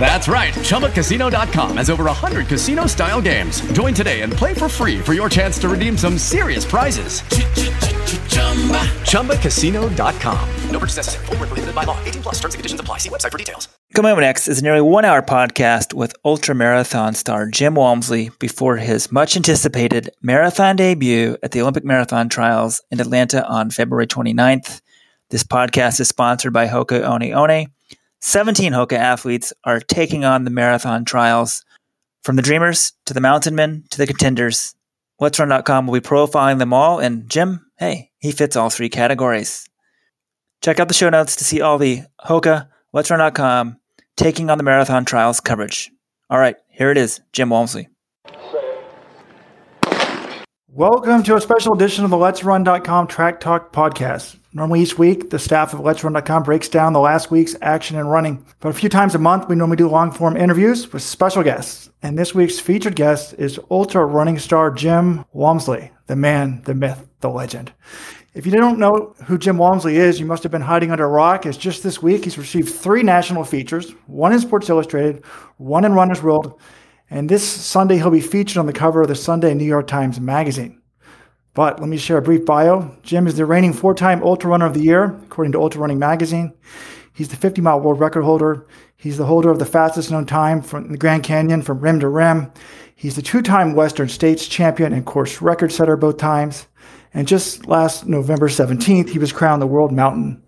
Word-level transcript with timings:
That's 0.00 0.28
right. 0.28 0.54
ChumbaCasino.com 0.54 1.76
has 1.76 1.90
over 1.90 2.04
100 2.04 2.46
casino 2.46 2.86
style 2.86 3.20
games. 3.20 3.60
Join 3.72 3.92
today 3.92 4.22
and 4.22 4.32
play 4.32 4.54
for 4.54 4.68
free 4.68 4.98
for 5.00 5.12
your 5.12 5.28
chance 5.28 5.58
to 5.58 5.68
redeem 5.68 5.98
some 5.98 6.16
serious 6.16 6.64
prizes. 6.64 7.22
ChumbaCasino.com. 9.02 10.48
No 10.70 10.78
purchase 10.78 10.96
necessary. 10.96 11.26
Full 11.26 11.36
prohibited 11.36 11.74
by 11.74 11.84
law. 11.84 12.02
18 12.04 12.22
plus 12.22 12.36
terms 12.36 12.54
and 12.54 12.60
conditions 12.60 12.80
apply. 12.80 12.98
See 12.98 13.10
website 13.10 13.32
for 13.32 13.38
details. 13.38 13.68
Coming 13.94 14.12
up 14.12 14.18
next 14.18 14.48
is 14.48 14.60
a 14.60 14.62
nearly 14.62 14.80
one 14.80 15.04
hour 15.04 15.22
podcast 15.22 15.94
with 15.94 16.14
ultra 16.24 16.54
marathon 16.54 17.14
star 17.14 17.46
Jim 17.46 17.74
Walmsley 17.74 18.30
before 18.38 18.76
his 18.76 19.10
much 19.10 19.36
anticipated 19.36 20.10
marathon 20.22 20.76
debut 20.76 21.36
at 21.42 21.52
the 21.52 21.62
Olympic 21.62 21.84
Marathon 21.84 22.28
Trials 22.28 22.82
in 22.90 23.00
Atlanta 23.00 23.46
on 23.46 23.70
February 23.70 24.06
29th. 24.06 24.80
This 25.30 25.44
podcast 25.44 26.00
is 26.00 26.08
sponsored 26.08 26.52
by 26.52 26.68
Hoka 26.68 27.02
One 27.08 27.28
One 27.30 27.66
17 28.20 28.72
Hoka 28.72 28.94
athletes 28.96 29.52
are 29.64 29.80
taking 29.80 30.24
on 30.24 30.44
the 30.44 30.50
marathon 30.50 31.04
trials. 31.04 31.64
From 32.24 32.36
the 32.36 32.42
dreamers 32.42 32.92
to 33.06 33.14
the 33.14 33.20
mountain 33.20 33.54
men 33.54 33.84
to 33.90 33.98
the 33.98 34.06
contenders, 34.06 34.74
LetsRun.com 35.20 35.86
will 35.86 36.00
be 36.00 36.06
profiling 36.06 36.58
them 36.58 36.72
all. 36.72 36.98
And 36.98 37.28
Jim, 37.30 37.70
hey, 37.78 38.10
he 38.18 38.32
fits 38.32 38.56
all 38.56 38.70
three 38.70 38.88
categories. 38.88 39.68
Check 40.62 40.80
out 40.80 40.88
the 40.88 40.94
show 40.94 41.10
notes 41.10 41.36
to 41.36 41.44
see 41.44 41.60
all 41.60 41.78
the 41.78 42.02
Hoka, 42.24 42.68
LetsRun.com, 42.94 43.78
taking 44.16 44.50
on 44.50 44.58
the 44.58 44.64
marathon 44.64 45.04
trials 45.04 45.38
coverage. 45.40 45.90
All 46.28 46.38
right, 46.38 46.56
here 46.68 46.90
it 46.90 46.98
is 46.98 47.20
Jim 47.32 47.50
Walmsley. 47.50 47.88
Welcome 50.66 51.22
to 51.22 51.36
a 51.36 51.40
special 51.40 51.72
edition 51.72 52.04
of 52.04 52.10
the 52.10 52.16
LetsRun.com 52.16 53.06
Track 53.06 53.40
Talk 53.40 53.72
podcast. 53.72 54.37
Normally, 54.54 54.80
each 54.80 54.96
week, 54.96 55.28
the 55.28 55.38
staff 55.38 55.74
of 55.74 55.80
LetsRun.com 55.80 56.42
breaks 56.42 56.70
down 56.70 56.94
the 56.94 57.00
last 57.00 57.30
week's 57.30 57.54
action 57.60 57.98
and 57.98 58.10
running. 58.10 58.44
But 58.60 58.70
a 58.70 58.72
few 58.72 58.88
times 58.88 59.14
a 59.14 59.18
month, 59.18 59.46
we 59.46 59.56
normally 59.56 59.76
do 59.76 59.88
long 59.88 60.10
form 60.10 60.38
interviews 60.38 60.90
with 60.90 61.02
special 61.02 61.42
guests. 61.42 61.90
And 62.02 62.18
this 62.18 62.34
week's 62.34 62.58
featured 62.58 62.96
guest 62.96 63.34
is 63.36 63.60
ultra 63.70 64.06
running 64.06 64.38
star 64.38 64.70
Jim 64.70 65.26
Walmsley, 65.32 65.90
the 66.06 66.16
man, 66.16 66.62
the 66.64 66.74
myth, 66.74 67.06
the 67.20 67.28
legend. 67.28 67.72
If 68.32 68.46
you 68.46 68.52
don't 68.52 68.78
know 68.78 69.14
who 69.26 69.36
Jim 69.36 69.58
Walmsley 69.58 69.96
is, 69.96 70.18
you 70.18 70.24
must 70.24 70.44
have 70.44 70.52
been 70.52 70.62
hiding 70.62 70.92
under 70.92 71.04
a 71.04 71.08
rock, 71.08 71.44
as 71.44 71.58
just 71.58 71.82
this 71.82 72.00
week 72.00 72.24
he's 72.24 72.38
received 72.38 72.72
three 72.72 73.02
national 73.02 73.44
features 73.44 73.90
one 74.06 74.32
in 74.32 74.40
Sports 74.40 74.70
Illustrated, 74.70 75.24
one 75.56 75.84
in 75.84 75.92
Runner's 75.92 76.22
World, 76.22 76.60
and 77.10 77.28
this 77.28 77.46
Sunday 77.46 77.96
he'll 77.96 78.10
be 78.10 78.20
featured 78.20 78.58
on 78.58 78.66
the 78.66 78.72
cover 78.72 79.02
of 79.02 79.08
the 79.08 79.14
Sunday 79.14 79.52
New 79.54 79.64
York 79.64 79.86
Times 79.86 80.20
Magazine. 80.20 80.77
But 81.58 81.80
let 81.80 81.88
me 81.88 81.96
share 81.96 82.18
a 82.18 82.22
brief 82.22 82.44
bio. 82.44 82.96
Jim 83.02 83.26
is 83.26 83.34
the 83.34 83.44
reigning 83.44 83.72
four 83.72 83.92
time 83.92 84.22
Ultra 84.22 84.48
Runner 84.48 84.66
of 84.66 84.74
the 84.74 84.80
Year, 84.80 85.18
according 85.24 85.50
to 85.50 85.60
Ultra 85.60 85.80
Running 85.80 85.98
Magazine. 85.98 86.52
He's 87.12 87.30
the 87.30 87.36
50 87.36 87.60
mile 87.62 87.80
world 87.80 87.98
record 87.98 88.22
holder. 88.22 88.64
He's 88.96 89.16
the 89.16 89.26
holder 89.26 89.50
of 89.50 89.58
the 89.58 89.66
fastest 89.66 90.12
known 90.12 90.24
time 90.24 90.62
from 90.62 90.92
the 90.92 90.96
Grand 90.96 91.24
Canyon 91.24 91.62
from 91.62 91.80
rim 91.80 91.98
to 91.98 92.06
rim. 92.06 92.52
He's 92.94 93.16
the 93.16 93.22
two 93.22 93.42
time 93.42 93.74
Western 93.74 94.08
States 94.08 94.46
champion 94.46 94.92
and 94.92 95.04
course 95.04 95.42
record 95.42 95.72
setter 95.72 95.96
both 95.96 96.16
times. 96.16 96.68
And 97.12 97.26
just 97.26 97.66
last 97.66 98.06
November 98.06 98.46
17th, 98.46 99.08
he 99.08 99.18
was 99.18 99.32
crowned 99.32 99.60
the 99.60 99.66
world 99.66 99.90
mountain 99.90 100.40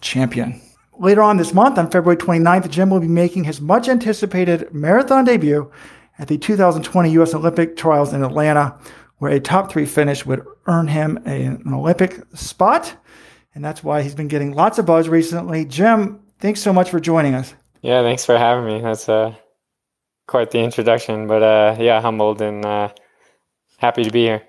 champion. 0.00 0.60
Later 0.98 1.22
on 1.22 1.36
this 1.36 1.54
month, 1.54 1.78
on 1.78 1.88
February 1.88 2.16
29th, 2.16 2.68
Jim 2.68 2.90
will 2.90 2.98
be 2.98 3.06
making 3.06 3.44
his 3.44 3.60
much 3.60 3.88
anticipated 3.88 4.74
marathon 4.74 5.24
debut 5.24 5.70
at 6.18 6.26
the 6.26 6.36
2020 6.36 7.12
U.S. 7.12 7.32
Olympic 7.32 7.76
Trials 7.76 8.12
in 8.12 8.24
Atlanta, 8.24 8.76
where 9.18 9.32
a 9.32 9.40
top 9.40 9.70
three 9.70 9.86
finish 9.86 10.24
would 10.24 10.44
earn 10.66 10.88
him 10.88 11.18
a, 11.26 11.44
an 11.44 11.62
Olympic 11.72 12.20
spot. 12.34 12.94
And 13.54 13.64
that's 13.64 13.82
why 13.82 14.02
he's 14.02 14.14
been 14.14 14.28
getting 14.28 14.52
lots 14.54 14.78
of 14.78 14.86
buzz 14.86 15.08
recently. 15.08 15.64
Jim, 15.64 16.20
thanks 16.38 16.60
so 16.60 16.72
much 16.72 16.90
for 16.90 17.00
joining 17.00 17.34
us. 17.34 17.54
Yeah, 17.82 18.02
thanks 18.02 18.24
for 18.24 18.38
having 18.38 18.66
me. 18.66 18.80
That's 18.80 19.08
uh, 19.08 19.34
quite 20.26 20.50
the 20.50 20.60
introduction, 20.60 21.26
but 21.26 21.42
uh, 21.42 21.76
yeah, 21.78 22.00
humbled 22.00 22.40
and 22.40 22.64
uh, 22.64 22.90
happy 23.78 24.04
to 24.04 24.10
be 24.10 24.22
here. 24.22 24.42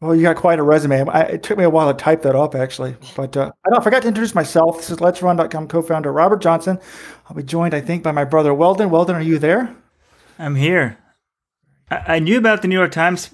Well, 0.00 0.14
you 0.14 0.22
got 0.22 0.36
quite 0.36 0.58
a 0.58 0.62
resume. 0.62 1.08
I, 1.08 1.22
it 1.22 1.42
took 1.42 1.56
me 1.56 1.64
a 1.64 1.70
while 1.70 1.92
to 1.92 1.98
type 1.98 2.22
that 2.22 2.36
up, 2.36 2.54
actually. 2.54 2.96
But 3.16 3.36
uh, 3.36 3.50
I, 3.64 3.70
know, 3.70 3.78
I 3.78 3.82
forgot 3.82 4.02
to 4.02 4.08
introduce 4.08 4.34
myself. 4.34 4.76
This 4.76 4.90
is 4.90 5.00
Let's 5.00 5.22
Run.com 5.22 5.68
co-founder 5.68 6.12
Robert 6.12 6.42
Johnson. 6.42 6.78
I'll 7.28 7.36
be 7.36 7.42
joined, 7.42 7.72
I 7.72 7.80
think, 7.80 8.02
by 8.02 8.12
my 8.12 8.24
brother 8.24 8.52
Weldon. 8.52 8.90
Weldon, 8.90 9.16
are 9.16 9.22
you 9.22 9.38
there? 9.38 9.74
I'm 10.38 10.54
here. 10.54 10.98
I, 11.90 12.16
I 12.16 12.18
knew 12.18 12.36
about 12.36 12.60
the 12.60 12.68
New 12.68 12.76
York 12.76 12.92
Times 12.92 13.30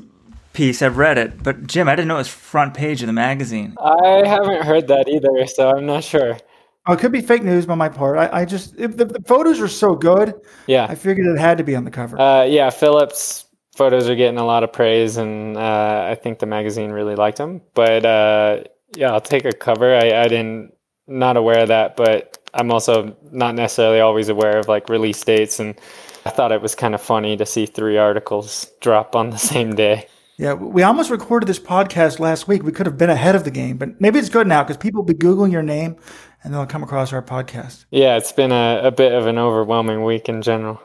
piece. 0.53 0.83
I've 0.83 0.97
read 0.97 1.19
it, 1.19 1.43
but 1.43 1.67
Jim, 1.67 1.89
I 1.89 1.97
didn't 1.97 2.09
know 2.09 2.17
it 2.17 2.19
was 2.19 2.29
front 2.29 2.75
page 2.75 3.03
of 3.03 3.07
the 3.07 3.13
magazine. 3.13 3.75
I 3.83 4.27
haven't 4.27 4.63
heard 4.63 4.89
that 4.89 5.09
either, 5.09 5.47
so 5.47 5.71
I'm 5.71 5.87
not 5.87 6.05
sure. 6.05 6.39
Oh, 6.87 6.95
it 6.95 6.99
could 6.99 7.13
be 7.13 7.21
fake 7.21 7.45
news 7.45 7.65
by 7.65 7.77
my 7.77 7.89
part. 7.89 8.19
I, 8.19 8.41
I 8.41 8.45
just 8.45 8.77
the, 8.77 8.89
the, 8.89 9.23
photos 9.27 9.61
are 9.61 9.69
so 9.69 9.95
good. 9.95 10.35
Yeah, 10.67 10.87
I 10.89 10.97
figured 10.97 11.27
it 11.27 11.39
had 11.39 11.59
to 11.59 11.65
be 11.65 11.77
on 11.77 11.85
the 11.85 11.91
cover. 11.91 12.21
Uh, 12.21 12.43
yeah, 12.43 12.71
Phillips 12.71 13.47
photos 13.77 14.09
are 14.09 14.17
getting 14.17 14.39
a 14.39 14.45
lot 14.45 14.65
of 14.65 14.73
praise, 14.73 15.17
and 15.17 15.57
uh, 15.57 16.07
I 16.11 16.17
think 16.17 16.41
the 16.41 16.47
magazine 16.47 16.91
really 16.91 17.15
liked 17.15 17.39
them. 17.39 17.63
But 17.75 18.05
uh, 18.05 18.65
yeah, 18.97 19.13
I'll 19.13 19.21
take 19.21 19.45
a 19.45 19.53
cover. 19.53 19.95
I, 19.95 20.23
I 20.23 20.29
didn't 20.29 20.73
not 21.07 21.37
aware 21.37 21.61
of 21.61 21.69
that, 21.69 21.97
but 21.97 22.39
I'm 22.55 22.71
also 22.73 23.17
not 23.31 23.55
necessarily 23.55 24.01
always 24.01 24.29
aware 24.29 24.59
of 24.59 24.67
like 24.67 24.89
release 24.89 25.23
dates, 25.23 25.61
and 25.61 25.79
I 26.27 26.31
thought 26.31 26.51
it 26.51 26.63
was 26.63 26.75
kind 26.75 26.95
of 26.97 27.01
funny 27.01 27.37
to 27.37 27.47
see 27.47 27.67
three 27.67 27.97
articles 27.97 28.71
drop 28.81 29.15
on 29.15 29.31
the 29.31 29.39
same 29.53 29.77
day. 29.77 30.09
Yeah, 30.39 30.55
we 30.55 30.83
almost 30.83 31.11
recorded 31.11 31.47
this 31.47 31.59
podcast 31.59 32.19
last 32.19 32.49
week. 32.49 32.63
We 32.63 32.73
could 32.73 32.87
have 32.87 32.97
been 32.97 33.11
ahead 33.11 33.35
of 33.35 33.45
the 33.45 33.51
game, 33.51 33.77
but 33.77 34.01
maybe 34.01 34.19
it's 34.19 34.31
good 34.31 34.47
now 34.47 34.63
because 34.63 34.79
people 34.79 35.03
will 35.03 35.13
be 35.13 35.15
Googling 35.15 35.53
your 35.53 35.63
name 35.63 35.97
and 36.43 36.53
they'll 36.53 36.67
come 36.67 36.83
across 36.83 37.13
our 37.13 37.23
podcast. 37.23 37.85
Yeah, 37.91 38.17
it's 38.17 38.33
been 38.33 38.51
a, 38.51 38.81
a 38.85 38.91
bit 38.91 39.13
of 39.13 39.27
an 39.27 39.39
overwhelming 39.39 40.05
week 40.05 40.29
in 40.29 40.41
general. 40.41 40.81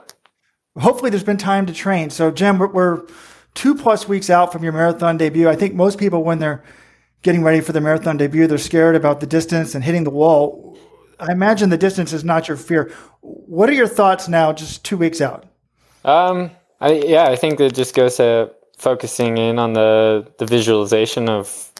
Hopefully, 0.77 1.09
there's 1.09 1.23
been 1.23 1.37
time 1.37 1.65
to 1.65 1.73
train. 1.73 2.09
So, 2.09 2.29
Jim, 2.29 2.59
we're, 2.59 2.67
we're 2.67 3.07
two 3.55 3.73
plus 3.73 4.07
weeks 4.07 4.29
out 4.29 4.51
from 4.51 4.63
your 4.63 4.73
marathon 4.73 5.17
debut. 5.17 5.47
I 5.49 5.55
think 5.55 5.73
most 5.73 5.97
people, 5.97 6.23
when 6.23 6.39
they're 6.39 6.63
getting 7.23 7.41
ready 7.41 7.61
for 7.61 7.71
the 7.71 7.81
marathon 7.81 8.17
debut, 8.17 8.47
they're 8.47 8.57
scared 8.57 8.95
about 8.95 9.21
the 9.21 9.27
distance 9.27 9.73
and 9.73 9.83
hitting 9.83 10.03
the 10.03 10.11
wall. 10.11 10.77
I 11.19 11.31
imagine 11.31 11.69
the 11.69 11.77
distance 11.77 12.13
is 12.13 12.23
not 12.23 12.47
your 12.47 12.57
fear. 12.57 12.91
What 13.21 13.69
are 13.69 13.73
your 13.73 13.87
thoughts 13.87 14.27
now, 14.27 14.53
just 14.53 14.85
two 14.85 14.97
weeks 14.97 15.21
out? 15.21 15.45
Um, 16.05 16.51
I, 16.79 16.91
yeah, 16.91 17.23
I 17.23 17.35
think 17.35 17.59
it 17.59 17.73
just 17.73 17.95
goes 17.95 18.17
to 18.17 18.51
focusing 18.77 19.37
in 19.37 19.59
on 19.59 19.73
the 19.73 20.31
the 20.37 20.45
visualization 20.45 21.29
of 21.29 21.71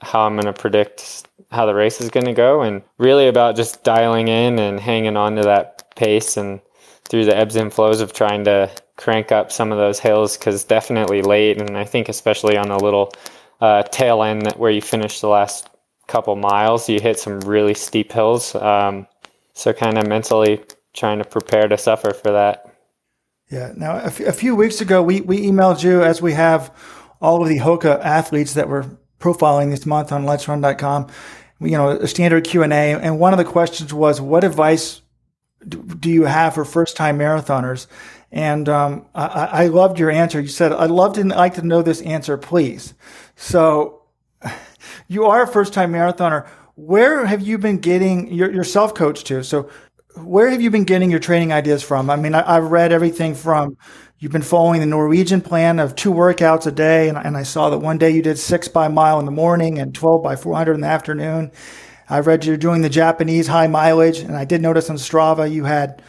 how 0.00 0.20
I'm 0.20 0.34
going 0.34 0.46
to 0.46 0.52
predict 0.52 1.26
how 1.50 1.66
the 1.66 1.74
race 1.74 2.00
is 2.00 2.10
going 2.10 2.26
to 2.26 2.32
go 2.32 2.62
and 2.62 2.82
really 2.98 3.26
about 3.26 3.56
just 3.56 3.82
dialing 3.82 4.28
in 4.28 4.58
and 4.58 4.78
hanging 4.78 5.16
on 5.16 5.34
to 5.36 5.42
that 5.42 5.94
pace 5.96 6.36
and 6.36 6.60
through 7.08 7.24
the 7.24 7.36
ebbs 7.36 7.56
and 7.56 7.72
flows 7.72 8.00
of 8.00 8.12
trying 8.12 8.44
to 8.44 8.70
crank 8.96 9.32
up 9.32 9.50
some 9.50 9.72
of 9.72 9.78
those 9.78 9.98
hills 9.98 10.36
because 10.36 10.62
definitely 10.64 11.22
late 11.22 11.60
and 11.60 11.76
I 11.76 11.84
think 11.84 12.08
especially 12.08 12.56
on 12.56 12.68
the 12.68 12.78
little 12.78 13.12
uh, 13.60 13.82
tail 13.84 14.22
end 14.22 14.52
where 14.52 14.70
you 14.70 14.82
finish 14.82 15.20
the 15.20 15.28
last 15.28 15.68
couple 16.06 16.36
miles 16.36 16.88
you 16.88 17.00
hit 17.00 17.18
some 17.18 17.40
really 17.40 17.74
steep 17.74 18.12
hills 18.12 18.54
um, 18.56 19.06
so 19.54 19.72
kind 19.72 19.98
of 19.98 20.06
mentally 20.06 20.62
trying 20.94 21.18
to 21.18 21.24
prepare 21.24 21.66
to 21.68 21.78
suffer 21.78 22.12
for 22.12 22.30
that 22.32 22.67
yeah. 23.50 23.72
Now, 23.76 23.96
a, 23.96 24.04
f- 24.04 24.20
a 24.20 24.32
few 24.32 24.54
weeks 24.54 24.80
ago, 24.80 25.02
we, 25.02 25.20
we 25.20 25.40
emailed 25.46 25.82
you 25.82 26.02
as 26.02 26.20
we 26.20 26.34
have 26.34 26.74
all 27.20 27.42
of 27.42 27.48
the 27.48 27.58
Hoka 27.58 28.00
athletes 28.00 28.54
that 28.54 28.68
we're 28.68 28.84
profiling 29.18 29.70
this 29.70 29.86
month 29.86 30.12
on 30.12 30.24
LetsRun.com. 30.24 31.08
You 31.60 31.76
know, 31.76 31.90
a 31.90 32.06
standard 32.06 32.44
Q 32.44 32.62
and 32.62 32.72
A, 32.72 32.92
and 32.92 33.18
one 33.18 33.32
of 33.32 33.38
the 33.38 33.44
questions 33.44 33.92
was, 33.92 34.20
"What 34.20 34.44
advice 34.44 35.02
do, 35.66 35.82
do 35.82 36.08
you 36.08 36.24
have 36.24 36.54
for 36.54 36.64
first-time 36.64 37.18
marathoners?" 37.18 37.88
And 38.30 38.68
um, 38.68 39.06
I, 39.12 39.48
I 39.64 39.66
loved 39.66 39.98
your 39.98 40.10
answer. 40.10 40.40
You 40.40 40.46
said, 40.46 40.72
"I'd 40.72 40.90
love 40.90 41.14
to 41.14 41.24
like 41.24 41.54
to 41.54 41.62
know 41.62 41.82
this 41.82 42.00
answer, 42.02 42.36
please." 42.38 42.94
So, 43.34 44.02
you 45.08 45.24
are 45.24 45.42
a 45.42 45.48
first-time 45.48 45.92
marathoner. 45.92 46.46
Where 46.76 47.26
have 47.26 47.42
you 47.42 47.58
been 47.58 47.78
getting 47.78 48.32
your, 48.32 48.52
your 48.52 48.62
self-coach 48.62 49.24
to? 49.24 49.42
So, 49.42 49.68
where 50.16 50.50
have 50.50 50.60
you 50.60 50.70
been 50.70 50.84
getting 50.84 51.10
your 51.10 51.20
training 51.20 51.52
ideas 51.52 51.82
from? 51.82 52.10
I 52.10 52.16
mean, 52.16 52.34
I, 52.34 52.54
have 52.54 52.70
read 52.70 52.92
everything 52.92 53.34
from 53.34 53.76
you've 54.18 54.32
been 54.32 54.42
following 54.42 54.80
the 54.80 54.86
Norwegian 54.86 55.40
plan 55.40 55.78
of 55.78 55.94
two 55.94 56.12
workouts 56.12 56.66
a 56.66 56.72
day, 56.72 57.08
and, 57.08 57.18
and, 57.18 57.36
I 57.36 57.42
saw 57.42 57.70
that 57.70 57.78
one 57.78 57.98
day 57.98 58.10
you 58.10 58.22
did 58.22 58.38
six 58.38 58.68
by 58.68 58.88
mile 58.88 59.18
in 59.20 59.26
the 59.26 59.30
morning 59.30 59.78
and 59.78 59.94
12 59.94 60.22
by 60.22 60.36
400 60.36 60.74
in 60.74 60.80
the 60.80 60.86
afternoon. 60.86 61.52
I 62.08 62.20
read 62.20 62.44
you're 62.44 62.56
doing 62.56 62.82
the 62.82 62.88
Japanese 62.88 63.46
high 63.46 63.66
mileage, 63.66 64.18
and 64.18 64.36
I 64.36 64.44
did 64.44 64.62
notice 64.62 64.88
on 64.90 64.96
Strava 64.96 65.50
you 65.50 65.64
had 65.64 66.02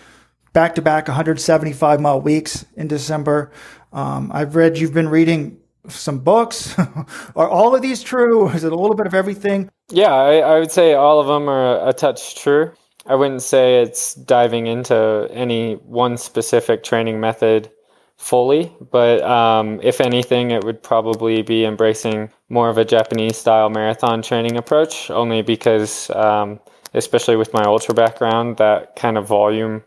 back 0.54 0.76
to 0.76 0.82
back 0.82 1.08
175 1.08 2.00
mile 2.00 2.22
weeks 2.22 2.66
in 2.76 2.88
December. 2.88 3.52
Um, 3.92 4.32
I've 4.34 4.56
read 4.56 4.78
you've 4.78 4.94
been 4.94 5.10
reading 5.10 5.60
some 5.88 6.20
books. 6.20 6.78
are 7.36 7.50
all 7.50 7.76
of 7.76 7.82
these 7.82 8.02
true? 8.02 8.50
Is 8.50 8.64
it 8.64 8.72
a 8.72 8.76
little 8.76 8.96
bit 8.96 9.08
of 9.08 9.14
everything? 9.14 9.70
Yeah, 9.90 10.14
I, 10.14 10.38
I 10.38 10.60
would 10.60 10.72
say 10.72 10.94
all 10.94 11.20
of 11.20 11.28
them 11.28 11.50
are 11.50 11.88
a 11.88 11.94
touch 11.94 12.36
true. 12.36 12.72
I 13.10 13.16
wouldn't 13.16 13.42
say 13.42 13.82
it's 13.82 14.14
diving 14.14 14.68
into 14.68 15.28
any 15.32 15.74
one 15.74 16.16
specific 16.16 16.84
training 16.84 17.20
method 17.20 17.72
fully, 18.18 18.72
but 18.92 19.24
um, 19.24 19.80
if 19.82 20.00
anything, 20.00 20.52
it 20.52 20.64
would 20.64 20.84
probably 20.84 21.42
be 21.42 21.66
embracing 21.66 22.30
more 22.50 22.70
of 22.70 22.78
a 22.78 22.86
Japanese 22.86 23.36
style 23.36 23.72
marathon 23.72 24.22
training 24.22 24.58
approach, 24.58 25.10
only 25.10 25.42
because, 25.42 26.12
um, 26.12 26.60
especially 26.94 27.36
with 27.36 27.52
my 27.52 27.64
ultra 27.64 27.96
background, 27.96 28.58
that 28.58 28.96
kind 28.96 29.18
of 29.18 29.28
volume 29.28 29.84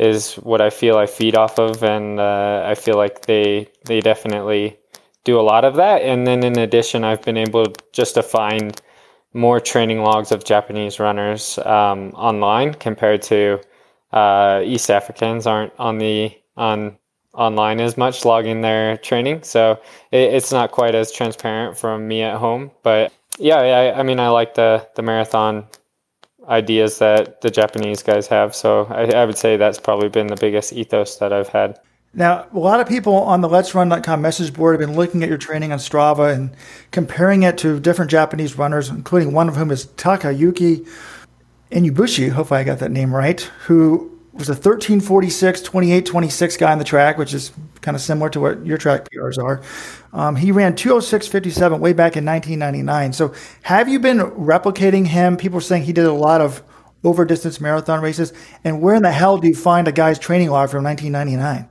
is 0.00 0.34
what 0.36 0.60
I 0.60 0.70
feel 0.70 0.98
I 0.98 1.06
feed 1.06 1.36
off 1.36 1.60
of, 1.60 1.84
and 1.84 2.18
uh, 2.18 2.64
I 2.66 2.74
feel 2.74 2.96
like 2.96 3.26
they 3.26 3.68
they 3.84 4.00
definitely 4.00 4.76
do 5.22 5.38
a 5.38 5.42
lot 5.42 5.64
of 5.64 5.76
that. 5.76 6.02
And 6.02 6.26
then 6.26 6.42
in 6.42 6.58
addition, 6.58 7.04
I've 7.04 7.22
been 7.22 7.36
able 7.36 7.66
just 7.92 8.14
to 8.14 8.22
find 8.24 8.80
more 9.34 9.60
training 9.60 10.02
logs 10.02 10.32
of 10.32 10.44
Japanese 10.44 10.98
runners 10.98 11.58
um, 11.58 12.10
online 12.10 12.72
compared 12.74 13.20
to 13.22 13.60
uh, 14.12 14.62
East 14.64 14.90
Africans 14.90 15.46
aren't 15.46 15.72
on 15.78 15.98
the 15.98 16.32
on 16.56 16.96
online 17.34 17.80
as 17.80 17.96
much 17.96 18.24
logging 18.24 18.60
their 18.60 18.96
training, 18.98 19.42
so 19.42 19.72
it, 20.12 20.32
it's 20.34 20.52
not 20.52 20.70
quite 20.70 20.94
as 20.94 21.10
transparent 21.10 21.76
from 21.76 22.06
me 22.06 22.22
at 22.22 22.38
home. 22.38 22.70
But 22.84 23.12
yeah, 23.38 23.56
I, 23.56 23.98
I 23.98 24.02
mean, 24.04 24.20
I 24.20 24.28
like 24.28 24.54
the 24.54 24.88
the 24.94 25.02
marathon 25.02 25.66
ideas 26.48 26.98
that 26.98 27.40
the 27.40 27.50
Japanese 27.50 28.02
guys 28.02 28.26
have. 28.28 28.54
So 28.54 28.84
I, 28.90 29.10
I, 29.12 29.24
would 29.24 29.38
say 29.38 29.56
that's 29.56 29.80
probably 29.80 30.08
been 30.08 30.26
the 30.26 30.36
biggest 30.36 30.72
ethos 30.72 31.16
that 31.16 31.32
I've 31.32 31.48
had. 31.48 31.78
Now, 32.16 32.46
a 32.52 32.58
lot 32.58 32.80
of 32.80 32.88
people 32.88 33.14
on 33.14 33.40
the 33.40 33.48
Let's 33.48 33.74
Run.com 33.74 34.22
message 34.22 34.54
board 34.54 34.78
have 34.78 34.88
been 34.88 34.96
looking 34.96 35.24
at 35.24 35.28
your 35.28 35.38
training 35.38 35.72
on 35.72 35.78
Strava 35.78 36.32
and 36.32 36.54
comparing 36.92 37.42
it 37.42 37.58
to 37.58 37.80
different 37.80 38.10
Japanese 38.10 38.56
runners, 38.56 38.88
including 38.88 39.32
one 39.32 39.48
of 39.48 39.56
whom 39.56 39.72
is 39.72 39.86
Takayuki 39.86 40.88
Inubushi. 41.72 42.30
Hopefully, 42.30 42.60
I 42.60 42.64
got 42.64 42.78
that 42.78 42.92
name 42.92 43.12
right. 43.12 43.40
Who 43.66 44.14
was 44.32 44.48
a 44.48 44.52
1346, 44.52 45.62
28, 45.62 46.06
26 46.06 46.56
guy 46.56 46.72
on 46.72 46.78
the 46.78 46.84
track, 46.84 47.18
which 47.18 47.34
is 47.34 47.52
kind 47.80 47.96
of 47.96 48.00
similar 48.00 48.28
to 48.30 48.40
what 48.40 48.64
your 48.64 48.78
track 48.78 49.08
PRs 49.10 49.38
are. 49.38 49.62
Um, 50.12 50.36
he 50.36 50.50
ran 50.52 50.74
206.57 50.74 51.78
way 51.78 51.92
back 51.92 52.16
in 52.16 52.24
1999. 52.24 53.12
So 53.12 53.32
have 53.62 53.88
you 53.88 53.98
been 54.00 54.18
replicating 54.18 55.06
him? 55.06 55.36
People 55.36 55.58
are 55.58 55.62
saying 55.62 55.84
he 55.84 55.92
did 55.92 56.06
a 56.06 56.12
lot 56.12 56.40
of 56.40 56.62
over 57.04 57.24
distance 57.24 57.60
marathon 57.60 58.00
races. 58.00 58.32
And 58.64 58.80
where 58.80 58.94
in 58.94 59.02
the 59.02 59.12
hell 59.12 59.38
do 59.38 59.46
you 59.46 59.54
find 59.54 59.86
a 59.86 59.92
guy's 59.92 60.18
training 60.18 60.50
log 60.50 60.70
from 60.70 60.82
1999? 60.82 61.68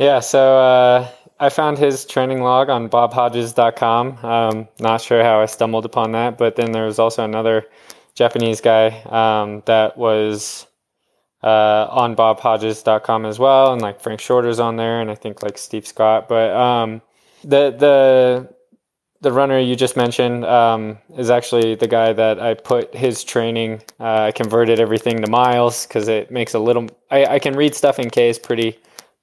Yeah, 0.00 0.20
so 0.20 0.56
uh, 0.58 1.10
I 1.38 1.50
found 1.50 1.76
his 1.76 2.06
training 2.06 2.40
log 2.42 2.70
on 2.70 2.88
bobhodges.com. 2.88 4.24
Um, 4.24 4.68
not 4.78 5.02
sure 5.02 5.22
how 5.22 5.42
I 5.42 5.44
stumbled 5.44 5.84
upon 5.84 6.12
that, 6.12 6.38
but 6.38 6.56
then 6.56 6.72
there 6.72 6.86
was 6.86 6.98
also 6.98 7.22
another 7.22 7.66
Japanese 8.14 8.62
guy 8.62 9.02
um, 9.10 9.62
that 9.66 9.98
was 9.98 10.66
uh, 11.42 11.86
on 11.90 12.16
bobhodges.com 12.16 13.26
as 13.26 13.38
well, 13.38 13.74
and 13.74 13.82
like 13.82 14.00
Frank 14.00 14.22
Shorter's 14.22 14.58
on 14.58 14.76
there, 14.76 15.02
and 15.02 15.10
I 15.10 15.14
think 15.14 15.42
like 15.42 15.58
Steve 15.58 15.86
Scott. 15.86 16.30
But 16.30 16.50
um, 16.56 17.02
the 17.44 17.70
the 17.70 18.54
the 19.20 19.32
runner 19.32 19.58
you 19.58 19.76
just 19.76 19.98
mentioned 19.98 20.46
um, 20.46 20.96
is 21.18 21.28
actually 21.28 21.74
the 21.74 21.88
guy 21.88 22.14
that 22.14 22.40
I 22.40 22.54
put 22.54 22.94
his 22.94 23.22
training. 23.22 23.82
Uh, 24.00 24.28
I 24.28 24.32
converted 24.32 24.80
everything 24.80 25.20
to 25.20 25.28
miles 25.30 25.86
because 25.86 26.08
it 26.08 26.30
makes 26.30 26.54
a 26.54 26.58
little. 26.58 26.88
I, 27.10 27.26
I 27.26 27.38
can 27.38 27.54
read 27.54 27.74
stuff 27.74 27.98
in 27.98 28.08
K's 28.08 28.38
pretty 28.38 28.78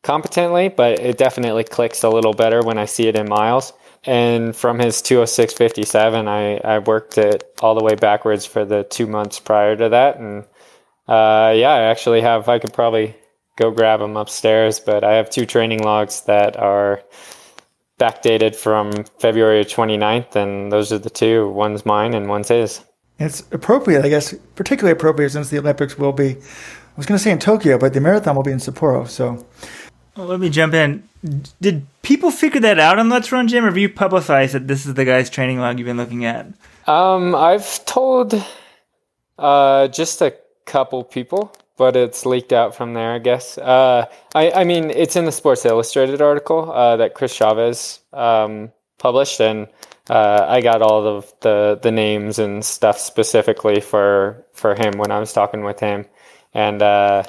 competently, 0.07 0.69
but 0.69 0.97
it 0.99 1.17
definitely 1.17 1.65
clicks 1.65 2.01
a 2.03 2.09
little 2.09 2.33
better 2.33 2.63
when 2.63 2.77
I 2.77 2.85
see 2.85 3.07
it 3.07 3.17
in 3.17 3.27
miles. 3.27 3.73
And 4.05 4.55
from 4.55 4.79
his 4.79 5.01
206.57, 5.01 6.27
I, 6.29 6.55
I 6.63 6.79
worked 6.79 7.17
it 7.17 7.43
all 7.61 7.75
the 7.75 7.83
way 7.83 7.95
backwards 7.95 8.45
for 8.45 8.63
the 8.63 8.83
two 8.83 9.05
months 9.05 9.37
prior 9.37 9.75
to 9.75 9.89
that, 9.89 10.17
and 10.17 10.45
uh, 11.09 11.53
yeah, 11.55 11.73
I 11.73 11.81
actually 11.81 12.21
have. 12.21 12.47
I 12.47 12.59
could 12.59 12.73
probably 12.73 13.15
go 13.57 13.69
grab 13.69 13.99
them 13.99 14.15
upstairs, 14.15 14.79
but 14.79 15.03
I 15.03 15.15
have 15.15 15.29
two 15.29 15.45
training 15.45 15.83
logs 15.83 16.21
that 16.21 16.55
are 16.57 17.01
backdated 17.99 18.55
from 18.55 19.03
February 19.19 19.65
29th, 19.65 20.35
and 20.35 20.71
those 20.71 20.93
are 20.93 20.99
the 20.99 21.09
two. 21.09 21.49
One's 21.49 21.85
mine 21.85 22.13
and 22.13 22.29
one's 22.29 22.49
his. 22.49 22.81
It's 23.19 23.41
appropriate, 23.51 24.05
I 24.05 24.09
guess, 24.09 24.33
particularly 24.55 24.93
appropriate 24.93 25.31
since 25.31 25.49
the 25.49 25.59
Olympics 25.59 25.97
will 25.97 26.13
be, 26.13 26.29
I 26.29 26.95
was 26.95 27.05
going 27.05 27.17
to 27.17 27.23
say 27.23 27.31
in 27.31 27.39
Tokyo, 27.39 27.77
but 27.77 27.93
the 27.93 27.99
marathon 27.99 28.35
will 28.35 28.43
be 28.43 28.51
in 28.51 28.59
Sapporo. 28.59 29.07
So 29.07 29.45
well, 30.17 30.27
let 30.27 30.39
me 30.39 30.49
jump 30.49 30.73
in. 30.73 31.03
Did 31.61 31.85
people 32.01 32.31
figure 32.31 32.61
that 32.61 32.79
out 32.79 32.99
on 32.99 33.09
Let's 33.09 33.31
Run 33.31 33.47
Jim, 33.47 33.65
or 33.65 33.67
have 33.67 33.77
you 33.77 33.89
publicized 33.89 34.53
that 34.53 34.67
this 34.67 34.85
is 34.85 34.95
the 34.95 35.05
guy's 35.05 35.29
training 35.29 35.59
log 35.59 35.77
you've 35.77 35.85
been 35.85 35.97
looking 35.97 36.25
at? 36.25 36.47
Um, 36.87 37.35
I've 37.35 37.85
told 37.85 38.43
uh, 39.37 39.87
just 39.89 40.21
a 40.21 40.33
couple 40.65 41.03
people, 41.03 41.55
but 41.77 41.95
it's 41.95 42.25
leaked 42.25 42.53
out 42.53 42.75
from 42.75 42.93
there, 42.93 43.13
I 43.13 43.19
guess. 43.19 43.57
Uh, 43.57 44.05
I, 44.33 44.51
I 44.51 44.63
mean, 44.63 44.89
it's 44.89 45.15
in 45.15 45.25
the 45.25 45.31
Sports 45.31 45.65
Illustrated 45.65 46.21
article 46.21 46.71
uh, 46.71 46.97
that 46.97 47.13
Chris 47.13 47.33
Chavez 47.33 47.99
um, 48.13 48.71
published, 48.97 49.39
and 49.39 49.67
uh, 50.09 50.45
I 50.47 50.61
got 50.61 50.81
all 50.81 51.05
of 51.05 51.31
the, 51.41 51.79
the 51.81 51.91
names 51.91 52.39
and 52.39 52.63
stuff 52.63 52.97
specifically 52.97 53.81
for 53.81 54.45
for 54.53 54.73
him 54.73 54.97
when 54.97 55.11
I 55.11 55.19
was 55.19 55.33
talking 55.33 55.63
with 55.63 55.79
him, 55.79 56.05
and 56.53 56.81
uh, 56.81 57.23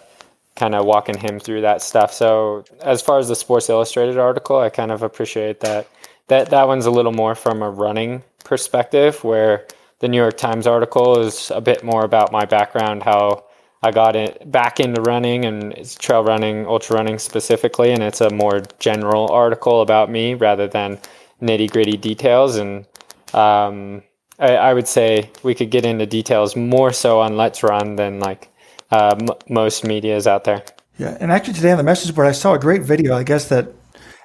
kind 0.59 0.75
of 0.75 0.85
walking 0.85 1.17
him 1.17 1.39
through 1.39 1.63
that 1.63 1.81
stuff. 1.81 2.13
So 2.13 2.65
as 2.83 3.01
far 3.01 3.19
as 3.19 3.29
the 3.29 3.37
Sports 3.37 3.71
Illustrated 3.71 4.19
article, 4.19 4.59
I 4.59 4.69
kind 4.69 4.93
of 4.93 5.03
appreciate 5.03 5.61
that. 5.61 5.89
That 6.27 6.51
that 6.51 6.69
one's 6.69 6.85
a 6.85 6.91
little 6.91 7.13
more 7.13 7.35
from 7.35 7.63
a 7.63 7.71
running 7.71 8.23
perspective, 8.45 9.25
where 9.25 9.67
the 10.01 10.09
New 10.09 10.19
York 10.19 10.37
Times 10.37 10.67
article 10.67 11.21
is 11.21 11.51
a 11.51 11.61
bit 11.61 11.83
more 11.83 12.05
about 12.05 12.33
my 12.33 12.45
background, 12.45 13.03
how 13.03 13.45
I 13.83 13.93
got 13.93 14.17
it 14.17 14.51
back 14.51 14.81
into 14.81 15.01
running 15.03 15.45
and 15.45 15.73
it's 15.73 15.95
trail 15.95 16.25
running, 16.25 16.67
ultra 16.67 16.97
running 16.97 17.19
specifically, 17.19 17.93
and 17.93 18.03
it's 18.03 18.21
a 18.21 18.31
more 18.31 18.63
general 18.79 19.31
article 19.31 19.83
about 19.83 20.11
me 20.11 20.35
rather 20.35 20.67
than 20.67 20.99
nitty 21.41 21.71
gritty 21.71 21.97
details. 21.97 22.57
And 22.57 22.87
um, 23.33 24.03
I, 24.39 24.57
I, 24.57 24.75
would 24.75 24.89
say 24.89 25.31
we 25.43 25.55
could 25.55 25.71
get 25.71 25.85
into 25.85 26.07
details 26.07 26.57
more 26.57 26.93
so 26.93 27.21
on 27.21 27.37
Let's 27.37 27.63
Run 27.63 27.97
than 27.97 28.19
like 28.19 28.51
uh, 28.91 29.17
m- 29.21 29.29
most 29.49 29.85
media's 29.85 30.27
out 30.27 30.45
there. 30.45 30.63
Yeah, 30.99 31.17
and 31.21 31.31
actually 31.31 31.55
today 31.55 31.71
on 31.71 31.79
the 31.79 31.85
message 31.85 32.15
board, 32.15 32.27
I 32.27 32.33
saw 32.33 32.55
a 32.55 32.59
great 32.59 32.83
video. 32.83 33.15
I 33.15 33.23
guess 33.23 33.49
that 33.49 33.73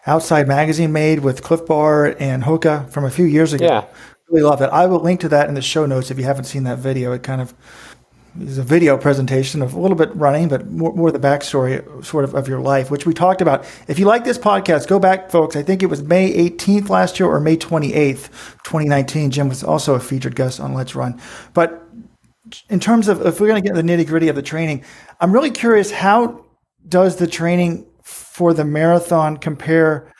Outside 0.05 0.47
Magazine 0.47 0.91
made 0.91 1.19
with 1.19 1.43
Clif 1.43 1.65
Bar 1.65 2.15
and 2.19 2.43
Hoka 2.43 2.89
from 2.91 3.05
a 3.05 3.11
few 3.11 3.25
years 3.25 3.53
ago. 3.53 3.65
Yeah 3.65 3.85
really 4.33 4.43
love 4.43 4.61
it. 4.61 4.69
I 4.71 4.87
will 4.87 4.99
link 4.99 5.19
to 5.21 5.29
that 5.29 5.47
in 5.47 5.55
the 5.55 5.61
show 5.61 5.85
notes 5.85 6.11
if 6.11 6.17
you 6.17 6.23
haven't 6.23 6.45
seen 6.45 6.63
that 6.63 6.79
video. 6.79 7.11
It 7.11 7.23
kind 7.23 7.41
of 7.41 7.53
is 8.39 8.57
a 8.57 8.63
video 8.63 8.97
presentation 8.97 9.61
of 9.61 9.73
a 9.73 9.79
little 9.79 9.95
bit 9.95 10.13
running, 10.15 10.47
but 10.47 10.67
more, 10.67 10.93
more 10.95 11.11
the 11.11 11.19
backstory 11.19 12.03
sort 12.03 12.23
of 12.23 12.33
of 12.33 12.47
your 12.47 12.59
life, 12.59 12.89
which 12.89 13.05
we 13.05 13.13
talked 13.13 13.41
about. 13.41 13.63
If 13.87 13.99
you 13.99 14.05
like 14.05 14.23
this 14.23 14.39
podcast, 14.39 14.87
go 14.87 14.97
back, 14.97 15.29
folks. 15.29 15.55
I 15.55 15.61
think 15.61 15.83
it 15.83 15.87
was 15.87 16.01
May 16.01 16.33
18th 16.49 16.89
last 16.89 17.19
year 17.19 17.29
or 17.29 17.39
May 17.39 17.57
28th, 17.57 18.29
2019. 18.63 19.29
Jim 19.29 19.49
was 19.49 19.63
also 19.63 19.93
a 19.93 19.99
featured 19.99 20.35
guest 20.35 20.59
on 20.59 20.73
Let's 20.73 20.95
Run. 20.95 21.19
But 21.53 21.83
in 22.69 22.79
terms 22.79 23.07
of 23.07 23.25
if 23.25 23.39
we're 23.39 23.47
going 23.47 23.61
to 23.61 23.67
get 23.67 23.75
the 23.75 23.81
nitty 23.81 24.07
gritty 24.07 24.27
of 24.27 24.35
the 24.35 24.41
training, 24.41 24.83
I'm 25.19 25.31
really 25.31 25.51
curious 25.51 25.91
how 25.91 26.45
does 26.87 27.15
the 27.15 27.27
training 27.27 27.85
for 28.03 28.53
the 28.53 28.65
marathon 28.65 29.37
compare 29.37 30.11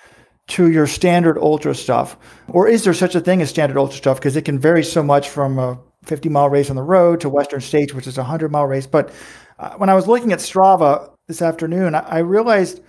to 0.48 0.70
your 0.70 0.88
standard 0.88 1.38
ultra 1.38 1.74
stuff? 1.74 2.18
Or 2.48 2.68
is 2.68 2.84
there 2.84 2.94
such 2.94 3.16
a 3.16 3.22
thing 3.22 3.42
as 3.42 3.50
standard 3.50 3.78
ultra 3.78 3.98
stuff? 3.98 4.18
Because 4.18 4.36
it 4.36 4.46
can 4.46 4.60
vary 4.60 4.84
so 4.84 5.04
much 5.04 5.30
from 5.30 5.58
a 5.58 5.80
50 6.06 6.30
mile 6.30 6.50
race 6.50 6.70
on 6.70 6.76
the 6.76 6.84
road 6.84 7.22
to 7.22 7.30
Western 7.30 7.62
States, 7.62 7.94
which 7.94 8.08
is 8.08 8.18
a 8.18 8.22
100 8.22 8.52
mile 8.52 8.68
race. 8.68 8.88
But 8.88 9.12
uh, 9.60 9.76
when 9.76 9.90
I 9.90 9.94
was 9.94 10.08
looking 10.08 10.32
at 10.32 10.40
Strava 10.40 11.12
this 11.28 11.42
afternoon, 11.42 11.96
I, 11.96 12.00
I 12.00 12.18
realized, 12.20 12.82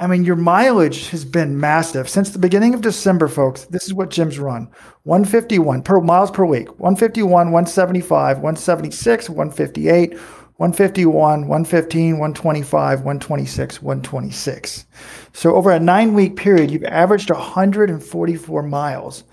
I 0.00 0.06
mean, 0.06 0.24
your 0.24 0.36
mileage 0.36 1.10
has 1.10 1.26
been 1.26 1.60
massive 1.60 2.08
since 2.08 2.30
the 2.30 2.38
beginning 2.38 2.72
of 2.72 2.80
December, 2.80 3.28
folks. 3.28 3.66
This 3.66 3.84
is 3.84 3.92
what 3.92 4.08
Jim's 4.08 4.38
run 4.38 4.70
151 5.02 5.82
per 5.82 6.00
miles 6.00 6.30
per 6.30 6.46
week, 6.46 6.68
151, 6.80 7.52
175, 7.52 8.38
176, 8.38 9.28
158. 9.28 10.18
151, 10.60 11.48
115, 11.48 12.18
125, 12.18 12.98
126, 12.98 13.80
126. 13.80 14.86
So 15.32 15.54
over 15.54 15.70
a 15.70 15.80
nine 15.80 16.12
week 16.12 16.36
period, 16.36 16.70
you've 16.70 16.84
averaged 16.84 17.30
144 17.30 18.62
miles. 18.64 19.24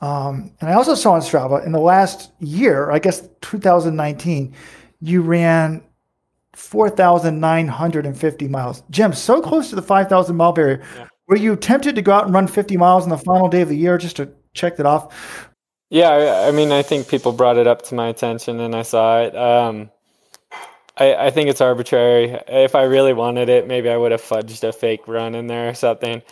Um, 0.00 0.50
and 0.58 0.70
I 0.70 0.72
also 0.72 0.94
saw 0.94 1.12
on 1.12 1.20
Strava 1.20 1.66
in 1.66 1.72
the 1.72 1.78
last 1.78 2.32
year, 2.38 2.90
I 2.90 2.98
guess 2.98 3.28
2019, 3.42 4.54
you 5.02 5.20
ran 5.20 5.82
4,950 6.60 8.48
miles. 8.48 8.82
Jim, 8.90 9.12
so 9.12 9.40
close 9.40 9.70
to 9.70 9.76
the 9.76 9.82
5,000 9.82 10.36
mile 10.36 10.52
barrier. 10.52 10.82
Yeah. 10.96 11.08
Were 11.26 11.36
you 11.36 11.56
tempted 11.56 11.94
to 11.94 12.02
go 12.02 12.12
out 12.12 12.26
and 12.26 12.34
run 12.34 12.46
50 12.46 12.76
miles 12.76 13.04
on 13.04 13.08
the 13.08 13.18
final 13.18 13.48
day 13.48 13.62
of 13.62 13.68
the 13.68 13.76
year 13.76 13.96
just 13.98 14.16
to 14.16 14.30
check 14.52 14.76
that 14.76 14.86
off? 14.86 15.48
Yeah, 15.88 16.44
I 16.46 16.52
mean, 16.52 16.70
I 16.70 16.82
think 16.82 17.08
people 17.08 17.32
brought 17.32 17.56
it 17.56 17.66
up 17.66 17.82
to 17.82 17.94
my 17.94 18.08
attention 18.08 18.60
and 18.60 18.76
I 18.76 18.82
saw 18.82 19.22
it. 19.22 19.34
Um, 19.34 19.90
I, 20.96 21.14
I 21.14 21.30
think 21.30 21.48
it's 21.48 21.60
arbitrary. 21.60 22.38
If 22.46 22.74
I 22.74 22.82
really 22.82 23.14
wanted 23.14 23.48
it, 23.48 23.66
maybe 23.66 23.88
I 23.88 23.96
would 23.96 24.12
have 24.12 24.22
fudged 24.22 24.62
a 24.62 24.72
fake 24.72 25.08
run 25.08 25.34
in 25.34 25.46
there 25.46 25.70
or 25.70 25.74
something. 25.74 26.22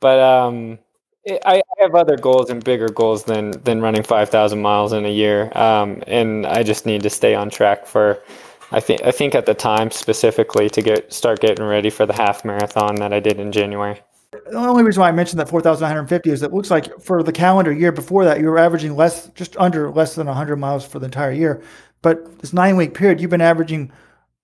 But 0.00 0.20
um, 0.20 0.78
it, 1.24 1.42
I, 1.44 1.62
have 1.78 1.94
other 1.94 2.16
goals 2.16 2.50
and 2.50 2.62
bigger 2.62 2.88
goals 2.88 3.24
than 3.24 3.52
than 3.62 3.80
running 3.80 4.02
five 4.02 4.28
thousand 4.28 4.60
miles 4.60 4.92
in 4.92 5.04
a 5.04 5.10
year. 5.10 5.56
Um, 5.56 6.02
and 6.06 6.46
I 6.46 6.62
just 6.62 6.86
need 6.86 7.02
to 7.02 7.10
stay 7.10 7.34
on 7.34 7.50
track 7.50 7.86
for 7.86 8.20
I 8.70 8.80
think 8.80 9.02
I 9.02 9.10
think 9.10 9.34
at 9.34 9.46
the 9.46 9.54
time 9.54 9.90
specifically 9.90 10.68
to 10.70 10.82
get 10.82 11.12
start 11.12 11.40
getting 11.40 11.64
ready 11.64 11.90
for 11.90 12.06
the 12.06 12.12
half 12.12 12.44
marathon 12.44 12.96
that 12.96 13.12
I 13.12 13.20
did 13.20 13.40
in 13.40 13.50
January. 13.50 14.00
The 14.30 14.58
only 14.58 14.82
reason 14.82 15.00
why 15.00 15.08
I 15.08 15.12
mentioned 15.12 15.40
that 15.40 15.48
4,950 15.48 16.30
is 16.30 16.42
it 16.42 16.52
looks 16.52 16.70
like 16.70 17.00
for 17.00 17.22
the 17.22 17.32
calendar 17.32 17.72
year 17.72 17.92
before 17.92 18.26
that, 18.26 18.40
you 18.40 18.46
were 18.46 18.58
averaging 18.58 18.94
less, 18.94 19.28
just 19.28 19.56
under 19.56 19.90
less 19.90 20.14
than 20.14 20.26
100 20.26 20.56
miles 20.56 20.84
for 20.84 20.98
the 20.98 21.06
entire 21.06 21.32
year. 21.32 21.62
But 22.02 22.38
this 22.40 22.52
nine 22.52 22.76
week 22.76 22.92
period, 22.92 23.20
you've 23.20 23.30
been 23.30 23.40
averaging 23.40 23.90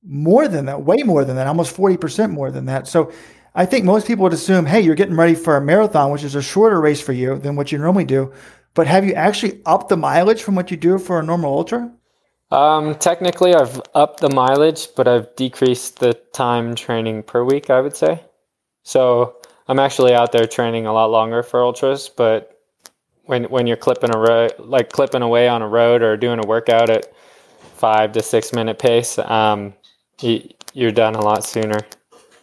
more 0.03 0.49
than 0.49 0.67
that, 0.67 0.83
way 0.83 1.03
more 1.05 1.25
than 1.25 1.37
that, 1.37 1.47
almost 1.47 1.77
40% 1.77 2.31
more 2.31 2.51
than 2.51 2.65
that. 2.67 2.89
So 2.89 3.13
I 3.55 3.67
think 3.67 3.85
most 3.85 4.07
people 4.07 4.23
would 4.25 4.33
assume, 4.33 4.65
hey, 4.65 4.81
you're 4.81 4.95
getting 4.95 5.17
ready 5.17 5.35
for 5.35 5.57
a 5.57 5.61
marathon, 5.61 6.11
which 6.11 6.25
is 6.25 6.35
a 6.35 6.43
shorter 6.43 6.81
race 6.81 7.01
for 7.01 7.13
you 7.13 7.39
than 7.39 7.55
what 7.55 7.71
you 7.71 7.79
normally 7.79 8.05
do. 8.05 8.33
But 8.73 8.87
have 8.87 9.05
you 9.05 9.13
actually 9.13 9.61
upped 9.67 9.91
the 9.91 9.97
mileage 9.97 10.43
from 10.43 10.55
what 10.55 10.71
you 10.71 10.77
do 10.77 10.99
for 10.99 11.21
a 11.21 11.23
normal 11.23 11.57
ultra? 11.57 11.93
Um, 12.51 12.95
technically, 12.97 13.55
I've 13.55 13.81
upped 13.95 14.21
the 14.21 14.31
mileage, 14.31 14.89
but 14.97 15.09
I've 15.09 15.35
decreased 15.37 15.99
the 15.99 16.15
time 16.33 16.75
training 16.75 17.25
per 17.25 17.43
week, 17.45 17.71
I 17.71 17.81
would 17.81 17.97
say. 17.97 18.23
So 18.85 19.37
I'm 19.67 19.79
actually 19.79 20.15
out 20.15 20.33
there 20.33 20.47
training 20.47 20.87
a 20.87 20.93
lot 20.93 21.11
longer 21.11 21.43
for 21.43 21.65
ultras, 21.65 22.09
but 22.09 22.51
when 23.27 23.45
when 23.45 23.67
you're 23.67 23.79
clipping 23.79 24.15
a 24.15 24.19
ro- 24.19 24.51
like 24.59 24.91
clipping 24.91 25.23
away 25.23 25.49
on 25.49 25.63
a 25.63 25.69
road 25.69 26.03
or 26.03 26.17
doing 26.17 26.39
a 26.39 26.47
workout 26.47 26.91
at 26.91 27.13
five 27.77 28.13
to 28.13 28.23
six 28.23 28.53
minute 28.53 28.79
pace, 28.79 29.19
um, 29.19 29.75
you, 30.21 30.49
you're 30.75 30.93
done 30.93 31.15
a 31.15 31.21
lot 31.23 31.45
sooner, 31.45 31.81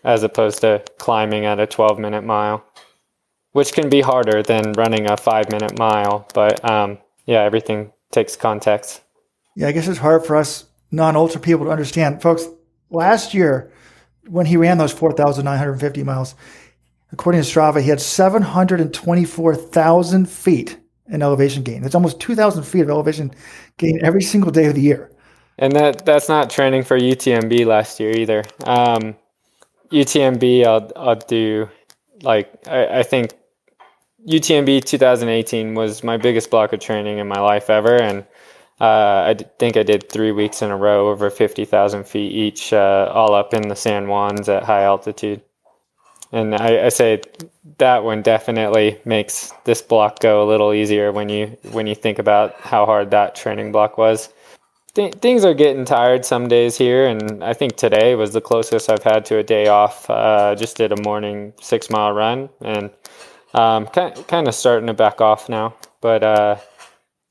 as 0.03 0.23
opposed 0.23 0.61
to 0.61 0.83
climbing 0.97 1.45
at 1.45 1.59
a 1.59 1.67
12 1.67 1.99
minute 1.99 2.23
mile, 2.23 2.65
which 3.51 3.73
can 3.73 3.89
be 3.89 4.01
harder 4.01 4.41
than 4.41 4.73
running 4.73 5.09
a 5.09 5.15
five 5.17 5.49
minute 5.51 5.77
mile. 5.77 6.27
But 6.33 6.63
um, 6.69 6.97
yeah, 7.25 7.43
everything 7.43 7.91
takes 8.11 8.35
context. 8.35 9.01
Yeah, 9.55 9.67
I 9.67 9.71
guess 9.71 9.87
it's 9.87 9.99
hard 9.99 10.25
for 10.25 10.35
us 10.35 10.65
non 10.91 11.15
ultra 11.15 11.41
people 11.41 11.65
to 11.65 11.71
understand, 11.71 12.21
folks. 12.21 12.45
Last 12.89 13.33
year, 13.33 13.71
when 14.27 14.45
he 14.45 14.57
ran 14.57 14.77
those 14.77 14.91
4,950 14.91 16.03
miles, 16.03 16.35
According 17.11 17.41
to 17.41 17.47
Strava, 17.47 17.81
he 17.81 17.89
had 17.89 17.99
724,000 17.99 20.29
feet 20.29 20.77
in 21.09 21.21
elevation 21.21 21.63
gain. 21.63 21.81
That's 21.81 21.95
almost 21.95 22.21
2,000 22.21 22.63
feet 22.63 22.81
of 22.81 22.89
elevation 22.89 23.33
gain 23.77 23.99
every 24.03 24.21
single 24.21 24.51
day 24.51 24.67
of 24.67 24.75
the 24.75 24.81
year. 24.81 25.11
And 25.57 25.73
that 25.73 26.05
that's 26.05 26.29
not 26.29 26.49
training 26.49 26.83
for 26.83 26.97
UTMB 26.97 27.65
last 27.65 27.99
year 27.99 28.11
either. 28.11 28.45
Um, 28.63 29.17
UTMB, 29.91 30.65
I'll 30.65 30.89
I'll 30.95 31.17
do 31.17 31.67
like 32.23 32.49
I, 32.67 32.99
I 32.99 33.03
think 33.03 33.33
UTMB 34.27 34.85
2018 34.85 35.75
was 35.75 36.03
my 36.03 36.17
biggest 36.17 36.49
block 36.49 36.71
of 36.71 36.79
training 36.79 37.17
in 37.17 37.27
my 37.27 37.41
life 37.41 37.69
ever, 37.69 38.01
and 38.01 38.25
uh, 38.81 39.23
I 39.27 39.35
think 39.59 39.77
I 39.77 39.83
did 39.83 40.09
three 40.09 40.31
weeks 40.31 40.63
in 40.63 40.71
a 40.71 40.75
row 40.75 41.09
over 41.09 41.29
50,000 41.29 42.03
feet 42.03 42.31
each, 42.31 42.73
uh, 42.73 43.11
all 43.13 43.35
up 43.35 43.53
in 43.53 43.67
the 43.67 43.75
San 43.75 44.05
Juans 44.05 44.49
at 44.49 44.63
high 44.63 44.81
altitude. 44.81 45.43
And 46.31 46.55
I, 46.55 46.85
I, 46.85 46.89
say 46.89 47.21
that 47.77 48.03
one 48.03 48.23
definitely 48.23 48.99
makes 49.05 49.53
this 49.65 49.83
block 49.83 50.19
go 50.19 50.41
a 50.41 50.47
little 50.47 50.73
easier 50.73 51.11
when 51.11 51.29
you 51.29 51.57
when 51.73 51.85
you 51.87 51.93
think 51.93 52.19
about 52.19 52.55
how 52.55 52.85
hard 52.85 53.11
that 53.11 53.35
training 53.35 53.71
block 53.71 53.97
was. 53.99 54.29
Th- 54.95 55.13
things 55.15 55.45
are 55.45 55.53
getting 55.53 55.85
tired 55.85 56.25
some 56.25 56.47
days 56.47 56.77
here, 56.77 57.05
and 57.05 57.43
I 57.43 57.53
think 57.53 57.75
today 57.75 58.15
was 58.15 58.33
the 58.33 58.41
closest 58.41 58.89
I've 58.89 59.03
had 59.03 59.25
to 59.25 59.37
a 59.37 59.43
day 59.43 59.67
off. 59.67 60.09
Uh, 60.09 60.55
just 60.55 60.77
did 60.77 60.93
a 60.93 61.01
morning 61.03 61.53
six 61.61 61.89
mile 61.89 62.13
run, 62.13 62.49
and 62.61 62.89
um, 63.53 63.85
kind 63.87 64.15
kind 64.27 64.47
of 64.47 64.55
starting 64.55 64.87
to 64.87 64.93
back 64.93 65.19
off 65.21 65.49
now. 65.49 65.75
But 65.99 66.23
uh, 66.23 66.55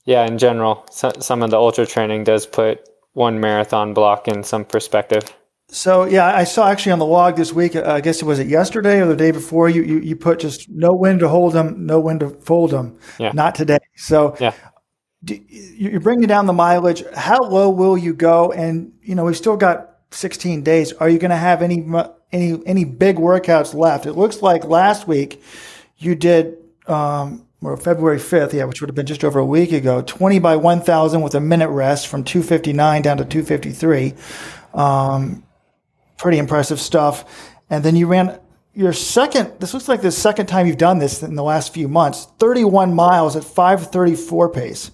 yeah, 0.05 0.27
in 0.27 0.39
general, 0.39 0.87
so, 0.91 1.13
some 1.21 1.43
of 1.43 1.51
the 1.51 1.59
ultra 1.59 1.87
training 1.87 2.25
does 2.25 2.47
put 2.47 2.89
one 3.13 3.41
marathon 3.41 3.95
block 3.95 4.29
in 4.29 4.43
some 4.43 4.65
perspective. 4.65 5.25
So 5.73 6.05
yeah, 6.05 6.37
I 6.37 6.45
saw 6.45 6.69
actually 6.69 6.93
on 6.93 6.99
the 6.99 7.07
log 7.07 7.37
this 7.37 7.53
week. 7.53 7.77
Uh, 7.77 7.85
I 7.87 8.01
guess 8.01 8.21
it 8.21 8.25
was 8.25 8.41
it 8.41 8.49
yesterday 8.49 9.01
or 9.01 9.07
the 9.07 9.17
day 9.17 9.31
before. 9.31 9.69
You 9.69 9.83
you, 9.83 9.99
you 10.01 10.17
put 10.17 10.41
just 10.41 10.69
no 10.69 10.91
wind 10.93 11.21
to 11.21 11.29
hold 11.29 11.53
them, 11.53 11.87
no 11.87 12.01
wind 12.01 12.21
to 12.21 12.31
fold 12.31 12.73
them. 12.73 12.99
Yeah. 13.19 13.31
Not 13.33 13.55
today. 13.55 13.79
So 13.97 14.37
yeah. 14.41 14.53
Do, 15.23 15.39
you're 15.49 16.01
bringing 16.01 16.27
down 16.27 16.47
the 16.47 16.53
mileage. 16.53 17.05
How 17.15 17.39
low 17.41 17.71
will 17.71 17.97
you 17.97 18.15
go? 18.15 18.51
And 18.53 18.93
you 19.03 19.15
know 19.15 19.25
we've 19.25 19.37
still 19.37 19.57
got 19.57 19.99
16 20.11 20.63
days. 20.63 20.93
Are 20.95 21.09
you 21.09 21.19
going 21.19 21.31
to 21.31 21.37
have 21.37 21.63
any 21.63 21.87
any 22.33 22.61
any 22.67 22.85
big 22.85 23.17
workouts 23.17 23.73
left? 23.73 24.07
It 24.07 24.15
looks 24.15 24.43
like 24.43 24.65
last 24.65 25.07
week 25.07 25.43
you 25.99 26.15
did. 26.17 26.57
Um, 26.87 27.47
or 27.63 27.77
February 27.77 28.19
5th, 28.19 28.53
yeah, 28.53 28.65
which 28.65 28.81
would 28.81 28.89
have 28.89 28.95
been 28.95 29.07
just 29.07 29.25
over 29.25 29.39
a 29.39 29.45
week 29.45 29.73
ago, 29.73 30.03
20 30.03 30.39
by 30.39 30.57
1000 30.57 31.21
with 31.21 31.35
a 31.35 31.41
minute 31.41 31.69
rest 31.69 32.09
from 32.09 32.25
259 32.25 33.03
down 33.03 33.19
to 33.19 33.25
253. 33.25 34.15
Um, 34.73 35.43
pretty 36.17 36.39
impressive 36.39 36.81
stuff. 36.81 37.25
And 37.69 37.85
then 37.85 37.97
you 37.97 38.07
ran 38.07 38.39
your 38.73 38.93
second, 38.93 39.53
this 39.59 39.75
looks 39.75 39.89
like 39.89 40.01
the 40.01 40.13
second 40.13 40.47
time 40.47 40.67
you've 40.67 40.79
done 40.79 40.99
this 40.99 41.23
in 41.23 41.35
the 41.35 41.43
last 41.43 41.75
few 41.75 41.89
months, 41.89 42.29
31 42.39 42.95
miles 42.95 43.37
at 43.37 43.45
534 43.45 44.49
pace. 44.51 44.91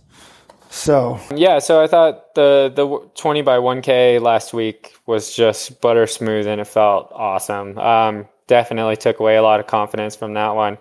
So, 0.70 1.20
yeah, 1.34 1.58
so 1.58 1.80
I 1.80 1.86
thought 1.86 2.34
the, 2.34 2.72
the 2.74 3.08
20 3.14 3.42
by 3.42 3.58
1K 3.58 4.20
last 4.20 4.52
week 4.52 4.94
was 5.06 5.34
just 5.34 5.80
butter 5.80 6.06
smooth 6.06 6.46
and 6.46 6.60
it 6.60 6.66
felt 6.66 7.10
awesome. 7.12 7.78
Um, 7.78 8.26
definitely 8.46 8.96
took 8.96 9.20
away 9.20 9.36
a 9.36 9.42
lot 9.42 9.60
of 9.60 9.66
confidence 9.66 10.16
from 10.16 10.34
that 10.34 10.54
one. 10.54 10.78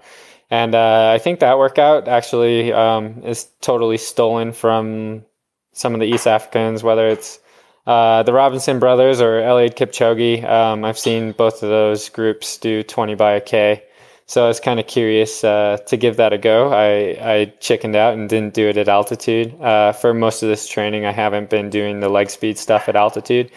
And 0.50 0.76
uh, 0.76 1.12
I 1.14 1.18
think 1.18 1.40
that 1.40 1.58
workout 1.58 2.08
actually 2.08 2.72
um, 2.72 3.24
is 3.24 3.48
totally 3.62 3.98
stolen 3.98 4.54
from 4.54 5.26
some 5.74 5.94
of 5.94 6.00
the 6.00 6.06
East 6.08 6.28
Africans, 6.28 6.84
whether 6.84 7.08
it's 7.08 7.40
uh, 7.88 8.24
the 8.24 8.34
Robinson 8.34 8.80
brothers 8.80 9.22
or 9.22 9.42
Eliud 9.42 9.76
Kipchoge, 9.76 10.44
um, 10.50 10.84
I've 10.84 10.98
seen 10.98 11.34
both 11.34 11.62
of 11.62 11.70
those 11.70 12.10
groups 12.10 12.58
do 12.58 12.82
20 12.82 13.16
by 13.16 13.34
a 13.34 13.42
K. 13.42 13.84
So 14.28 14.44
I 14.44 14.48
was 14.48 14.60
kind 14.60 14.80
of 14.80 14.88
curious 14.88 15.44
uh, 15.44 15.78
to 15.86 15.98
give 15.98 16.18
that 16.18 16.34
a 16.34 16.40
go. 16.40 16.74
I, 16.74 17.34
I 17.34 17.54
chickened 17.60 17.96
out 17.96 18.16
and 18.16 18.28
didn't 18.28 18.56
do 18.56 18.68
it 18.68 18.78
at 18.78 18.88
altitude. 18.88 19.54
Uh, 19.62 19.92
for 19.92 20.16
most 20.16 20.42
of 20.42 20.50
this 20.50 20.68
training, 20.68 21.06
I 21.06 21.12
haven't 21.12 21.52
been 21.52 21.70
doing 21.70 22.00
the 22.00 22.10
leg 22.10 22.32
speed 22.32 22.58
stuff 22.58 22.90
at 22.90 22.96
altitude, 22.96 23.52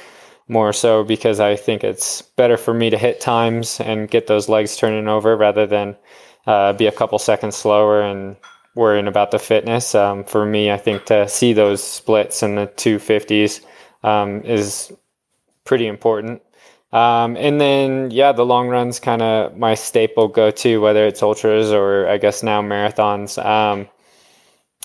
more 0.46 0.74
so 0.74 1.04
because 1.04 1.40
I 1.40 1.56
think 1.56 1.82
it's 1.82 2.20
better 2.20 2.58
for 2.58 2.74
me 2.74 2.90
to 2.90 2.98
hit 2.98 3.18
times 3.18 3.80
and 3.80 4.10
get 4.10 4.26
those 4.26 4.50
legs 4.50 4.76
turning 4.76 5.08
over 5.08 5.38
rather 5.38 5.66
than 5.66 5.96
uh, 6.48 6.72
be 6.72 6.86
a 6.86 6.92
couple 6.92 7.18
seconds 7.18 7.56
slower 7.56 8.00
and 8.00 8.34
worrying 8.74 9.06
about 9.06 9.30
the 9.30 9.38
fitness. 9.38 9.94
Um, 9.94 10.24
for 10.24 10.46
me, 10.46 10.70
I 10.70 10.78
think 10.78 11.04
to 11.06 11.28
see 11.28 11.52
those 11.52 11.84
splits 11.84 12.42
in 12.42 12.54
the 12.54 12.66
250s 12.66 13.60
um, 14.02 14.40
is 14.44 14.90
pretty 15.64 15.86
important. 15.86 16.40
Um, 16.90 17.36
and 17.36 17.60
then, 17.60 18.10
yeah, 18.10 18.32
the 18.32 18.46
long 18.46 18.68
run's 18.68 18.98
kind 18.98 19.20
of 19.20 19.58
my 19.58 19.74
staple 19.74 20.28
go 20.28 20.50
to, 20.50 20.78
whether 20.78 21.06
it's 21.06 21.22
ultras 21.22 21.70
or 21.70 22.08
I 22.08 22.16
guess 22.16 22.42
now 22.42 22.62
marathons. 22.62 23.36
Um, 23.44 23.86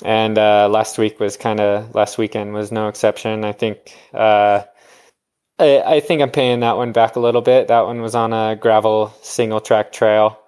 and 0.04 0.38
uh, 0.38 0.68
last 0.70 0.98
week 0.98 1.18
was 1.22 1.38
kind 1.38 1.62
of, 1.62 1.96
last 1.96 2.18
weekend 2.18 2.54
was 2.54 2.74
no 2.74 2.90
exception. 2.90 3.46
I 3.46 3.54
think, 3.54 3.96
uh, 4.14 4.64
I, 5.58 5.82
I, 5.82 6.00
think 6.02 6.22
I'm 6.22 6.32
paying 6.32 6.60
that 6.60 6.76
one 6.76 6.92
back 6.92 7.16
a 7.16 7.22
little 7.22 7.42
bit. 7.42 7.70
That 7.70 7.86
one 7.86 8.02
was 8.02 8.16
on 8.16 8.34
a 8.34 8.58
gravel 8.58 9.14
single 9.22 9.62
track 9.62 9.94
trail 9.94 10.43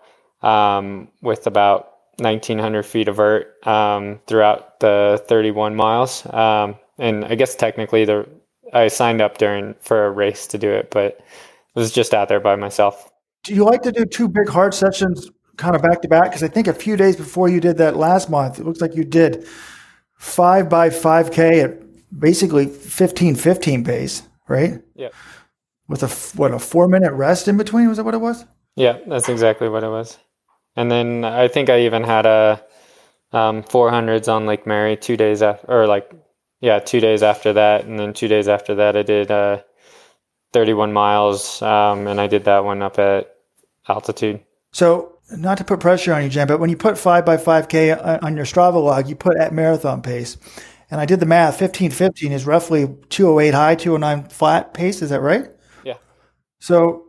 um, 0.46 1.10
with 1.22 1.48
about 1.48 1.92
1900 2.18 2.84
feet 2.84 3.08
of 3.08 3.18
vert 3.18 3.68
um, 3.68 4.20
throughout 4.28 4.80
the 4.80 5.22
31 5.28 5.75
miles. 5.75 6.25
Um, 6.34 6.75
and 6.98 7.25
I 7.25 7.36
guess 7.36 7.56
technically 7.56 8.06
the 8.06 8.28
I 8.74 8.88
signed 8.88 9.22
up 9.22 9.38
during 9.38 9.75
for 9.80 10.06
a 10.06 10.12
race 10.12 10.48
to 10.48 10.58
do 10.58 10.70
it, 10.72 10.92
but 10.92 11.20
was 11.75 11.92
just 11.92 12.14
out 12.14 12.30
there 12.30 12.40
by 12.40 12.56
myself. 12.56 13.12
Do 13.44 13.54
you 13.54 13.64
like 13.64 13.82
to 13.84 13.92
do 13.92 14.06
two 14.06 14.28
big 14.28 14.50
hard 14.50 14.74
sessions 14.74 15.30
kind 15.58 15.75
of 15.75 15.82
back 15.82 16.02
to 16.02 16.08
back? 16.08 16.25
Because 16.25 16.44
I 16.44 16.48
think 16.48 16.68
a 16.68 16.74
few 16.74 16.98
days 16.98 17.16
before 17.16 17.48
you 17.48 17.60
did 17.60 17.78
that 17.78 17.96
last 17.96 18.30
month, 18.30 18.60
it 18.60 18.66
looks 18.66 18.82
like 18.82 18.96
you 18.96 19.04
did 19.04 19.48
five 20.18 20.70
by 20.70 20.90
five 20.90 21.32
k 21.32 21.62
at 21.62 21.80
basically 22.18 22.68
15 22.68 23.36
15 23.36 23.84
pace, 23.84 24.24
right? 24.48 24.82
Yeah. 24.96 25.10
With 25.88 26.02
a 26.04 26.08
what 26.38 26.54
a 26.54 26.60
four 26.60 26.88
minute 26.88 27.14
rest 27.14 27.48
in 27.48 27.58
between 27.58 27.88
was 27.88 27.98
that 27.98 28.04
what 28.04 28.16
it 28.16 28.22
was? 28.22 28.46
Yeah, 28.75 29.00
that's 29.08 29.30
exactly 29.30 29.70
what 29.70 29.84
it 29.84 29.90
was. 29.90 30.18
And 30.75 30.91
then 30.91 31.24
I 31.24 31.48
think 31.48 31.70
I 31.70 31.82
even 31.82 32.03
had 32.03 32.25
a 32.25 32.63
um, 33.32 33.63
400s 33.63 34.32
on 34.32 34.46
Lake 34.46 34.65
Mary 34.65 34.98
two 34.98 35.17
days 35.17 35.41
after, 35.41 35.67
or 35.67 35.88
like 35.88 36.12
yeah, 36.62 36.79
two 36.79 37.00
days 37.00 37.22
after 37.22 37.53
that, 37.53 37.86
and 37.86 38.00
then 38.00 38.13
two 38.13 38.27
days 38.27 38.48
after 38.48 38.75
that, 38.75 38.96
I 38.96 39.03
did 39.03 39.29
uh, 39.29 39.62
31 40.53 40.94
miles, 40.94 41.62
um, 41.62 42.08
and 42.08 42.20
I 42.20 42.27
did 42.27 42.46
that 42.46 42.63
one 42.63 42.82
up 42.82 42.98
at 42.98 43.36
altitude. 43.88 44.41
So, 44.72 45.20
not 45.32 45.58
to 45.58 45.63
put 45.63 45.79
pressure 45.79 46.13
on 46.13 46.24
you, 46.24 46.29
Jim, 46.29 46.48
but 46.48 46.60
when 46.60 46.70
you 46.70 46.77
put 46.77 46.98
five 46.98 47.25
by 47.25 47.38
five 47.38 47.67
k 47.67 47.91
on 47.91 48.36
your 48.36 48.46
Strava 48.46 48.82
log, 48.84 49.08
you 49.08 49.15
put 49.15 49.38
at 49.38 49.53
marathon 49.53 50.01
pace, 50.01 50.38
and 50.89 51.01
I 51.01 51.05
did 51.05 51.20
the 51.20 51.25
math. 51.25 51.60
15, 51.60 51.91
15 51.91 52.32
is 52.32 52.46
roughly 52.46 52.88
208 53.10 53.53
high, 53.53 53.75
209 53.75 54.29
flat 54.29 54.74
pace. 54.74 55.01
Is 55.01 55.10
that 55.10 55.22
right? 55.22 55.50
Yeah. 55.84 55.98
So, 56.60 57.05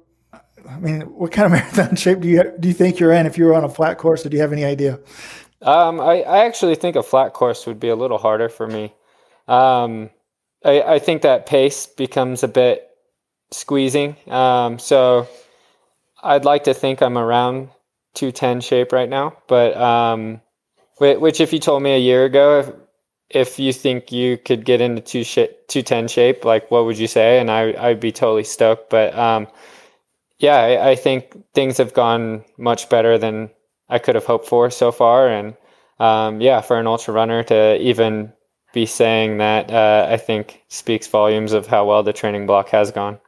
I 0.69 0.79
mean, 0.79 1.03
what 1.03 1.33
kind 1.33 1.47
of 1.47 1.53
marathon 1.77 1.97
shape 1.97 2.21
do 2.21 2.29
you 2.29 2.53
do 2.59 2.69
you 2.69 2.75
think 2.75 2.99
you're 2.99 3.13
in 3.13 3.27
if 3.27 3.39
you 3.39 3.45
were 3.45 3.55
on 3.55 3.65
a 3.65 3.69
flat 3.69 3.99
course? 3.99 4.25
Or 4.25 4.29
do 4.29 4.37
you 4.37 4.43
have 4.43 4.53
any 4.53 4.65
idea? 4.65 4.99
Um, 5.63 6.01
I, 6.01 6.23
I 6.23 6.45
actually 6.45 6.75
think 6.75 6.97
a 6.97 7.03
flat 7.03 7.33
course 7.33 7.67
would 7.67 7.81
be 7.81 7.89
a 7.89 7.97
little 7.97 8.19
harder 8.19 8.49
for 8.49 8.67
me. 8.67 8.95
Um, 9.49 10.11
I, 10.65 10.83
I 10.83 10.99
think 10.99 11.23
that 11.23 11.47
pace 11.47 11.87
becomes 11.87 12.43
a 12.43 12.49
bit 12.49 12.89
squeezing. 13.51 14.17
Um, 14.29 14.79
so 14.79 15.29
I'd 16.23 16.45
like 16.45 16.65
to 16.65 16.75
think 16.75 17.01
I'm 17.03 17.17
around 17.17 17.71
210 18.15 18.61
shape 18.61 18.93
right 18.93 19.09
now, 19.09 19.37
but 19.47 19.77
um, 19.77 20.41
which 20.99 21.41
if 21.41 21.53
you 21.53 21.59
told 21.59 21.83
me 21.83 21.93
a 21.93 21.99
year 21.99 22.25
ago, 22.25 22.59
if, 22.61 22.71
if 23.29 23.59
you 23.59 23.73
think 23.73 24.13
you 24.13 24.39
could 24.39 24.65
get 24.65 24.81
into 24.81 25.01
two 25.03 25.25
sh- 25.25 25.53
210 25.69 26.09
shape, 26.09 26.45
like 26.45 26.71
what 26.71 26.85
would 26.85 26.99
you 26.99 27.07
say? 27.07 27.39
And 27.39 27.51
I, 27.51 27.75
I'd 27.79 28.01
be 28.01 28.13
totally 28.13 28.45
stoked. 28.45 28.91
But 28.91 29.17
um, 29.17 29.47
yeah, 30.39 30.57
I, 30.57 30.91
I, 30.91 30.97
think 30.97 31.37
things 31.55 31.79
have 31.79 31.95
gone 31.95 32.45
much 32.59 32.89
better 32.89 33.17
than 33.17 33.51
I 33.89 33.99
could 33.99 34.15
have 34.15 34.27
hoped 34.27 34.47
for 34.47 34.71
so 34.71 34.93
far. 34.93 35.29
And 35.29 35.57
um, 35.99 36.41
yeah, 36.41 36.61
for 36.61 36.79
an 36.79 36.87
ultra 36.87 37.15
runner 37.15 37.43
to 37.45 37.81
even 37.81 38.33
be 38.73 38.87
saying 38.87 39.39
that, 39.39 39.71
uh, 39.71 40.07
I 40.11 40.19
think 40.19 40.63
speaks 40.69 41.07
volumes 41.07 41.53
of 41.53 41.67
how 41.67 41.87
well 41.87 42.03
the 42.03 42.13
training 42.13 42.47
block 42.47 42.69
has 42.71 42.91
gone. 42.91 43.19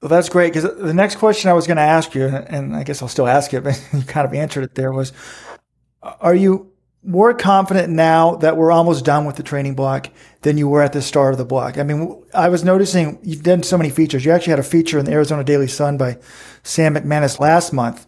Well, 0.00 0.08
that's 0.08 0.28
great 0.28 0.52
because 0.52 0.76
the 0.78 0.94
next 0.94 1.16
question 1.16 1.50
I 1.50 1.54
was 1.54 1.66
going 1.66 1.76
to 1.76 1.82
ask 1.82 2.14
you, 2.14 2.26
and 2.26 2.74
I 2.74 2.84
guess 2.84 3.02
I'll 3.02 3.08
still 3.08 3.26
ask 3.26 3.52
it, 3.52 3.64
but 3.64 3.82
you 3.92 4.02
kind 4.02 4.26
of 4.26 4.32
answered 4.32 4.64
it 4.64 4.74
there 4.74 4.92
was, 4.92 5.12
are 6.02 6.34
you 6.34 6.69
more 7.02 7.32
confident 7.32 7.90
now 7.90 8.36
that 8.36 8.56
we're 8.56 8.72
almost 8.72 9.04
done 9.04 9.24
with 9.24 9.36
the 9.36 9.42
training 9.42 9.74
block 9.74 10.10
than 10.42 10.58
you 10.58 10.68
were 10.68 10.82
at 10.82 10.92
the 10.92 11.00
start 11.00 11.32
of 11.32 11.38
the 11.38 11.44
block? 11.44 11.78
I 11.78 11.82
mean, 11.82 12.22
I 12.34 12.48
was 12.48 12.64
noticing 12.64 13.18
you've 13.22 13.42
done 13.42 13.62
so 13.62 13.78
many 13.78 13.90
features. 13.90 14.24
You 14.24 14.32
actually 14.32 14.50
had 14.50 14.58
a 14.58 14.64
feature 14.64 14.98
in 14.98 15.06
the 15.06 15.12
Arizona 15.12 15.44
Daily 15.44 15.68
Sun 15.68 15.96
by 15.96 16.18
Sam 16.62 16.94
McManus 16.94 17.40
last 17.40 17.72
month. 17.72 18.06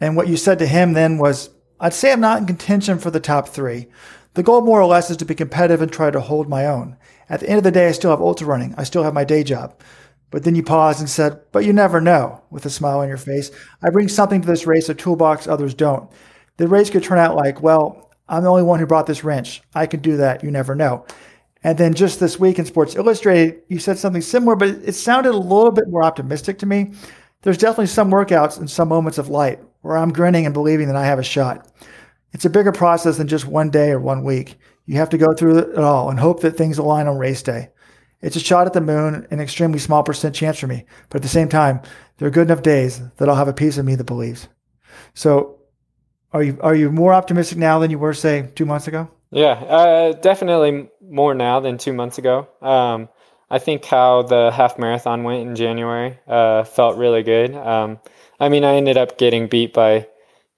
And 0.00 0.16
what 0.16 0.28
you 0.28 0.36
said 0.36 0.58
to 0.58 0.66
him 0.66 0.92
then 0.92 1.18
was, 1.18 1.50
I'd 1.78 1.94
say 1.94 2.12
I'm 2.12 2.20
not 2.20 2.38
in 2.38 2.46
contention 2.46 2.98
for 2.98 3.10
the 3.10 3.20
top 3.20 3.48
three. 3.48 3.86
The 4.34 4.42
goal 4.42 4.62
more 4.62 4.80
or 4.80 4.86
less 4.86 5.10
is 5.10 5.16
to 5.18 5.24
be 5.24 5.34
competitive 5.34 5.82
and 5.82 5.92
try 5.92 6.10
to 6.10 6.20
hold 6.20 6.48
my 6.48 6.66
own. 6.66 6.96
At 7.28 7.40
the 7.40 7.48
end 7.48 7.58
of 7.58 7.64
the 7.64 7.70
day, 7.70 7.88
I 7.88 7.92
still 7.92 8.10
have 8.10 8.20
ultra 8.20 8.46
running. 8.46 8.74
I 8.76 8.84
still 8.84 9.04
have 9.04 9.14
my 9.14 9.24
day 9.24 9.44
job. 9.44 9.78
But 10.30 10.44
then 10.44 10.54
you 10.54 10.62
paused 10.62 11.00
and 11.00 11.10
said, 11.10 11.40
But 11.52 11.64
you 11.64 11.72
never 11.72 12.00
know, 12.00 12.42
with 12.50 12.64
a 12.64 12.70
smile 12.70 13.00
on 13.00 13.08
your 13.08 13.18
face. 13.18 13.50
I 13.82 13.90
bring 13.90 14.08
something 14.08 14.40
to 14.40 14.46
this 14.46 14.66
race, 14.66 14.88
a 14.88 14.94
toolbox 14.94 15.46
others 15.46 15.74
don't. 15.74 16.10
The 16.56 16.66
race 16.66 16.88
could 16.88 17.04
turn 17.04 17.18
out 17.18 17.36
like, 17.36 17.62
Well, 17.62 18.10
I'm 18.28 18.42
the 18.44 18.50
only 18.50 18.62
one 18.62 18.80
who 18.80 18.86
brought 18.86 19.06
this 19.06 19.24
wrench. 19.24 19.62
I 19.74 19.86
can 19.86 20.00
do 20.00 20.16
that. 20.18 20.42
You 20.42 20.50
never 20.50 20.74
know. 20.74 21.04
And 21.64 21.78
then 21.78 21.94
just 21.94 22.18
this 22.18 22.40
week 22.40 22.58
in 22.58 22.64
Sports 22.64 22.96
Illustrated, 22.96 23.62
you 23.68 23.78
said 23.78 23.98
something 23.98 24.22
similar, 24.22 24.56
but 24.56 24.68
it 24.68 24.94
sounded 24.94 25.30
a 25.30 25.36
little 25.36 25.70
bit 25.70 25.88
more 25.88 26.02
optimistic 26.02 26.58
to 26.58 26.66
me. 26.66 26.92
There's 27.42 27.58
definitely 27.58 27.86
some 27.86 28.10
workouts 28.10 28.58
and 28.58 28.70
some 28.70 28.88
moments 28.88 29.18
of 29.18 29.28
light 29.28 29.60
where 29.82 29.96
I'm 29.96 30.12
grinning 30.12 30.46
and 30.46 30.54
believing 30.54 30.88
that 30.88 30.96
I 30.96 31.06
have 31.06 31.18
a 31.18 31.24
shot. 31.24 31.68
It's 32.32 32.44
a 32.44 32.50
bigger 32.50 32.72
process 32.72 33.18
than 33.18 33.28
just 33.28 33.46
one 33.46 33.70
day 33.70 33.90
or 33.90 34.00
one 34.00 34.24
week. 34.24 34.56
You 34.86 34.96
have 34.96 35.10
to 35.10 35.18
go 35.18 35.32
through 35.34 35.58
it 35.58 35.78
all 35.78 36.10
and 36.10 36.18
hope 36.18 36.40
that 36.40 36.56
things 36.56 36.78
align 36.78 37.06
on 37.06 37.18
race 37.18 37.42
day. 37.42 37.70
It's 38.20 38.36
a 38.36 38.40
shot 38.40 38.66
at 38.66 38.72
the 38.72 38.80
moon, 38.80 39.26
an 39.30 39.40
extremely 39.40 39.78
small 39.78 40.02
percent 40.02 40.34
chance 40.34 40.58
for 40.58 40.68
me. 40.68 40.84
But 41.08 41.16
at 41.16 41.22
the 41.22 41.28
same 41.28 41.48
time, 41.48 41.80
there 42.16 42.28
are 42.28 42.32
good 42.32 42.48
enough 42.48 42.62
days 42.62 43.00
that 43.16 43.28
I'll 43.28 43.36
have 43.36 43.48
a 43.48 43.52
piece 43.52 43.78
of 43.78 43.84
me 43.84 43.96
that 43.96 44.04
believes. 44.04 44.48
So 45.14 45.58
are 46.32 46.42
you 46.42 46.58
are 46.60 46.74
you 46.74 46.90
more 46.90 47.12
optimistic 47.12 47.58
now 47.58 47.78
than 47.78 47.90
you 47.90 47.98
were, 47.98 48.14
say, 48.14 48.50
two 48.54 48.66
months 48.66 48.88
ago? 48.88 49.10
Yeah, 49.30 49.52
uh, 49.52 50.12
definitely 50.12 50.88
more 51.00 51.34
now 51.34 51.60
than 51.60 51.78
two 51.78 51.92
months 51.92 52.18
ago. 52.18 52.48
Um, 52.60 53.08
I 53.50 53.58
think 53.58 53.84
how 53.84 54.22
the 54.22 54.50
half 54.50 54.78
marathon 54.78 55.24
went 55.24 55.46
in 55.46 55.56
January 55.56 56.18
uh, 56.26 56.64
felt 56.64 56.96
really 56.96 57.22
good. 57.22 57.54
Um, 57.54 57.98
I 58.40 58.48
mean, 58.48 58.64
I 58.64 58.74
ended 58.74 58.96
up 58.96 59.18
getting 59.18 59.46
beat 59.46 59.72
by 59.72 60.06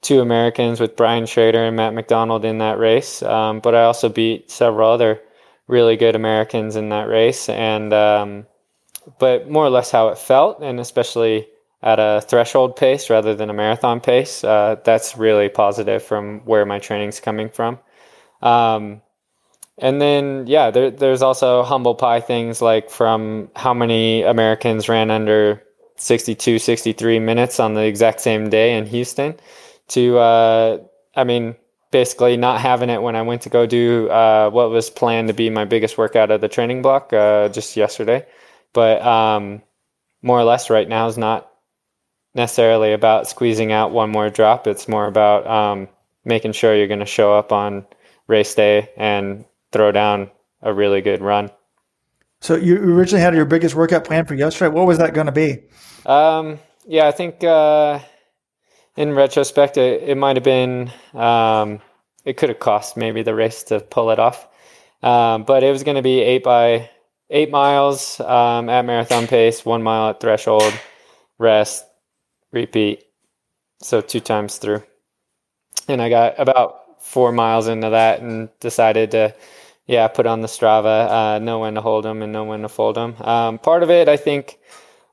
two 0.00 0.20
Americans 0.20 0.80
with 0.80 0.96
Brian 0.96 1.24
Shrader 1.24 1.66
and 1.66 1.76
Matt 1.76 1.94
McDonald 1.94 2.44
in 2.44 2.58
that 2.58 2.78
race, 2.78 3.22
um, 3.22 3.60
but 3.60 3.74
I 3.74 3.84
also 3.84 4.08
beat 4.08 4.50
several 4.50 4.90
other 4.90 5.20
really 5.66 5.96
good 5.96 6.14
Americans 6.14 6.76
in 6.76 6.90
that 6.90 7.08
race, 7.08 7.48
and 7.48 7.92
um, 7.92 8.46
but 9.18 9.50
more 9.50 9.64
or 9.64 9.70
less 9.70 9.90
how 9.90 10.08
it 10.08 10.18
felt, 10.18 10.60
and 10.60 10.78
especially 10.78 11.48
at 11.84 12.00
a 12.00 12.22
threshold 12.22 12.76
pace 12.76 13.10
rather 13.10 13.34
than 13.34 13.50
a 13.50 13.52
marathon 13.52 14.00
pace. 14.00 14.42
Uh, 14.42 14.76
that's 14.84 15.18
really 15.18 15.50
positive 15.50 16.02
from 16.02 16.40
where 16.46 16.64
my 16.64 16.78
training's 16.78 17.20
coming 17.20 17.50
from. 17.50 17.78
Um, 18.40 19.02
and 19.76 20.00
then, 20.00 20.46
yeah, 20.46 20.70
there, 20.70 20.90
there's 20.90 21.20
also 21.20 21.62
humble 21.62 21.94
pie 21.94 22.20
things 22.20 22.62
like 22.62 22.88
from 22.88 23.50
how 23.54 23.74
many 23.74 24.22
Americans 24.22 24.88
ran 24.88 25.10
under 25.10 25.62
62, 25.96 26.58
63 26.58 27.18
minutes 27.18 27.60
on 27.60 27.74
the 27.74 27.84
exact 27.84 28.20
same 28.20 28.48
day 28.48 28.78
in 28.78 28.86
Houston 28.86 29.34
to, 29.88 30.18
uh, 30.18 30.78
I 31.14 31.24
mean, 31.24 31.54
basically 31.90 32.38
not 32.38 32.62
having 32.62 32.88
it 32.88 33.02
when 33.02 33.14
I 33.14 33.22
went 33.22 33.42
to 33.42 33.50
go 33.50 33.66
do 33.66 34.08
uh, 34.08 34.48
what 34.48 34.70
was 34.70 34.88
planned 34.88 35.28
to 35.28 35.34
be 35.34 35.50
my 35.50 35.66
biggest 35.66 35.98
workout 35.98 36.30
of 36.30 36.40
the 36.40 36.48
training 36.48 36.80
block 36.80 37.12
uh, 37.12 37.50
just 37.50 37.76
yesterday. 37.76 38.24
But 38.72 39.02
um, 39.02 39.60
more 40.22 40.40
or 40.40 40.44
less, 40.44 40.70
right 40.70 40.88
now 40.88 41.08
is 41.08 41.18
not 41.18 41.50
necessarily 42.34 42.92
about 42.92 43.28
squeezing 43.28 43.72
out 43.72 43.92
one 43.92 44.10
more 44.10 44.30
drop. 44.30 44.66
It's 44.66 44.88
more 44.88 45.06
about 45.06 45.46
um, 45.46 45.88
making 46.24 46.52
sure 46.52 46.74
you're 46.74 46.88
going 46.88 47.00
to 47.00 47.06
show 47.06 47.34
up 47.34 47.52
on 47.52 47.86
race 48.26 48.54
day 48.54 48.90
and 48.96 49.44
throw 49.72 49.92
down 49.92 50.30
a 50.62 50.72
really 50.72 51.00
good 51.00 51.20
run. 51.20 51.50
So 52.40 52.56
you 52.56 52.76
originally 52.76 53.22
had 53.22 53.34
your 53.34 53.44
biggest 53.44 53.74
workout 53.74 54.04
plan 54.04 54.26
for 54.26 54.34
yesterday. 54.34 54.74
What 54.74 54.86
was 54.86 54.98
that 54.98 55.14
going 55.14 55.26
to 55.26 55.32
be? 55.32 55.62
Um, 56.04 56.58
yeah, 56.86 57.06
I 57.06 57.12
think 57.12 57.42
uh, 57.42 58.00
in 58.96 59.14
retrospect, 59.14 59.76
it, 59.76 60.02
it 60.02 60.16
might 60.16 60.36
have 60.36 60.44
been, 60.44 60.90
um, 61.14 61.80
it 62.24 62.36
could 62.36 62.50
have 62.50 62.58
cost 62.58 62.96
maybe 62.96 63.22
the 63.22 63.34
race 63.34 63.62
to 63.64 63.80
pull 63.80 64.10
it 64.10 64.18
off. 64.18 64.46
Um, 65.02 65.44
but 65.44 65.62
it 65.62 65.70
was 65.70 65.82
going 65.82 65.96
to 65.96 66.02
be 66.02 66.20
eight 66.20 66.42
by 66.42 66.90
eight 67.30 67.50
miles 67.50 68.20
um, 68.20 68.68
at 68.68 68.84
marathon 68.84 69.26
pace, 69.26 69.64
one 69.64 69.82
mile 69.82 70.10
at 70.10 70.20
threshold, 70.20 70.72
rest, 71.38 71.84
repeat. 72.54 73.04
So 73.82 74.00
two 74.00 74.20
times 74.20 74.56
through. 74.56 74.82
And 75.88 76.00
I 76.00 76.08
got 76.08 76.38
about 76.38 77.02
four 77.02 77.32
miles 77.32 77.68
into 77.68 77.90
that 77.90 78.20
and 78.20 78.48
decided 78.60 79.10
to, 79.10 79.34
yeah, 79.86 80.08
put 80.08 80.26
on 80.26 80.40
the 80.40 80.48
Strava, 80.48 81.10
uh, 81.10 81.38
know 81.38 81.58
when 81.58 81.74
to 81.74 81.82
hold 81.82 82.04
them 82.04 82.22
and 82.22 82.32
know 82.32 82.44
when 82.44 82.62
to 82.62 82.68
fold 82.68 82.96
them. 82.96 83.16
Um, 83.20 83.58
part 83.58 83.82
of 83.82 83.90
it, 83.90 84.08
I 84.08 84.16
think, 84.16 84.58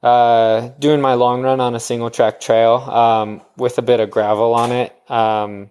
uh, 0.02 0.70
doing 0.80 1.02
my 1.02 1.16
long 1.16 1.42
run 1.42 1.60
on 1.60 1.76
a 1.76 1.80
single 1.80 2.10
track 2.10 2.40
trail 2.40 2.76
um, 2.76 3.42
with 3.58 3.78
a 3.78 3.82
bit 3.82 4.00
of 4.00 4.10
gravel 4.10 4.54
on 4.54 4.72
it, 4.72 4.96
um, 5.12 5.70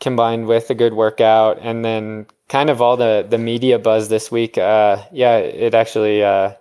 combined 0.00 0.46
with 0.46 0.70
a 0.70 0.74
good 0.74 0.94
workout, 0.94 1.58
and 1.60 1.84
then 1.84 2.26
kind 2.48 2.70
of 2.70 2.80
all 2.80 2.96
the 2.96 3.26
the 3.28 3.38
media 3.38 3.78
buzz 3.78 4.08
this 4.08 4.30
week. 4.30 4.58
Uh, 4.58 4.96
yeah, 5.12 5.36
it 5.36 5.74
actually 5.74 6.24
uh, 6.24 6.54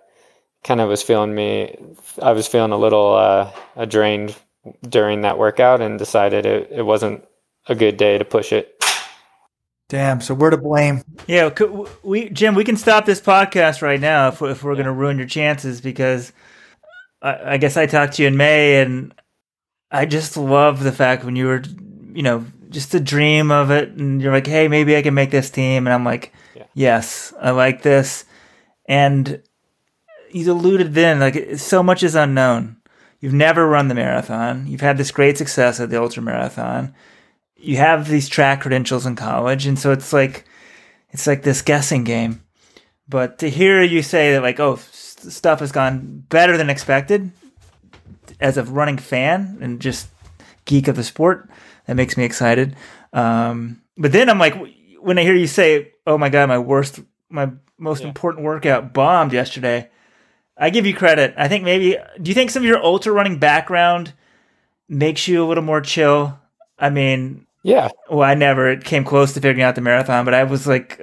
kind 0.63 0.81
of 0.81 0.89
was 0.89 1.03
feeling 1.03 1.35
me. 1.35 1.77
I 2.21 2.31
was 2.31 2.47
feeling 2.47 2.71
a 2.71 2.77
little 2.77 3.13
uh, 3.13 3.85
drained 3.85 4.35
during 4.87 5.21
that 5.21 5.37
workout, 5.37 5.81
and 5.81 5.99
decided 5.99 6.45
it, 6.45 6.69
it 6.71 6.83
wasn't 6.83 7.25
a 7.67 7.75
good 7.75 7.97
day 7.97 8.17
to 8.17 8.25
push 8.25 8.51
it. 8.51 8.83
Damn. 9.89 10.21
So 10.21 10.33
we're 10.33 10.49
to 10.49 10.57
blame. 10.57 11.03
Yeah, 11.27 11.53
we 12.01 12.29
Jim, 12.29 12.55
we 12.55 12.63
can 12.63 12.77
stop 12.77 13.05
this 13.05 13.21
podcast 13.21 13.81
right 13.81 13.99
now 13.99 14.29
if, 14.29 14.41
if 14.41 14.63
we're 14.63 14.73
going 14.73 14.85
to 14.85 14.91
ruin 14.91 15.17
your 15.17 15.27
chances 15.27 15.81
because 15.81 16.31
I, 17.21 17.53
I 17.53 17.57
guess 17.57 17.77
I 17.77 17.85
talked 17.85 18.13
to 18.13 18.23
you 18.23 18.27
in 18.27 18.37
May, 18.37 18.81
and 18.81 19.13
I 19.91 20.05
just 20.05 20.37
love 20.37 20.83
the 20.83 20.91
fact 20.91 21.23
when 21.23 21.35
you 21.35 21.47
were, 21.47 21.61
you 22.13 22.23
know, 22.23 22.45
just 22.69 22.91
the 22.91 22.99
dream 22.99 23.51
of 23.51 23.69
it, 23.69 23.89
and 23.89 24.21
you're 24.21 24.33
like, 24.33 24.47
hey, 24.47 24.67
maybe 24.67 24.95
I 24.95 25.01
can 25.01 25.13
make 25.13 25.31
this 25.31 25.51
team, 25.51 25.85
and 25.85 25.93
I'm 25.93 26.05
like, 26.05 26.33
yeah. 26.55 26.65
yes, 26.73 27.33
I 27.39 27.51
like 27.51 27.83
this, 27.83 28.25
and 28.85 29.43
you 30.33 30.51
alluded 30.51 30.93
then, 30.93 31.19
like 31.19 31.57
so 31.57 31.83
much 31.83 32.03
is 32.03 32.15
unknown. 32.15 32.77
You've 33.19 33.33
never 33.33 33.67
run 33.67 33.87
the 33.87 33.95
marathon. 33.95 34.67
You've 34.67 34.81
had 34.81 34.97
this 34.97 35.11
great 35.11 35.37
success 35.37 35.79
at 35.79 35.89
the 35.89 36.01
ultra 36.01 36.21
marathon. 36.21 36.93
You 37.55 37.77
have 37.77 38.09
these 38.09 38.27
track 38.27 38.61
credentials 38.61 39.05
in 39.05 39.15
college, 39.15 39.65
and 39.65 39.79
so 39.79 39.91
it's 39.91 40.11
like 40.11 40.45
it's 41.11 41.27
like 41.27 41.43
this 41.43 41.61
guessing 41.61 42.03
game. 42.03 42.43
But 43.07 43.39
to 43.39 43.49
hear 43.49 43.81
you 43.81 44.01
say 44.01 44.33
that, 44.33 44.41
like, 44.41 44.59
oh, 44.59 44.75
stuff 44.75 45.59
has 45.59 45.71
gone 45.71 46.25
better 46.29 46.57
than 46.57 46.69
expected 46.69 47.31
as 48.39 48.57
a 48.57 48.63
running 48.63 48.97
fan 48.97 49.57
and 49.61 49.79
just 49.79 50.09
geek 50.65 50.87
of 50.87 50.95
the 50.95 51.03
sport. 51.03 51.49
That 51.85 51.95
makes 51.95 52.17
me 52.17 52.23
excited. 52.23 52.75
Um, 53.11 53.81
but 53.97 54.11
then 54.11 54.29
I'm 54.29 54.39
like, 54.39 54.55
when 54.99 55.17
I 55.17 55.23
hear 55.23 55.35
you 55.35 55.47
say, 55.47 55.91
"Oh 56.07 56.17
my 56.17 56.29
god, 56.29 56.47
my 56.49 56.57
worst, 56.57 56.99
my 57.29 57.51
most 57.77 58.01
yeah. 58.01 58.07
important 58.07 58.45
workout 58.45 58.93
bombed 58.93 59.33
yesterday," 59.33 59.89
I 60.57 60.69
give 60.69 60.85
you 60.85 60.93
credit. 60.93 61.33
I 61.37 61.47
think 61.47 61.63
maybe. 61.63 61.97
Do 62.21 62.29
you 62.29 62.35
think 62.35 62.51
some 62.51 62.63
of 62.63 62.67
your 62.67 62.83
ultra 62.83 63.11
running 63.11 63.39
background 63.39 64.13
makes 64.87 65.27
you 65.27 65.43
a 65.43 65.47
little 65.47 65.63
more 65.63 65.81
chill? 65.81 66.39
I 66.77 66.89
mean, 66.89 67.47
yeah. 67.63 67.89
Well, 68.09 68.29
I 68.29 68.35
never 68.35 68.75
came 68.75 69.05
close 69.05 69.33
to 69.33 69.41
figuring 69.41 69.63
out 69.63 69.75
the 69.75 69.81
marathon, 69.81 70.25
but 70.25 70.33
I 70.33 70.43
was 70.43 70.67
like 70.67 70.97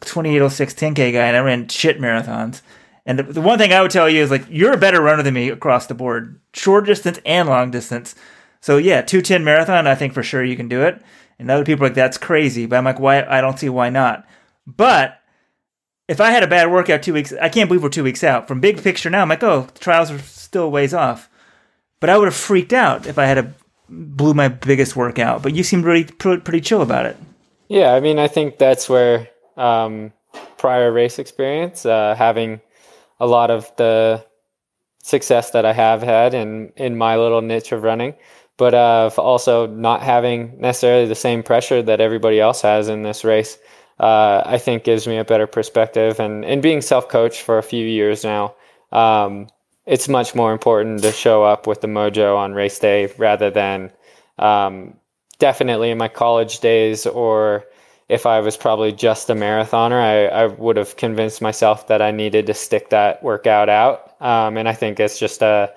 2806 0.00 0.74
10K 0.74 0.94
guy 1.12 1.26
and 1.26 1.36
I 1.36 1.40
ran 1.40 1.68
shit 1.68 1.98
marathons. 1.98 2.60
And 3.06 3.18
the, 3.18 3.22
the, 3.24 3.40
one 3.40 3.58
thing 3.58 3.72
I 3.72 3.82
would 3.82 3.90
tell 3.90 4.08
you 4.08 4.22
is 4.22 4.30
like 4.30 4.44
you're 4.48 4.72
a 4.72 4.78
better 4.78 5.00
runner 5.00 5.22
than 5.22 5.34
me 5.34 5.48
across 5.48 5.86
the 5.86 5.94
board, 5.94 6.40
short 6.52 6.86
distance 6.86 7.18
and 7.24 7.48
long 7.48 7.70
distance. 7.70 8.14
So 8.60 8.76
yeah, 8.76 9.02
two 9.02 9.22
ten 9.22 9.44
marathon, 9.44 9.86
I 9.86 9.94
think 9.94 10.12
for 10.12 10.22
sure 10.22 10.44
you 10.44 10.56
can 10.56 10.68
do 10.68 10.82
it. 10.82 11.02
And 11.38 11.50
other 11.50 11.64
people 11.64 11.84
are 11.84 11.88
like 11.88 11.94
that's 11.94 12.18
crazy, 12.18 12.66
but 12.66 12.76
I'm 12.76 12.84
like, 12.84 13.00
why? 13.00 13.24
I 13.24 13.40
don't 13.40 13.58
see 13.58 13.68
why 13.68 13.90
not. 13.90 14.26
But 14.66 15.20
if 16.08 16.20
I 16.20 16.30
had 16.30 16.42
a 16.42 16.48
bad 16.48 16.70
workout 16.70 17.02
two 17.02 17.14
weeks, 17.14 17.32
I 17.40 17.48
can't 17.48 17.68
believe 17.68 17.82
we're 17.82 17.88
two 17.88 18.04
weeks 18.04 18.24
out. 18.24 18.46
From 18.46 18.60
big 18.60 18.82
picture 18.82 19.10
now, 19.10 19.22
I'm 19.22 19.28
like, 19.28 19.42
oh, 19.42 19.68
the 19.72 19.78
trials 19.78 20.10
are 20.10 20.18
still 20.18 20.70
ways 20.70 20.92
off. 20.92 21.30
But 22.00 22.10
I 22.10 22.18
would 22.18 22.26
have 22.26 22.34
freaked 22.34 22.72
out 22.72 23.06
if 23.06 23.18
I 23.18 23.24
had 23.24 23.38
a 23.38 23.54
blew 23.88 24.34
my 24.34 24.48
biggest 24.48 24.96
workout. 24.96 25.42
But 25.42 25.54
you 25.54 25.62
seemed 25.62 25.84
really 25.84 26.04
pretty 26.04 26.60
chill 26.60 26.82
about 26.82 27.06
it. 27.06 27.16
Yeah, 27.68 27.92
I 27.92 28.00
mean, 28.00 28.18
I 28.18 28.28
think 28.28 28.58
that's 28.58 28.88
where 28.88 29.28
um, 29.56 30.12
prior 30.58 30.92
race 30.92 31.18
experience, 31.18 31.86
uh, 31.86 32.14
having 32.16 32.60
a 33.20 33.26
lot 33.26 33.50
of 33.50 33.74
the 33.76 34.24
success 35.02 35.50
that 35.50 35.64
I 35.64 35.72
have 35.72 36.02
had 36.02 36.34
in 36.34 36.72
in 36.76 36.96
my 36.96 37.16
little 37.16 37.40
niche 37.40 37.72
of 37.72 37.82
running, 37.82 38.14
but 38.56 38.74
uh, 38.74 39.10
also 39.16 39.66
not 39.66 40.02
having 40.02 40.60
necessarily 40.60 41.06
the 41.06 41.14
same 41.14 41.42
pressure 41.42 41.82
that 41.82 42.00
everybody 42.00 42.40
else 42.40 42.60
has 42.62 42.88
in 42.88 43.02
this 43.02 43.24
race 43.24 43.58
uh, 43.98 44.42
I 44.44 44.58
think 44.58 44.84
gives 44.84 45.06
me 45.06 45.18
a 45.18 45.24
better 45.24 45.46
perspective. 45.46 46.20
And, 46.20 46.44
and 46.44 46.62
being 46.62 46.80
self 46.80 47.08
coached 47.08 47.42
for 47.42 47.58
a 47.58 47.62
few 47.62 47.86
years 47.86 48.24
now, 48.24 48.54
um, 48.92 49.48
it's 49.86 50.08
much 50.08 50.34
more 50.34 50.52
important 50.52 51.02
to 51.02 51.12
show 51.12 51.44
up 51.44 51.66
with 51.66 51.80
the 51.80 51.88
mojo 51.88 52.36
on 52.36 52.54
race 52.54 52.78
day 52.78 53.12
rather 53.18 53.50
than 53.50 53.92
um, 54.38 54.96
definitely 55.38 55.90
in 55.90 55.98
my 55.98 56.08
college 56.08 56.60
days 56.60 57.06
or 57.06 57.64
if 58.08 58.26
I 58.26 58.40
was 58.40 58.56
probably 58.56 58.92
just 58.92 59.30
a 59.30 59.34
marathoner, 59.34 60.00
I, 60.00 60.26
I 60.26 60.46
would 60.46 60.76
have 60.76 60.96
convinced 60.96 61.40
myself 61.40 61.88
that 61.88 62.02
I 62.02 62.10
needed 62.10 62.46
to 62.46 62.54
stick 62.54 62.90
that 62.90 63.22
workout 63.22 63.68
out. 63.68 64.14
Um, 64.20 64.58
and 64.58 64.68
I 64.68 64.74
think 64.74 65.00
it's 65.00 65.18
just 65.18 65.42
a, 65.42 65.74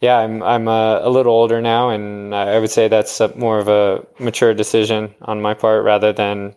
yeah, 0.00 0.16
I'm 0.16 0.42
I'm 0.42 0.68
a, 0.68 1.00
a, 1.02 1.10
little 1.10 1.34
older 1.34 1.60
now, 1.60 1.90
and 1.90 2.34
I 2.34 2.58
would 2.58 2.70
say 2.70 2.88
that's 2.88 3.20
a, 3.20 3.36
more 3.36 3.58
of 3.58 3.68
a 3.68 4.06
mature 4.18 4.54
decision 4.54 5.14
on 5.22 5.42
my 5.42 5.52
part 5.52 5.84
rather 5.84 6.12
than 6.12 6.56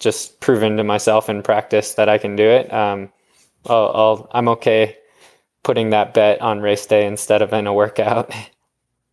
just 0.00 0.40
proven 0.40 0.76
to 0.76 0.84
myself 0.84 1.28
in 1.28 1.42
practice 1.42 1.94
that 1.94 2.08
I 2.08 2.18
can 2.18 2.36
do 2.36 2.44
it. 2.44 2.72
Um, 2.72 3.10
I'll, 3.66 4.28
i 4.32 4.38
am 4.38 4.48
okay 4.48 4.98
putting 5.62 5.90
that 5.90 6.12
bet 6.14 6.40
on 6.40 6.60
race 6.60 6.86
day 6.86 7.06
instead 7.06 7.42
of 7.42 7.52
in 7.52 7.66
a 7.66 7.72
workout. 7.72 8.32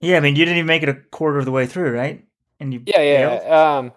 Yeah, 0.04 0.18
I 0.18 0.20
mean, 0.20 0.36
you 0.36 0.46
didn't 0.46 0.58
even 0.58 0.66
make 0.66 0.82
it 0.82 0.90
a 0.90 0.96
quarter 0.96 1.38
of 1.38 1.46
the 1.46 1.52
way 1.52 1.68
through, 1.68 1.92
right? 1.92 2.26
And 2.60 2.74
you 2.74 2.82
yeah, 2.88 3.02
yeah. 3.02 3.76
Um, 3.78 3.92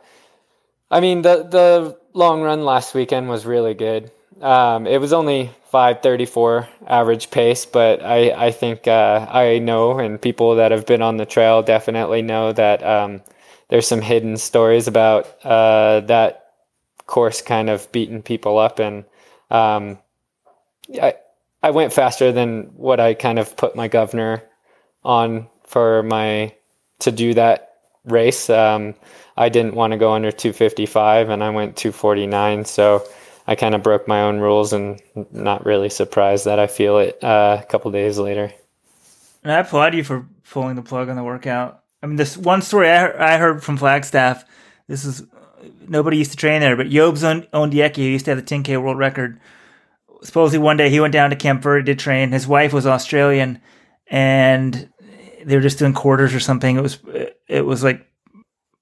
I 0.90 1.00
mean, 1.00 1.22
the 1.22 1.44
the 1.44 1.98
long 2.12 2.42
run 2.42 2.64
last 2.64 2.94
weekend 2.94 3.30
was 3.30 3.46
really 3.46 3.72
good. 3.72 4.12
Um, 4.42 4.86
it 4.86 5.00
was 5.00 5.14
only 5.14 5.50
534 5.70 6.68
average 6.86 7.30
pace, 7.30 7.64
but 7.64 8.04
I 8.04 8.32
I 8.32 8.50
think 8.50 8.86
uh, 8.86 9.26
I 9.30 9.58
know, 9.60 9.98
and 9.98 10.20
people 10.20 10.56
that 10.56 10.72
have 10.72 10.84
been 10.84 11.00
on 11.00 11.16
the 11.16 11.24
trail 11.24 11.62
definitely 11.62 12.20
know 12.20 12.52
that 12.52 12.84
um, 12.84 13.22
there's 13.70 13.88
some 13.88 14.02
hidden 14.02 14.36
stories 14.36 14.86
about 14.88 15.42
uh, 15.42 16.00
that 16.00 16.43
course 17.06 17.42
kind 17.42 17.70
of 17.70 17.90
beating 17.92 18.22
people 18.22 18.58
up 18.58 18.78
and 18.78 19.04
um, 19.50 19.98
I 21.00 21.14
I 21.62 21.70
went 21.70 21.92
faster 21.92 22.32
than 22.32 22.64
what 22.76 23.00
I 23.00 23.14
kind 23.14 23.38
of 23.38 23.56
put 23.56 23.74
my 23.74 23.88
governor 23.88 24.42
on 25.02 25.48
for 25.64 26.02
my 26.02 26.54
to 27.00 27.10
do 27.10 27.34
that 27.34 27.76
race. 28.04 28.50
Um, 28.50 28.94
I 29.36 29.48
didn't 29.48 29.74
want 29.74 29.92
to 29.92 29.96
go 29.96 30.12
under 30.12 30.30
255 30.30 31.30
and 31.30 31.42
I 31.42 31.50
went 31.50 31.76
249 31.76 32.66
so 32.66 33.02
I 33.46 33.54
kind 33.54 33.74
of 33.74 33.82
broke 33.82 34.08
my 34.08 34.22
own 34.22 34.40
rules 34.40 34.72
and 34.72 35.00
not 35.32 35.66
really 35.66 35.90
surprised 35.90 36.46
that 36.46 36.58
I 36.58 36.66
feel 36.66 36.98
it 36.98 37.22
uh, 37.22 37.58
a 37.60 37.64
couple 37.66 37.90
days 37.90 38.18
later. 38.18 38.52
And 39.42 39.52
I 39.52 39.58
applaud 39.58 39.94
you 39.94 40.04
for 40.04 40.26
pulling 40.50 40.76
the 40.76 40.82
plug 40.82 41.08
on 41.10 41.16
the 41.16 41.22
workout. 41.22 41.82
I 42.02 42.06
mean, 42.06 42.16
this 42.16 42.36
one 42.36 42.62
story 42.62 42.90
I, 42.90 43.34
I 43.34 43.38
heard 43.38 43.62
from 43.62 43.76
Flagstaff. 43.76 44.44
This 44.88 45.04
is 45.04 45.22
nobody 45.88 46.18
used 46.18 46.30
to 46.32 46.36
train 46.36 46.60
there, 46.60 46.76
but 46.76 46.88
Yobes 46.88 47.48
Ondieki, 47.50 47.96
who 47.96 48.02
used 48.02 48.24
to 48.26 48.32
have 48.32 48.44
the 48.44 48.54
10K 48.54 48.80
world 48.82 48.98
record, 48.98 49.40
supposedly 50.22 50.58
one 50.58 50.76
day 50.76 50.90
he 50.90 51.00
went 51.00 51.12
down 51.12 51.30
to 51.30 51.36
Camp 51.36 51.62
Verde 51.62 51.84
to 51.84 51.94
train. 51.94 52.32
His 52.32 52.46
wife 52.46 52.72
was 52.72 52.86
Australian, 52.86 53.60
and 54.08 54.90
they 55.44 55.56
were 55.56 55.62
just 55.62 55.78
doing 55.78 55.92
quarters 55.92 56.34
or 56.34 56.40
something. 56.40 56.76
It 56.76 56.82
was 56.82 56.98
it 57.48 57.64
was 57.64 57.84
like 57.84 58.06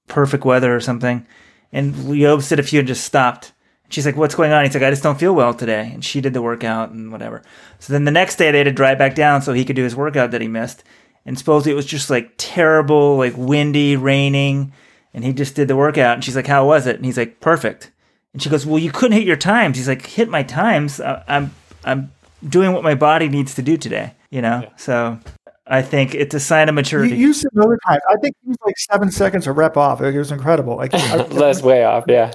perfect 0.09 0.45
weather 0.45 0.75
or 0.75 0.81
something. 0.81 1.27
And 1.73 1.95
Yobes 1.95 2.49
did 2.49 2.61
a 2.61 2.63
few 2.63 2.81
and 2.81 2.89
just 2.89 3.05
stopped. 3.05 3.53
She's 3.89 4.07
like, 4.07 4.17
"What's 4.17 4.35
going 4.35 4.53
on?" 4.53 4.65
He's 4.65 4.75
like, 4.75 4.83
"I 4.83 4.91
just 4.91 5.03
don't 5.03 5.19
feel 5.19 5.35
well 5.35 5.53
today." 5.53 5.91
And 5.93 6.05
she 6.05 6.21
did 6.21 6.33
the 6.33 6.43
workout 6.43 6.91
and 6.91 7.13
whatever. 7.13 7.43
So 7.79 7.93
then 7.93 8.05
the 8.05 8.11
next 8.11 8.37
day 8.37 8.51
they 8.51 8.59
had 8.59 8.65
to 8.65 8.73
drive 8.73 8.99
back 8.99 9.15
down 9.15 9.43
so 9.43 9.53
he 9.53 9.65
could 9.65 9.77
do 9.77 9.85
his 9.85 9.97
workout 9.97 10.31
that 10.31 10.41
he 10.41 10.49
missed. 10.49 10.85
And 11.25 11.39
supposedly 11.39 11.73
it 11.73 11.77
was 11.77 11.87
just 11.87 12.11
like 12.11 12.33
terrible, 12.37 13.17
like 13.17 13.35
windy, 13.37 13.97
raining 13.97 14.73
and 15.15 15.25
he 15.25 15.33
just 15.33 15.55
did 15.55 15.69
the 15.69 15.77
workout. 15.77 16.15
And 16.15 16.25
she's 16.25 16.37
like, 16.37 16.47
"How 16.47 16.67
was 16.67 16.87
it?" 16.87 16.97
And 16.97 17.05
he's 17.05 17.19
like, 17.19 17.41
"Perfect." 17.41 17.91
And 18.33 18.43
she 18.43 18.49
goes, 18.49 18.67
"Well, 18.67 18.79
you 18.79 18.93
couldn't 18.93 19.17
hit 19.17 19.27
your 19.27 19.37
times." 19.37 19.77
He's 19.77 19.89
like, 19.89 20.07
"Hit 20.07 20.29
my 20.29 20.43
times. 20.43 21.01
I'm 21.01 21.55
I'm 21.85 22.13
doing 22.47 22.73
what 22.73 22.83
my 22.83 22.95
body 22.95 23.29
needs 23.29 23.55
to 23.55 23.63
do 23.63 23.77
today." 23.77 24.15
You 24.31 24.43
know, 24.43 24.63
yeah. 24.63 24.77
so 24.77 25.19
I 25.67 25.83
think 25.83 26.15
it's 26.15 26.35
a 26.35 26.41
sign 26.41 26.69
of 26.69 26.75
maturity. 26.75 27.17
You, 27.17 27.29
you 27.29 27.33
said 27.33 27.51
another 27.55 27.79
time. 27.87 28.01
I 28.11 28.17
think 28.17 28.37
he 28.43 28.49
was 28.49 28.59
like 28.65 28.79
seven 28.79 29.11
seconds 29.11 29.47
a 29.47 29.53
rep 29.53 29.77
off. 29.77 30.01
It 30.01 30.17
was 30.17 30.33
incredible. 30.33 30.77
Like 30.77 30.93
less 31.31 31.63
way 31.63 31.85
off. 31.85 32.05
Yeah. 32.09 32.33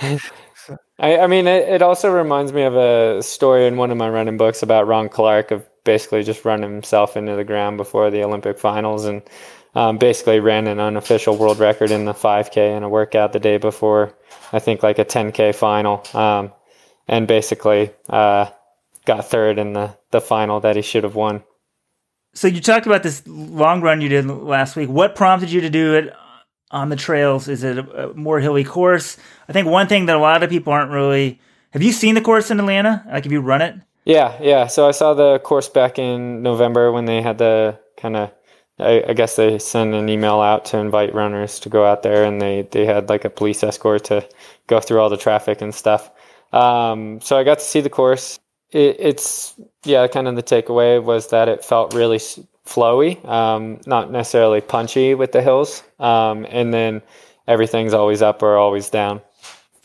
I, 0.98 1.18
I 1.18 1.26
mean, 1.26 1.46
it, 1.46 1.68
it 1.68 1.82
also 1.82 2.10
reminds 2.10 2.52
me 2.52 2.62
of 2.62 2.74
a 2.74 3.22
story 3.22 3.66
in 3.66 3.76
one 3.76 3.90
of 3.90 3.98
my 3.98 4.08
running 4.08 4.36
books 4.36 4.62
about 4.62 4.86
Ron 4.86 5.08
Clarke 5.08 5.50
of 5.50 5.68
basically 5.84 6.22
just 6.22 6.44
running 6.44 6.70
himself 6.70 7.16
into 7.16 7.36
the 7.36 7.44
ground 7.44 7.76
before 7.76 8.10
the 8.10 8.22
Olympic 8.24 8.58
finals 8.58 9.04
and 9.04 9.22
um, 9.76 9.98
basically 9.98 10.40
ran 10.40 10.66
an 10.66 10.80
unofficial 10.80 11.36
world 11.36 11.58
record 11.58 11.90
in 11.90 12.06
the 12.06 12.14
5K 12.14 12.74
and 12.74 12.82
a 12.82 12.88
workout 12.88 13.34
the 13.34 13.38
day 13.38 13.58
before, 13.58 14.14
I 14.50 14.58
think 14.58 14.82
like 14.82 14.98
a 14.98 15.04
10K 15.04 15.54
final, 15.54 16.02
um, 16.14 16.50
and 17.06 17.28
basically 17.28 17.90
uh, 18.08 18.46
got 19.04 19.26
third 19.26 19.58
in 19.58 19.74
the, 19.74 19.94
the 20.12 20.22
final 20.22 20.60
that 20.60 20.76
he 20.76 20.82
should 20.82 21.04
have 21.04 21.14
won. 21.14 21.44
So 22.32 22.48
you 22.48 22.62
talked 22.62 22.86
about 22.86 23.02
this 23.02 23.22
long 23.26 23.82
run 23.82 24.00
you 24.00 24.08
did 24.08 24.26
last 24.26 24.76
week. 24.76 24.88
What 24.88 25.14
prompted 25.14 25.50
you 25.50 25.60
to 25.60 25.70
do 25.70 25.94
it 25.94 26.14
on 26.70 26.88
the 26.88 26.96
trails? 26.96 27.46
Is 27.46 27.62
it 27.62 27.76
a, 27.76 28.08
a 28.08 28.14
more 28.14 28.40
hilly 28.40 28.64
course? 28.64 29.18
I 29.46 29.52
think 29.52 29.68
one 29.68 29.88
thing 29.88 30.06
that 30.06 30.16
a 30.16 30.20
lot 30.20 30.42
of 30.42 30.48
people 30.48 30.72
aren't 30.72 30.90
really. 30.90 31.38
Have 31.72 31.82
you 31.82 31.92
seen 31.92 32.14
the 32.14 32.22
course 32.22 32.50
in 32.50 32.58
Atlanta? 32.58 33.04
Like, 33.10 33.24
have 33.24 33.32
you 33.32 33.40
run 33.40 33.60
it? 33.60 33.74
Yeah, 34.06 34.38
yeah. 34.40 34.68
So 34.68 34.88
I 34.88 34.92
saw 34.92 35.12
the 35.12 35.38
course 35.38 35.68
back 35.68 35.98
in 35.98 36.42
November 36.42 36.92
when 36.92 37.04
they 37.04 37.20
had 37.20 37.36
the 37.36 37.78
kind 37.98 38.16
of 38.16 38.30
I, 38.78 39.04
I, 39.08 39.12
guess 39.14 39.36
they 39.36 39.58
send 39.58 39.94
an 39.94 40.08
email 40.08 40.40
out 40.40 40.66
to 40.66 40.78
invite 40.78 41.14
runners 41.14 41.58
to 41.60 41.70
go 41.70 41.86
out 41.86 42.02
there, 42.02 42.24
and 42.24 42.40
they 42.40 42.68
they 42.70 42.84
had 42.84 43.08
like 43.08 43.24
a 43.24 43.30
police 43.30 43.62
escort 43.62 44.04
to 44.04 44.28
go 44.66 44.80
through 44.80 45.00
all 45.00 45.08
the 45.08 45.16
traffic 45.16 45.62
and 45.62 45.74
stuff. 45.74 46.10
Um, 46.52 47.20
so 47.20 47.38
I 47.38 47.44
got 47.44 47.58
to 47.58 47.64
see 47.64 47.80
the 47.80 47.90
course. 47.90 48.38
It, 48.70 48.96
it's 48.98 49.54
yeah, 49.84 50.06
kind 50.08 50.28
of 50.28 50.36
the 50.36 50.42
takeaway 50.42 51.02
was 51.02 51.28
that 51.28 51.48
it 51.48 51.64
felt 51.64 51.94
really 51.94 52.18
flowy, 52.66 53.24
um, 53.26 53.80
not 53.86 54.10
necessarily 54.10 54.60
punchy 54.60 55.14
with 55.14 55.32
the 55.32 55.40
hills, 55.40 55.82
um, 55.98 56.46
and 56.50 56.74
then 56.74 57.00
everything's 57.48 57.94
always 57.94 58.20
up 58.20 58.42
or 58.42 58.56
always 58.56 58.90
down. 58.90 59.22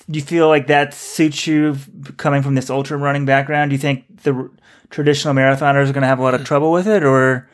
Do 0.10 0.20
you 0.20 0.26
feel 0.26 0.50
like 0.50 0.68
that 0.68 0.94
suits 0.94 1.48
you 1.48 1.78
coming 2.18 2.42
from 2.42 2.56
this 2.56 2.70
ultra 2.70 2.98
running 2.98 3.26
background? 3.26 3.70
Do 3.70 3.76
you 3.76 3.80
think 3.80 4.24
the 4.24 4.50
traditional 4.90 5.34
marathoners 5.34 5.90
are 5.90 5.94
going 5.94 6.02
to 6.02 6.08
have 6.08 6.20
a 6.20 6.24
lot 6.24 6.34
of 6.34 6.44
trouble 6.44 6.72
with 6.72 6.88
it, 6.88 7.04
or 7.04 7.48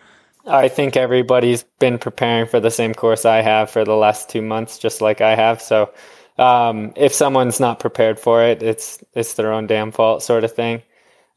I 0.48 0.70
think 0.70 0.96
everybody's 0.96 1.64
been 1.80 1.98
preparing 1.98 2.48
for 2.48 2.60
the 2.60 2.72
same 2.72 2.94
course 2.94 3.26
I 3.26 3.42
have 3.42 3.70
for 3.70 3.84
the 3.84 3.96
last 3.96 4.30
two 4.30 4.42
months, 4.42 4.78
just 4.78 5.02
like 5.02 5.22
I 5.22 5.36
have. 5.36 5.62
So 5.62 5.92
um, 6.38 6.94
if 6.96 7.14
someone's 7.14 7.60
not 7.60 7.80
prepared 7.80 8.20
for 8.20 8.44
it, 8.44 8.64
it's 8.64 9.04
it's 9.14 9.34
their 9.34 9.52
own 9.52 9.68
damn 9.68 9.92
fault, 9.92 10.24
sort 10.24 10.44
of 10.44 10.54
thing. 10.54 10.84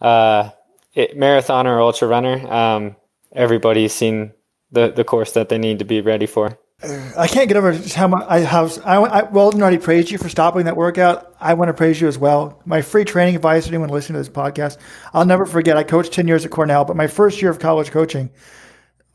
Uh, 0.01 0.51
it, 0.95 1.17
marathon 1.17 1.67
or 1.67 1.81
ultra 1.81 2.09
runner, 2.09 2.47
um, 2.53 2.97
everybody's 3.33 3.93
seen 3.93 4.33
the 4.73 4.91
the 4.91 5.05
course 5.05 5.33
that 5.33 5.49
they 5.49 5.59
need 5.59 5.79
to 5.79 5.85
be 5.85 6.01
ready 6.01 6.27
for. 6.27 6.59
I 7.19 7.27
can't 7.27 7.47
get 7.47 7.59
over 7.59 7.75
how 7.95 8.09
much 8.09 8.27
I 8.27 8.39
have. 8.39 8.79
I, 8.87 8.97
I 8.97 9.23
already 9.31 9.77
praised 9.77 10.11
you 10.11 10.17
for 10.17 10.31
stopping 10.31 10.65
that 10.65 10.77
workout. 10.77 11.35
I 11.39 11.53
want 11.53 11.69
to 11.69 11.75
praise 11.75 12.01
you 12.01 12.09
as 12.09 12.17
well. 12.17 12.63
My 12.65 12.81
free 12.81 13.05
training 13.05 13.37
advice 13.37 13.65
to 13.65 13.71
anyone 13.71 13.91
listening 13.91 14.23
to 14.23 14.27
this 14.27 14.35
podcast: 14.35 14.79
I'll 15.13 15.27
never 15.27 15.45
forget. 15.45 15.77
I 15.77 15.83
coached 15.83 16.13
ten 16.13 16.27
years 16.27 16.45
at 16.45 16.51
Cornell, 16.51 16.87
but 16.87 16.97
my 16.97 17.07
first 17.07 17.43
year 17.43 17.51
of 17.51 17.59
college 17.59 17.91
coaching, 17.91 18.31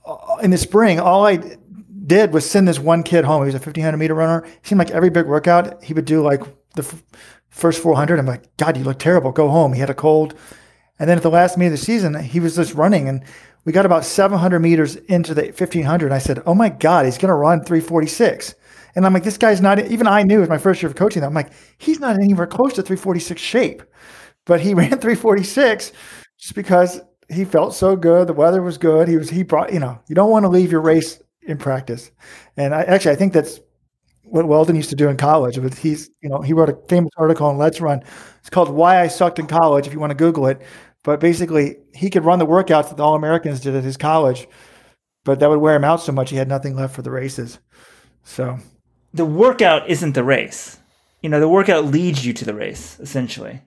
Uh, 0.06 0.38
in 0.42 0.52
the 0.52 0.58
spring, 0.58 1.00
all 1.00 1.26
I 1.26 1.58
did 2.06 2.34
was 2.34 2.50
send 2.50 2.68
this 2.68 2.80
one 2.80 3.04
kid 3.04 3.26
home. 3.26 3.42
He 3.44 3.48
was 3.48 3.56
a 3.56 3.60
1500 3.60 3.98
meter 3.98 4.14
runner. 4.14 4.46
It 4.46 4.68
seemed 4.68 4.80
like 4.80 4.92
every 4.92 5.10
big 5.10 5.26
workout, 5.26 5.84
he 5.84 5.94
would 5.94 6.06
do 6.06 6.22
like 6.22 6.42
the 6.76 6.84
f- 6.84 7.04
first 7.50 7.82
400. 7.82 8.20
I'm 8.20 8.26
like, 8.26 8.56
God, 8.58 8.78
you 8.78 8.84
look 8.84 9.00
terrible. 9.00 9.32
Go 9.32 9.50
home. 9.50 9.74
He 9.74 9.80
had 9.80 9.90
a 9.90 9.96
cold. 9.96 10.36
And 11.00 11.10
then 11.10 11.18
at 11.18 11.24
the 11.24 11.30
last 11.30 11.58
meet 11.58 11.68
of 11.68 11.72
the 11.72 11.78
season, 11.78 12.14
he 12.16 12.40
was 12.40 12.56
just 12.56 12.74
running. 12.74 13.10
And 13.10 13.24
we 13.66 13.72
got 13.74 13.86
about 13.86 14.06
700 14.06 14.60
meters 14.60 14.96
into 14.96 15.34
the 15.34 15.46
1500. 15.46 16.06
and 16.06 16.14
I 16.14 16.20
said, 16.20 16.42
Oh 16.46 16.54
my 16.54 16.70
God, 16.70 17.06
he's 17.06 17.18
going 17.18 17.30
to 17.30 17.36
run 17.36 17.64
346. 17.64 18.56
And 18.96 19.06
I'm 19.06 19.14
like, 19.14 19.24
this 19.24 19.38
guy's 19.38 19.60
not, 19.60 19.80
even 19.80 20.08
I 20.08 20.24
knew 20.24 20.38
it 20.38 20.42
was 20.42 20.50
my 20.50 20.58
first 20.58 20.82
year 20.82 20.90
of 20.90 20.96
coaching. 20.96 21.24
I'm 21.24 21.34
like, 21.34 21.52
he's 21.78 22.00
not 22.00 22.16
anywhere 22.16 22.48
close 22.48 22.74
to 22.74 22.82
346 22.82 23.42
shape. 23.42 23.84
But 24.46 24.62
he 24.62 24.74
ran 24.76 24.92
346 24.92 25.92
just 26.38 26.56
because 26.56 27.02
he 27.30 27.46
felt 27.46 27.74
so 27.74 27.96
good. 27.96 28.28
The 28.28 28.34
weather 28.34 28.62
was 28.62 28.78
good. 28.78 29.08
He 29.08 29.18
was 29.18 29.30
he 29.30 29.44
brought 29.44 29.74
you 29.74 29.80
know 29.80 30.00
you 30.08 30.16
don't 30.16 30.32
want 30.32 30.44
to 30.44 30.50
leave 30.50 30.72
your 30.72 30.82
race 30.82 31.22
in 31.42 31.58
practice, 31.58 32.12
and 32.58 32.74
I 32.74 32.84
actually 32.84 33.12
I 33.12 33.16
think 33.16 33.34
that's 33.34 33.60
what 34.24 34.48
Weldon 34.48 34.76
used 34.76 34.90
to 34.90 34.96
do 34.96 35.08
in 35.08 35.18
college. 35.18 35.62
But 35.62 35.76
he's, 35.76 36.10
you 36.22 36.30
know, 36.30 36.42
he 36.42 36.54
wrote 36.54 36.70
a 36.70 36.78
famous 36.88 37.12
article 37.18 37.48
on 37.48 37.58
Let's 37.58 37.80
Run. 37.80 38.02
It's 38.40 38.50
called 38.50 38.70
"Why 38.70 39.02
I 39.02 39.08
Sucked 39.08 39.40
in 39.40 39.48
College." 39.48 39.88
If 39.88 39.94
you 39.94 40.00
want 40.00 40.12
to 40.12 40.16
Google 40.16 40.48
it, 40.48 40.62
but 41.04 41.20
basically 41.20 41.78
he 41.94 42.10
could 42.10 42.26
run 42.26 42.40
the 42.40 42.48
workouts 42.48 42.90
that 42.90 42.98
the 42.98 43.04
All 43.04 43.16
Americans 43.16 43.60
did 43.60 43.76
at 43.76 43.84
his 43.84 43.98
college, 43.98 44.48
but 45.24 45.40
that 45.40 45.50
would 45.50 45.60
wear 45.60 45.76
him 45.76 45.84
out 45.84 46.02
so 46.02 46.12
much 46.12 46.30
he 46.30 46.36
had 46.36 46.48
nothing 46.48 46.76
left 46.76 46.96
for 46.96 47.02
the 47.02 47.12
races. 47.12 47.60
So 48.24 48.58
the 49.14 49.26
workout 49.26 49.90
isn't 49.90 50.14
the 50.14 50.24
race. 50.24 50.80
You 51.22 51.30
know, 51.30 51.40
the 51.40 51.50
workout 51.50 51.86
leads 51.86 52.26
you 52.26 52.34
to 52.34 52.46
the 52.46 52.54
race 52.54 53.00
essentially. 53.00 53.62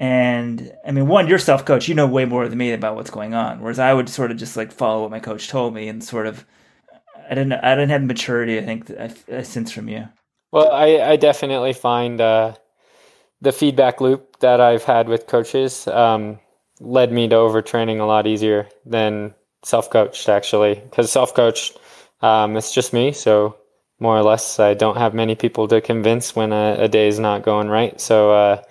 And 0.00 0.72
I 0.84 0.92
mean, 0.92 1.08
one, 1.08 1.28
you're 1.28 1.38
self 1.38 1.66
coach. 1.66 1.86
You 1.86 1.94
know 1.94 2.06
way 2.06 2.24
more 2.24 2.48
than 2.48 2.56
me 2.56 2.72
about 2.72 2.96
what's 2.96 3.10
going 3.10 3.34
on. 3.34 3.60
Whereas 3.60 3.78
I 3.78 3.92
would 3.92 4.08
sort 4.08 4.30
of 4.30 4.38
just 4.38 4.56
like 4.56 4.72
follow 4.72 5.02
what 5.02 5.10
my 5.10 5.20
coach 5.20 5.48
told 5.48 5.74
me 5.74 5.88
and 5.88 6.02
sort 6.02 6.26
of, 6.26 6.46
I 7.30 7.34
didn't, 7.34 7.52
I 7.52 7.74
didn't 7.74 7.90
have 7.90 8.02
maturity. 8.02 8.58
I 8.58 8.64
think 8.64 8.90
I, 8.90 9.12
I 9.30 9.42
sense 9.42 9.70
from 9.70 9.88
you. 9.88 10.08
Well, 10.52 10.72
I, 10.72 11.00
I 11.02 11.16
definitely 11.16 11.74
find 11.74 12.18
uh, 12.18 12.54
the 13.42 13.52
feedback 13.52 14.00
loop 14.00 14.40
that 14.40 14.58
I've 14.58 14.84
had 14.84 15.06
with 15.06 15.26
coaches 15.26 15.86
um, 15.86 16.40
led 16.80 17.12
me 17.12 17.28
to 17.28 17.36
overtraining 17.36 18.00
a 18.00 18.04
lot 18.04 18.26
easier 18.26 18.68
than 18.86 19.34
self 19.62 19.90
coached 19.90 20.30
actually. 20.30 20.76
Because 20.76 21.12
self 21.12 21.34
coached, 21.34 21.78
um, 22.22 22.56
it's 22.56 22.72
just 22.72 22.94
me. 22.94 23.12
So 23.12 23.54
more 23.98 24.16
or 24.16 24.22
less, 24.22 24.58
I 24.58 24.72
don't 24.72 24.96
have 24.96 25.12
many 25.12 25.34
people 25.34 25.68
to 25.68 25.82
convince 25.82 26.34
when 26.34 26.54
a, 26.54 26.76
a 26.78 26.88
day 26.88 27.06
is 27.06 27.18
not 27.18 27.42
going 27.42 27.68
right. 27.68 28.00
So, 28.00 28.32
uh, 28.32 28.62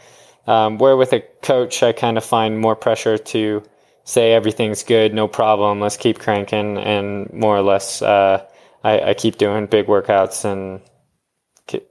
um, 0.50 0.80
where 0.80 0.98
with 0.98 1.14
a 1.14 1.20
coach, 1.44 1.84
I 1.84 1.92
kind 1.92 2.18
of 2.18 2.26
find 2.26 2.60
more 2.60 2.76
pressure 2.76 3.20
to 3.20 3.64
say 4.04 4.34
everything's 4.34 4.82
good, 4.82 5.14
no 5.14 5.28
problem, 5.28 5.80
let's 5.80 5.96
keep 5.96 6.18
cranking, 6.18 6.80
and 6.80 7.32
more 7.32 7.56
or 7.56 7.62
less, 7.62 8.02
uh, 8.02 8.44
I, 8.84 9.12
I, 9.12 9.14
keep 9.14 9.38
doing 9.38 9.68
big 9.68 9.86
workouts, 9.86 10.46
and 10.46 10.82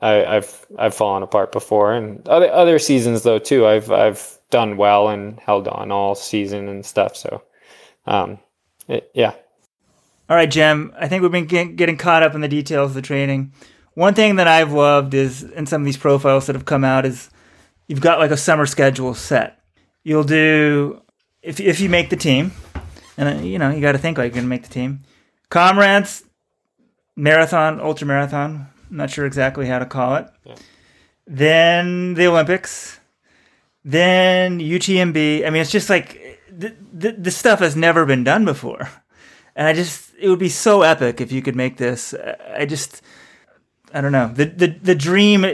I, 0.03 0.35
have 0.35 0.67
I've 0.77 0.95
fallen 0.95 1.23
apart 1.23 1.53
before, 1.53 1.93
and 1.93 2.27
other 2.27 2.51
other 2.51 2.81
seasons 2.81 3.23
though 3.23 3.39
too. 3.39 3.65
I've 3.65 3.93
I've 3.93 4.39
done 4.51 4.77
well 4.77 5.09
and 5.09 5.39
held 5.39 5.69
on 5.69 5.93
all 5.93 6.17
season 6.17 6.67
and 6.67 6.85
stuff. 6.85 7.15
So, 7.15 7.45
um, 8.07 8.41
it, 8.89 9.09
yeah. 9.15 9.35
All 10.29 10.37
right, 10.37 10.51
Jim. 10.51 10.93
I 10.99 11.07
think 11.07 11.23
we've 11.23 11.31
been 11.31 11.47
get, 11.47 11.77
getting 11.77 11.97
caught 11.97 12.25
up 12.25 12.35
in 12.35 12.41
the 12.41 12.49
details 12.49 12.91
of 12.91 12.95
the 12.95 13.03
training. 13.03 13.53
One 13.95 14.15
thing 14.15 14.35
that 14.37 14.49
I've 14.49 14.73
loved 14.73 15.15
is 15.15 15.45
in 15.45 15.67
some 15.67 15.83
of 15.83 15.87
these 15.87 15.97
profiles 15.97 16.47
that 16.47 16.57
have 16.57 16.65
come 16.65 16.83
out 16.83 17.07
is 17.07 17.31
you've 17.89 18.01
got 18.01 18.19
like 18.19 18.31
a 18.31 18.37
summer 18.37 18.67
schedule 18.67 19.15
set. 19.15 19.59
You'll 20.05 20.25
do 20.25 21.03
if 21.43 21.59
if 21.59 21.81
you 21.81 21.89
make 21.89 22.11
the 22.11 22.17
team, 22.17 22.53
and 23.17 23.41
uh, 23.41 23.43
you 23.43 23.59
know 23.59 23.71
you 23.71 23.81
got 23.81 23.93
to 23.93 23.99
think 23.99 24.19
like 24.19 24.33
you're 24.33 24.43
gonna 24.43 24.49
make 24.49 24.63
the 24.63 24.73
team. 24.73 25.01
Comrades, 25.51 26.25
marathon, 27.17 27.81
ultra 27.81 28.07
marathon. 28.07 28.69
I'm 28.91 28.97
not 28.97 29.11
sure 29.11 29.27
exactly 29.27 29.67
how 29.67 29.79
to 29.79 29.87
call 29.87 30.17
it. 30.17 30.29
Yeah. 30.45 30.55
Then 31.27 32.15
the 32.15 32.27
Olympics. 32.27 33.01
Then 33.85 34.61
UTMB. 34.61 35.47
I 35.47 35.51
mean, 35.51 35.63
it's 35.63 35.71
just 35.71 35.89
like 35.89 36.41
the, 36.51 37.13
the, 37.13 37.31
stuff 37.31 37.61
has 37.61 37.77
never 37.77 38.05
been 38.05 38.25
done 38.25 38.45
before, 38.45 38.91
and 39.55 39.67
I 39.67 39.73
just 39.73 40.13
it 40.19 40.29
would 40.29 40.39
be 40.39 40.49
so 40.49 40.83
epic 40.83 41.21
if 41.21 41.33
you 41.33 41.43
could 41.43 41.57
make 41.57 41.77
this. 41.77 42.15
I 42.55 42.67
just 42.67 43.03
I 43.93 44.01
don't 44.01 44.13
know. 44.13 44.31
The 44.35 44.47
the 44.47 44.67
the 44.67 44.95
dream 44.95 45.45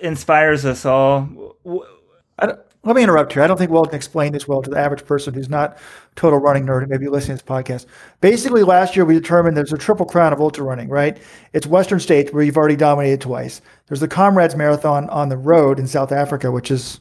inspires 0.00 0.64
us 0.64 0.84
all 0.84 1.28
let 1.64 2.96
me 2.96 3.02
interrupt 3.02 3.32
here. 3.32 3.42
I 3.42 3.46
don't 3.46 3.56
think 3.56 3.70
Weldon 3.70 3.94
explained 3.94 4.34
this 4.34 4.46
well 4.46 4.60
to 4.60 4.68
the 4.68 4.78
average 4.78 5.06
person 5.06 5.32
who's 5.32 5.48
not 5.48 5.78
total 6.16 6.38
running 6.38 6.66
nerd 6.66 6.82
and 6.82 6.90
maybe 6.90 7.08
listening 7.08 7.38
to 7.38 7.44
this 7.44 7.50
podcast. 7.50 7.86
Basically, 8.20 8.62
last 8.62 8.94
year 8.94 9.04
we 9.04 9.14
determined 9.14 9.56
there's 9.56 9.72
a 9.72 9.78
triple 9.78 10.04
crown 10.04 10.32
of 10.32 10.40
ultra 10.40 10.64
running, 10.64 10.88
right? 10.88 11.18
It's 11.54 11.66
Western 11.66 11.98
States 11.98 12.32
where 12.32 12.42
you've 12.42 12.56
already 12.56 12.76
dominated 12.76 13.20
twice. 13.22 13.62
There's 13.86 14.00
the 14.00 14.08
Comrades 14.08 14.54
Marathon 14.54 15.08
on 15.08 15.30
the 15.30 15.36
road 15.36 15.78
in 15.78 15.86
South 15.86 16.12
Africa, 16.12 16.50
which 16.50 16.70
is 16.70 17.00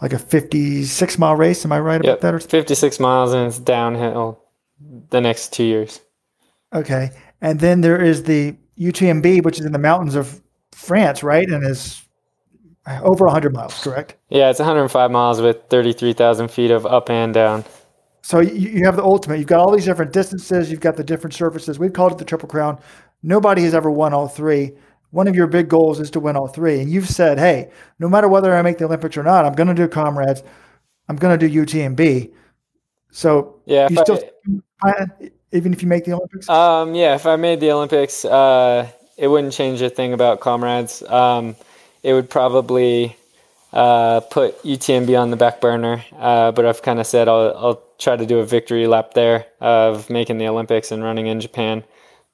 like 0.00 0.12
a 0.12 0.18
56 0.18 1.18
mile 1.18 1.34
race. 1.34 1.64
Am 1.64 1.72
I 1.72 1.80
right 1.80 2.04
yep, 2.04 2.18
about 2.18 2.40
that? 2.40 2.50
56 2.50 3.00
miles 3.00 3.32
and 3.32 3.48
it's 3.48 3.58
downhill 3.58 4.40
the 5.10 5.20
next 5.20 5.52
two 5.52 5.64
years. 5.64 6.00
Okay. 6.72 7.10
And 7.40 7.58
then 7.58 7.80
there 7.80 8.00
is 8.00 8.22
the 8.22 8.56
UTMB, 8.78 9.44
which 9.44 9.58
is 9.58 9.66
in 9.66 9.72
the 9.72 9.78
mountains 9.78 10.14
of 10.14 10.40
France, 10.72 11.22
right? 11.22 11.48
And 11.48 11.64
is 11.64 12.03
over 12.86 13.24
100 13.24 13.52
miles, 13.52 13.82
correct? 13.82 14.16
Yeah, 14.28 14.50
it's 14.50 14.58
105 14.58 15.10
miles 15.10 15.40
with 15.40 15.62
33,000 15.70 16.50
feet 16.50 16.70
of 16.70 16.86
up 16.86 17.10
and 17.10 17.32
down. 17.32 17.64
So 18.22 18.40
you, 18.40 18.70
you 18.70 18.84
have 18.86 18.96
the 18.96 19.04
ultimate. 19.04 19.38
You've 19.38 19.48
got 19.48 19.60
all 19.60 19.70
these 19.70 19.84
different 19.84 20.12
distances. 20.12 20.70
You've 20.70 20.80
got 20.80 20.96
the 20.96 21.04
different 21.04 21.34
surfaces. 21.34 21.78
We've 21.78 21.92
called 21.92 22.12
it 22.12 22.18
the 22.18 22.24
Triple 22.24 22.48
Crown. 22.48 22.78
Nobody 23.22 23.62
has 23.62 23.74
ever 23.74 23.90
won 23.90 24.14
all 24.14 24.28
three. 24.28 24.72
One 25.10 25.28
of 25.28 25.36
your 25.36 25.46
big 25.46 25.68
goals 25.68 26.00
is 26.00 26.10
to 26.12 26.20
win 26.20 26.36
all 26.36 26.48
three. 26.48 26.80
And 26.80 26.90
you've 26.90 27.08
said, 27.08 27.38
hey, 27.38 27.70
no 27.98 28.08
matter 28.08 28.28
whether 28.28 28.54
I 28.54 28.62
make 28.62 28.78
the 28.78 28.86
Olympics 28.86 29.16
or 29.16 29.22
not, 29.22 29.44
I'm 29.44 29.52
going 29.54 29.68
to 29.68 29.74
do 29.74 29.86
comrades. 29.88 30.42
I'm 31.08 31.16
going 31.16 31.38
to 31.38 31.48
do 31.48 31.64
UTMB. 31.64 32.32
So 33.10 33.60
yeah, 33.66 33.88
you 33.88 33.96
still 33.98 34.20
I, 34.82 35.06
even 35.52 35.72
if 35.72 35.82
you 35.82 35.88
make 35.88 36.04
the 36.04 36.14
Olympics? 36.14 36.48
Um, 36.48 36.94
yeah, 36.94 37.14
if 37.14 37.26
I 37.26 37.36
made 37.36 37.60
the 37.60 37.70
Olympics, 37.70 38.24
uh, 38.24 38.88
it 39.16 39.28
wouldn't 39.28 39.52
change 39.52 39.80
a 39.82 39.88
thing 39.88 40.12
about 40.12 40.40
comrades. 40.40 41.02
Um, 41.02 41.54
it 42.04 42.12
would 42.12 42.30
probably 42.30 43.16
uh, 43.72 44.20
put 44.20 44.62
UTMB 44.62 45.20
on 45.20 45.30
the 45.30 45.36
back 45.36 45.60
burner. 45.60 46.04
Uh, 46.16 46.52
but 46.52 46.66
I've 46.66 46.82
kind 46.82 47.00
of 47.00 47.06
said 47.06 47.28
I'll, 47.28 47.56
I'll 47.56 47.82
try 47.98 48.14
to 48.14 48.26
do 48.26 48.38
a 48.38 48.46
victory 48.46 48.86
lap 48.86 49.14
there 49.14 49.46
of 49.60 50.10
making 50.10 50.38
the 50.38 50.46
Olympics 50.46 50.92
and 50.92 51.02
running 51.02 51.26
in 51.26 51.40
Japan. 51.40 51.82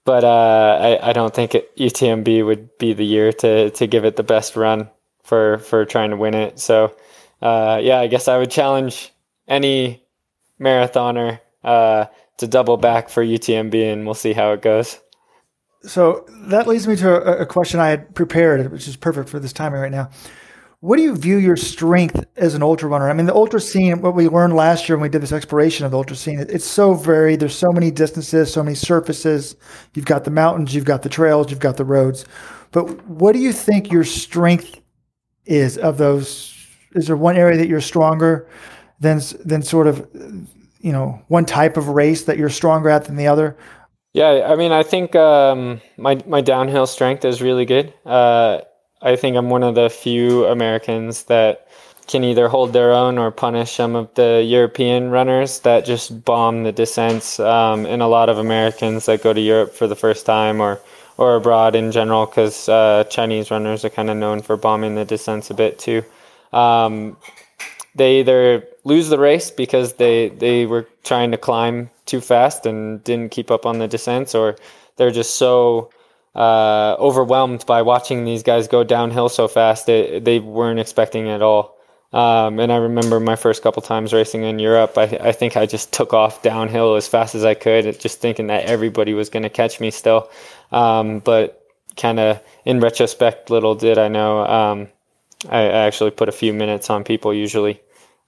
But 0.04 0.24
uh, 0.24 0.78
I, 0.80 1.10
I 1.10 1.12
don't 1.12 1.32
think 1.32 1.54
it, 1.54 1.74
UTMB 1.76 2.44
would 2.44 2.76
be 2.78 2.92
the 2.92 3.04
year 3.04 3.32
to, 3.32 3.70
to 3.70 3.86
give 3.86 4.04
it 4.04 4.16
the 4.16 4.22
best 4.24 4.56
run 4.56 4.90
for, 5.22 5.58
for 5.58 5.84
trying 5.84 6.10
to 6.10 6.16
win 6.16 6.34
it. 6.34 6.58
So, 6.58 6.94
uh, 7.40 7.78
yeah, 7.80 8.00
I 8.00 8.08
guess 8.08 8.26
I 8.26 8.38
would 8.38 8.50
challenge 8.50 9.12
any 9.46 10.02
marathoner 10.60 11.38
uh, 11.62 12.06
to 12.38 12.46
double 12.46 12.76
back 12.76 13.08
for 13.08 13.24
UTMB, 13.24 13.92
and 13.92 14.04
we'll 14.04 14.14
see 14.14 14.32
how 14.32 14.52
it 14.52 14.62
goes. 14.62 14.98
So 15.82 16.26
that 16.48 16.66
leads 16.66 16.86
me 16.86 16.96
to 16.96 17.10
a, 17.10 17.42
a, 17.42 17.46
question 17.46 17.80
I 17.80 17.88
had 17.88 18.14
prepared, 18.14 18.70
which 18.70 18.86
is 18.86 18.96
perfect 18.96 19.30
for 19.30 19.40
this 19.40 19.52
timing 19.52 19.80
right 19.80 19.90
now. 19.90 20.10
What 20.80 20.96
do 20.96 21.02
you 21.02 21.14
view 21.16 21.36
your 21.36 21.56
strength 21.56 22.24
as 22.36 22.54
an 22.54 22.62
ultra 22.62 22.88
runner? 22.88 23.08
I 23.08 23.12
mean, 23.12 23.26
the 23.26 23.34
ultra 23.34 23.60
scene, 23.60 24.00
what 24.00 24.14
we 24.14 24.28
learned 24.28 24.54
last 24.54 24.88
year 24.88 24.96
when 24.96 25.02
we 25.02 25.08
did 25.10 25.22
this 25.22 25.32
exploration 25.32 25.84
of 25.84 25.92
the 25.92 25.98
ultra 25.98 26.16
scene, 26.16 26.38
it's 26.38 26.64
so 26.64 26.94
varied. 26.94 27.40
There's 27.40 27.54
so 27.54 27.70
many 27.70 27.90
distances, 27.90 28.52
so 28.52 28.62
many 28.62 28.74
surfaces. 28.74 29.56
You've 29.94 30.06
got 30.06 30.24
the 30.24 30.30
mountains, 30.30 30.74
you've 30.74 30.86
got 30.86 31.02
the 31.02 31.10
trails, 31.10 31.50
you've 31.50 31.60
got 31.60 31.76
the 31.76 31.84
roads. 31.84 32.24
But 32.72 33.06
what 33.06 33.32
do 33.32 33.40
you 33.40 33.52
think 33.52 33.90
your 33.90 34.04
strength 34.04 34.80
is 35.44 35.76
of 35.76 35.98
those? 35.98 36.56
Is 36.92 37.06
there 37.06 37.16
one 37.16 37.36
area 37.36 37.58
that 37.58 37.68
you're 37.68 37.80
stronger 37.80 38.48
than 39.00 39.20
than 39.44 39.62
sort 39.62 39.86
of 39.86 40.08
you 40.80 40.92
know 40.92 41.22
one 41.28 41.44
type 41.44 41.76
of 41.76 41.88
race 41.88 42.24
that 42.24 42.38
you're 42.38 42.48
stronger 42.48 42.88
at 42.88 43.04
than 43.04 43.16
the 43.16 43.26
other? 43.26 43.56
Yeah, 44.12 44.48
I 44.50 44.56
mean, 44.56 44.72
I 44.72 44.82
think 44.82 45.14
um, 45.14 45.80
my 45.96 46.20
my 46.26 46.40
downhill 46.40 46.86
strength 46.86 47.24
is 47.24 47.40
really 47.40 47.64
good. 47.64 47.94
Uh, 48.04 48.60
I 49.02 49.16
think 49.16 49.36
I'm 49.36 49.50
one 49.50 49.62
of 49.62 49.74
the 49.76 49.88
few 49.88 50.46
Americans 50.46 51.24
that 51.24 51.68
can 52.08 52.24
either 52.24 52.48
hold 52.48 52.72
their 52.72 52.92
own 52.92 53.18
or 53.18 53.30
punish 53.30 53.70
some 53.76 53.94
of 53.94 54.12
the 54.14 54.42
European 54.44 55.10
runners 55.10 55.60
that 55.60 55.84
just 55.84 56.24
bomb 56.24 56.64
the 56.64 56.72
descents, 56.72 57.38
um, 57.38 57.86
and 57.86 58.02
a 58.02 58.08
lot 58.08 58.28
of 58.28 58.38
Americans 58.38 59.06
that 59.06 59.22
go 59.22 59.32
to 59.32 59.40
Europe 59.40 59.72
for 59.74 59.86
the 59.86 59.94
first 59.96 60.26
time 60.26 60.60
or 60.60 60.80
or 61.16 61.36
abroad 61.36 61.76
in 61.76 61.92
general, 61.92 62.26
because 62.26 62.68
uh, 62.68 63.04
Chinese 63.10 63.50
runners 63.50 63.84
are 63.84 63.90
kind 63.90 64.10
of 64.10 64.16
known 64.16 64.42
for 64.42 64.56
bombing 64.56 64.96
the 64.96 65.04
descents 65.04 65.50
a 65.50 65.54
bit 65.54 65.78
too. 65.78 66.02
Um, 66.52 67.16
they 67.94 68.20
either 68.20 68.66
lose 68.84 69.08
the 69.08 69.18
race 69.18 69.50
because 69.50 69.94
they 69.94 70.28
they 70.28 70.66
were 70.66 70.88
trying 71.04 71.30
to 71.30 71.36
climb 71.36 71.90
too 72.06 72.20
fast 72.20 72.66
and 72.66 73.02
didn't 73.04 73.30
keep 73.30 73.50
up 73.50 73.66
on 73.66 73.78
the 73.78 73.88
descents, 73.88 74.34
or 74.34 74.56
they're 74.96 75.10
just 75.10 75.36
so 75.36 75.90
uh, 76.34 76.96
overwhelmed 76.98 77.64
by 77.66 77.82
watching 77.82 78.24
these 78.24 78.42
guys 78.42 78.68
go 78.68 78.84
downhill 78.84 79.28
so 79.28 79.48
fast 79.48 79.86
they 79.86 80.20
they 80.20 80.38
weren't 80.38 80.80
expecting 80.80 81.26
it 81.26 81.34
at 81.34 81.42
all. 81.42 81.76
Um, 82.12 82.58
and 82.58 82.72
I 82.72 82.76
remember 82.76 83.20
my 83.20 83.36
first 83.36 83.62
couple 83.62 83.82
times 83.82 84.12
racing 84.12 84.42
in 84.42 84.58
Europe, 84.58 84.98
I, 84.98 85.02
I 85.02 85.32
think 85.32 85.56
I 85.56 85.66
just 85.66 85.92
took 85.92 86.12
off 86.12 86.42
downhill 86.42 86.96
as 86.96 87.06
fast 87.06 87.36
as 87.36 87.44
I 87.44 87.54
could, 87.54 88.00
just 88.00 88.20
thinking 88.20 88.48
that 88.48 88.64
everybody 88.64 89.14
was 89.14 89.30
going 89.30 89.44
to 89.44 89.48
catch 89.48 89.78
me 89.78 89.92
still. 89.92 90.28
Um, 90.72 91.20
but 91.20 91.64
kind 91.96 92.18
of 92.18 92.42
in 92.64 92.80
retrospect, 92.80 93.48
little 93.48 93.76
did 93.76 93.96
I 93.96 94.08
know, 94.08 94.44
um, 94.44 94.88
I, 95.48 95.60
I, 95.60 95.86
actually 95.86 96.10
put 96.10 96.28
a 96.28 96.32
few 96.32 96.52
minutes 96.52 96.90
on 96.90 97.04
people 97.04 97.32
usually. 97.32 97.80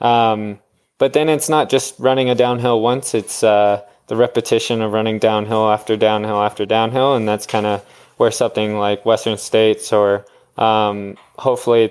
Um, 0.02 0.58
but 0.98 1.14
then 1.14 1.30
it's 1.30 1.48
not 1.48 1.70
just 1.70 1.98
running 1.98 2.28
a 2.28 2.34
downhill 2.34 2.82
once; 2.82 3.14
it's 3.14 3.42
uh, 3.42 3.82
the 4.08 4.16
repetition 4.16 4.82
of 4.82 4.92
running 4.92 5.18
downhill 5.18 5.70
after 5.70 5.96
downhill 5.96 6.42
after 6.42 6.66
downhill, 6.66 7.16
and 7.16 7.26
that's 7.26 7.46
kind 7.46 7.64
of 7.64 7.82
where 8.18 8.30
something 8.30 8.78
like 8.78 9.06
Western 9.06 9.38
States 9.38 9.92
or 9.92 10.26
um, 10.58 11.16
hopefully 11.38 11.90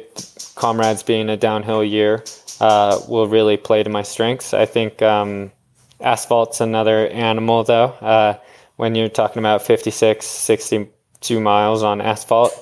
Comrades 0.56 1.04
being 1.04 1.30
a 1.30 1.38
downhill 1.38 1.84
year 1.84 2.24
uh, 2.60 3.00
will 3.10 3.28
really 3.28 3.58
play 3.58 3.82
to 3.84 3.90
my 3.90 4.04
strengths. 4.04 4.54
I 4.54 4.66
think 4.66 5.02
um, 5.02 5.52
asphalt's 6.00 6.62
another 6.62 7.08
animal 7.08 7.64
though. 7.64 7.86
Uh, 7.86 8.38
when 8.76 8.96
you're 8.96 9.10
talking 9.10 9.40
about 9.40 9.62
56, 9.62 10.26
62 10.26 11.40
miles 11.40 11.84
on 11.84 12.02
asphalt, 12.02 12.54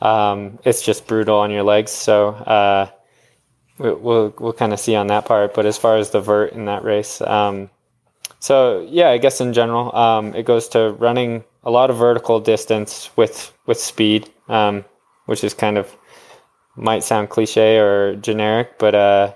um, 0.00 0.58
it's 0.64 0.82
just 0.82 1.06
brutal 1.06 1.38
on 1.38 1.50
your 1.50 1.62
legs. 1.62 1.90
So 1.90 2.28
uh, 2.28 2.90
we'll 3.78 4.34
we'll, 4.38 4.52
kind 4.52 4.72
of 4.72 4.80
see 4.80 4.94
on 4.94 5.08
that 5.08 5.24
part. 5.26 5.54
But 5.54 5.66
as 5.66 5.78
far 5.78 5.96
as 5.96 6.10
the 6.10 6.20
vert 6.20 6.52
in 6.52 6.64
that 6.66 6.84
race, 6.84 7.20
um, 7.20 7.70
so 8.38 8.86
yeah, 8.88 9.10
I 9.10 9.18
guess 9.18 9.40
in 9.40 9.52
general, 9.52 9.94
um, 9.96 10.34
it 10.34 10.44
goes 10.44 10.68
to 10.68 10.92
running 10.92 11.44
a 11.64 11.70
lot 11.70 11.90
of 11.90 11.96
vertical 11.96 12.40
distance 12.40 13.10
with 13.16 13.52
with 13.66 13.80
speed, 13.80 14.30
um, 14.48 14.84
which 15.26 15.42
is 15.44 15.54
kind 15.54 15.78
of 15.78 15.94
might 16.76 17.02
sound 17.02 17.30
cliche 17.30 17.78
or 17.78 18.16
generic, 18.16 18.78
but 18.78 18.94
uh, 18.94 19.34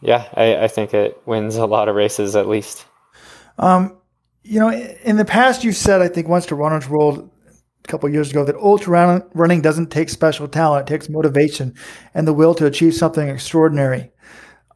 yeah, 0.00 0.28
I, 0.34 0.64
I, 0.64 0.68
think 0.68 0.92
it 0.92 1.20
wins 1.24 1.56
a 1.56 1.66
lot 1.66 1.88
of 1.88 1.94
races 1.94 2.36
at 2.36 2.48
least. 2.48 2.84
Um, 3.58 3.96
you 4.42 4.58
know, 4.58 4.70
in 4.70 5.16
the 5.16 5.24
past, 5.24 5.64
you've 5.64 5.76
said 5.76 6.02
I 6.02 6.08
think 6.08 6.28
once 6.28 6.46
to 6.46 6.54
Runner's 6.54 6.88
World 6.88 7.30
a 7.84 7.88
couple 7.88 8.08
years 8.08 8.30
ago 8.30 8.44
that 8.44 8.56
ultra 8.56 9.24
running 9.34 9.60
doesn't 9.60 9.90
take 9.90 10.08
special 10.08 10.48
talent; 10.48 10.88
it 10.88 10.92
takes 10.92 11.08
motivation 11.08 11.74
and 12.14 12.26
the 12.26 12.32
will 12.32 12.54
to 12.54 12.66
achieve 12.66 12.94
something 12.94 13.28
extraordinary. 13.28 14.10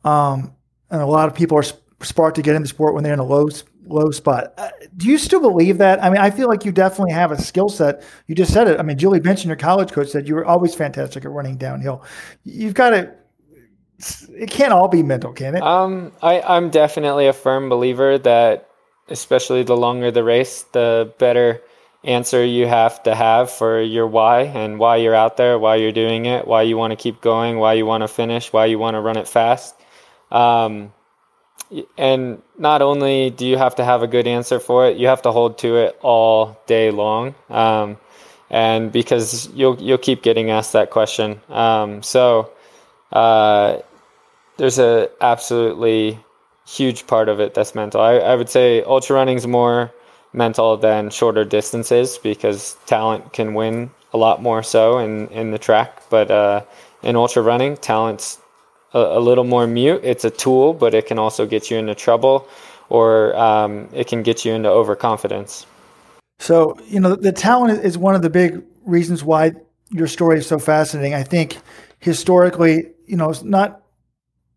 Um, 0.04 0.54
and 0.90 1.02
a 1.02 1.06
lot 1.06 1.28
of 1.28 1.34
people 1.34 1.58
are 1.58 1.64
sparked 2.02 2.36
to 2.36 2.42
get 2.42 2.54
in 2.54 2.62
the 2.62 2.68
sport 2.68 2.94
when 2.94 3.04
they're 3.04 3.12
in 3.12 3.18
a 3.18 3.24
low 3.24 3.48
low 3.86 4.10
spot. 4.10 4.52
Uh, 4.56 4.68
do 4.96 5.08
you 5.08 5.18
still 5.18 5.40
believe 5.40 5.78
that? 5.78 6.02
I 6.02 6.10
mean, 6.10 6.18
I 6.18 6.30
feel 6.30 6.48
like 6.48 6.64
you 6.64 6.72
definitely 6.72 7.12
have 7.12 7.32
a 7.32 7.40
skill 7.40 7.68
set. 7.68 8.02
You 8.26 8.34
just 8.34 8.52
said 8.52 8.68
it. 8.68 8.78
I 8.78 8.82
mean, 8.82 8.98
Julie 8.98 9.20
Benson, 9.20 9.48
your 9.48 9.56
college 9.56 9.92
coach, 9.92 10.08
said 10.08 10.28
you 10.28 10.34
were 10.34 10.44
always 10.44 10.74
fantastic 10.74 11.24
at 11.24 11.30
running 11.30 11.56
downhill. 11.56 12.04
You've 12.44 12.74
got 12.74 12.90
to. 12.90 13.14
It 14.30 14.50
can't 14.50 14.72
all 14.72 14.86
be 14.86 15.02
mental, 15.02 15.32
can 15.32 15.56
it? 15.56 15.62
Um, 15.62 16.12
I, 16.22 16.40
I'm 16.40 16.70
definitely 16.70 17.26
a 17.26 17.32
firm 17.32 17.68
believer 17.68 18.16
that, 18.18 18.68
especially 19.08 19.64
the 19.64 19.76
longer 19.76 20.12
the 20.12 20.22
race, 20.22 20.62
the 20.72 21.12
better 21.18 21.60
answer 22.04 22.44
you 22.44 22.66
have 22.66 23.02
to 23.02 23.14
have 23.14 23.50
for 23.50 23.80
your 23.80 24.06
why 24.06 24.42
and 24.42 24.78
why 24.78 24.96
you're 24.96 25.14
out 25.14 25.36
there, 25.36 25.58
why 25.58 25.76
you're 25.76 25.92
doing 25.92 26.26
it, 26.26 26.46
why 26.46 26.62
you 26.62 26.76
want 26.76 26.92
to 26.92 26.96
keep 26.96 27.20
going, 27.20 27.58
why 27.58 27.74
you 27.74 27.84
want 27.84 28.02
to 28.02 28.08
finish, 28.08 28.52
why 28.52 28.66
you 28.66 28.78
want 28.78 28.94
to 28.94 29.00
run 29.00 29.16
it 29.16 29.28
fast. 29.28 29.74
Um, 30.30 30.92
and 31.96 32.40
not 32.56 32.82
only 32.82 33.30
do 33.30 33.46
you 33.46 33.58
have 33.58 33.74
to 33.76 33.84
have 33.84 34.02
a 34.02 34.06
good 34.06 34.26
answer 34.26 34.58
for 34.60 34.86
it, 34.86 34.96
you 34.96 35.08
have 35.08 35.22
to 35.22 35.32
hold 35.32 35.58
to 35.58 35.76
it 35.76 35.98
all 36.00 36.58
day 36.66 36.90
long. 36.90 37.34
Um, 37.50 37.98
and 38.50 38.90
because 38.90 39.48
you'll 39.48 39.78
you'll 39.80 39.98
keep 39.98 40.22
getting 40.22 40.50
asked 40.50 40.72
that 40.72 40.90
question. 40.90 41.40
Um, 41.50 42.02
so 42.02 42.50
uh, 43.12 43.78
there's 44.56 44.78
a 44.78 45.10
absolutely 45.20 46.18
huge 46.66 47.06
part 47.06 47.28
of 47.28 47.40
it 47.40 47.54
that's 47.54 47.74
mental. 47.74 48.00
I, 48.00 48.14
I 48.14 48.34
would 48.34 48.48
say 48.48 48.82
ultra 48.82 49.16
running 49.16 49.36
is 49.36 49.46
more 49.46 49.92
mental 50.32 50.76
than 50.76 51.10
shorter 51.10 51.44
distances 51.44 52.18
because 52.18 52.76
talent 52.86 53.32
can 53.32 53.54
win 53.54 53.90
a 54.12 54.18
lot 54.18 54.42
more 54.42 54.62
so 54.62 54.98
in, 54.98 55.28
in 55.28 55.50
the 55.50 55.58
track. 55.58 56.02
But 56.10 56.30
uh, 56.30 56.64
in 57.02 57.16
ultra 57.16 57.42
running, 57.42 57.76
talent's 57.76 58.38
a, 58.92 58.98
a, 58.98 59.20
little 59.20 59.44
more 59.44 59.66
mute. 59.66 60.00
It's 60.04 60.24
a 60.24 60.30
tool, 60.30 60.74
but 60.74 60.94
it 60.94 61.06
can 61.06 61.18
also 61.18 61.46
get 61.46 61.70
you 61.70 61.76
into 61.76 61.94
trouble 61.94 62.48
or 62.88 63.36
um, 63.36 63.88
it 63.92 64.06
can 64.06 64.22
get 64.22 64.44
you 64.44 64.52
into 64.52 64.68
overconfidence. 64.68 65.66
So, 66.38 66.78
you 66.86 67.00
know, 67.00 67.16
the 67.16 67.32
talent 67.32 67.84
is 67.84 67.98
one 67.98 68.14
of 68.14 68.22
the 68.22 68.30
big 68.30 68.62
reasons 68.84 69.24
why 69.24 69.52
your 69.90 70.06
story 70.06 70.38
is 70.38 70.46
so 70.46 70.58
fascinating. 70.58 71.14
I 71.14 71.22
think 71.22 71.58
historically, 71.98 72.92
you 73.06 73.16
know, 73.16 73.30
it's 73.30 73.42
not 73.42 73.82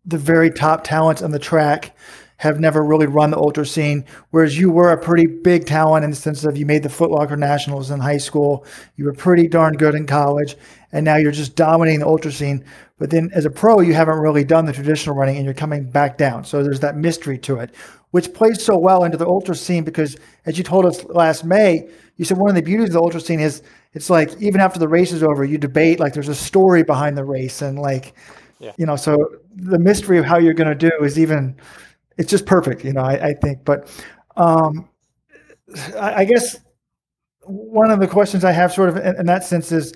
the 0.04 0.18
very 0.18 0.50
top 0.50 0.84
talents 0.84 1.22
on 1.22 1.30
the 1.30 1.38
track 1.38 1.96
have 2.42 2.58
never 2.58 2.82
really 2.82 3.06
run 3.06 3.30
the 3.30 3.38
ultra 3.38 3.64
scene, 3.64 4.04
whereas 4.30 4.58
you 4.58 4.68
were 4.68 4.90
a 4.90 5.00
pretty 5.00 5.26
big 5.26 5.64
talent 5.64 6.02
in 6.04 6.10
the 6.10 6.16
sense 6.16 6.42
of 6.42 6.56
you 6.56 6.66
made 6.66 6.82
the 6.82 6.88
Footlocker 6.88 7.38
Nationals 7.38 7.92
in 7.92 8.00
high 8.00 8.18
school, 8.18 8.66
you 8.96 9.04
were 9.04 9.12
pretty 9.12 9.46
darn 9.46 9.74
good 9.74 9.94
in 9.94 10.08
college, 10.08 10.56
and 10.90 11.04
now 11.04 11.14
you're 11.14 11.30
just 11.30 11.54
dominating 11.54 12.00
the 12.00 12.06
ultra 12.08 12.32
scene. 12.32 12.64
But 12.98 13.10
then 13.10 13.30
as 13.32 13.44
a 13.44 13.50
pro, 13.50 13.78
you 13.78 13.94
haven't 13.94 14.18
really 14.18 14.42
done 14.42 14.64
the 14.64 14.72
traditional 14.72 15.14
running 15.14 15.36
and 15.36 15.44
you're 15.44 15.54
coming 15.54 15.88
back 15.88 16.18
down. 16.18 16.44
So 16.44 16.64
there's 16.64 16.80
that 16.80 16.96
mystery 16.96 17.38
to 17.38 17.60
it, 17.60 17.76
which 18.10 18.34
plays 18.34 18.60
so 18.60 18.76
well 18.76 19.04
into 19.04 19.16
the 19.16 19.26
ultra 19.26 19.54
scene 19.54 19.84
because 19.84 20.16
as 20.44 20.58
you 20.58 20.64
told 20.64 20.84
us 20.84 21.04
last 21.04 21.44
May, 21.44 21.88
you 22.16 22.24
said 22.24 22.38
one 22.38 22.50
of 22.50 22.56
the 22.56 22.62
beauties 22.62 22.88
of 22.88 22.94
the 22.94 23.02
ultra 23.02 23.20
scene 23.20 23.38
is 23.38 23.62
it's 23.94 24.10
like 24.10 24.30
even 24.42 24.60
after 24.60 24.80
the 24.80 24.88
race 24.88 25.12
is 25.12 25.22
over, 25.22 25.44
you 25.44 25.58
debate 25.58 26.00
like 26.00 26.12
there's 26.12 26.26
a 26.26 26.34
story 26.34 26.82
behind 26.82 27.16
the 27.16 27.24
race 27.24 27.62
and 27.62 27.78
like 27.78 28.14
yeah. 28.58 28.72
you 28.78 28.86
know, 28.86 28.96
so 28.96 29.16
the 29.54 29.78
mystery 29.78 30.18
of 30.18 30.24
how 30.24 30.38
you're 30.38 30.54
gonna 30.54 30.74
do 30.74 30.90
is 31.02 31.20
even 31.20 31.56
it's 32.22 32.30
just 32.30 32.46
perfect, 32.46 32.84
you 32.84 32.92
know. 32.92 33.02
I, 33.02 33.30
I 33.30 33.34
think, 33.34 33.64
but 33.64 33.90
um, 34.36 34.88
I, 35.98 36.14
I, 36.18 36.24
guess 36.24 36.60
one 37.40 37.90
of 37.90 37.98
the 37.98 38.06
questions 38.06 38.44
I 38.44 38.52
have, 38.52 38.72
sort 38.72 38.90
of 38.90 38.96
in, 38.96 39.18
in 39.18 39.26
that 39.26 39.42
sense, 39.42 39.72
is 39.72 39.92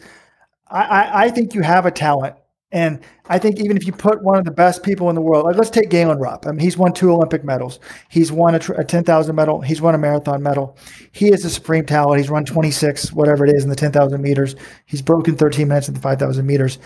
I, 0.69 1.27
I, 1.27 1.31
think 1.31 1.55
you 1.55 1.63
have 1.63 1.87
a 1.87 1.93
talent, 1.93 2.35
and 2.73 2.99
I 3.29 3.39
think 3.39 3.61
even 3.61 3.77
if 3.77 3.87
you 3.87 3.93
put 3.93 4.25
one 4.25 4.39
of 4.39 4.45
the 4.45 4.51
best 4.51 4.83
people 4.83 5.09
in 5.09 5.15
the 5.15 5.21
world, 5.21 5.45
like 5.45 5.55
let's 5.55 5.71
take 5.71 5.89
Galen 5.89 6.19
Rupp. 6.19 6.49
I 6.49 6.51
mean, 6.51 6.59
he's 6.59 6.77
won 6.77 6.93
two 6.93 7.13
Olympic 7.13 7.45
medals. 7.45 7.79
He's 8.09 8.33
won 8.33 8.57
a, 8.57 8.61
a 8.77 8.85
ten 8.85 9.05
thousand 9.05 9.37
medal. 9.37 9.61
He's 9.61 9.81
won 9.81 9.95
a 9.95 9.99
marathon 9.99 10.43
medal. 10.43 10.77
He 11.13 11.29
is 11.29 11.45
a 11.45 11.51
supreme 11.51 11.87
talent. 11.87 12.19
He's 12.21 12.29
run 12.29 12.45
twenty 12.45 12.73
six, 12.73 13.13
whatever 13.13 13.47
it 13.47 13.55
is, 13.55 13.63
in 13.63 13.71
the 13.71 13.77
ten 13.77 13.93
thousand 13.93 14.21
meters. 14.21 14.57
He's 14.87 15.01
broken 15.01 15.37
thirteen 15.37 15.69
minutes 15.69 15.87
in 15.87 15.95
the 15.95 16.01
five 16.01 16.19
thousand 16.19 16.45
meters. 16.45 16.81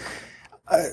Uh, 0.68 0.84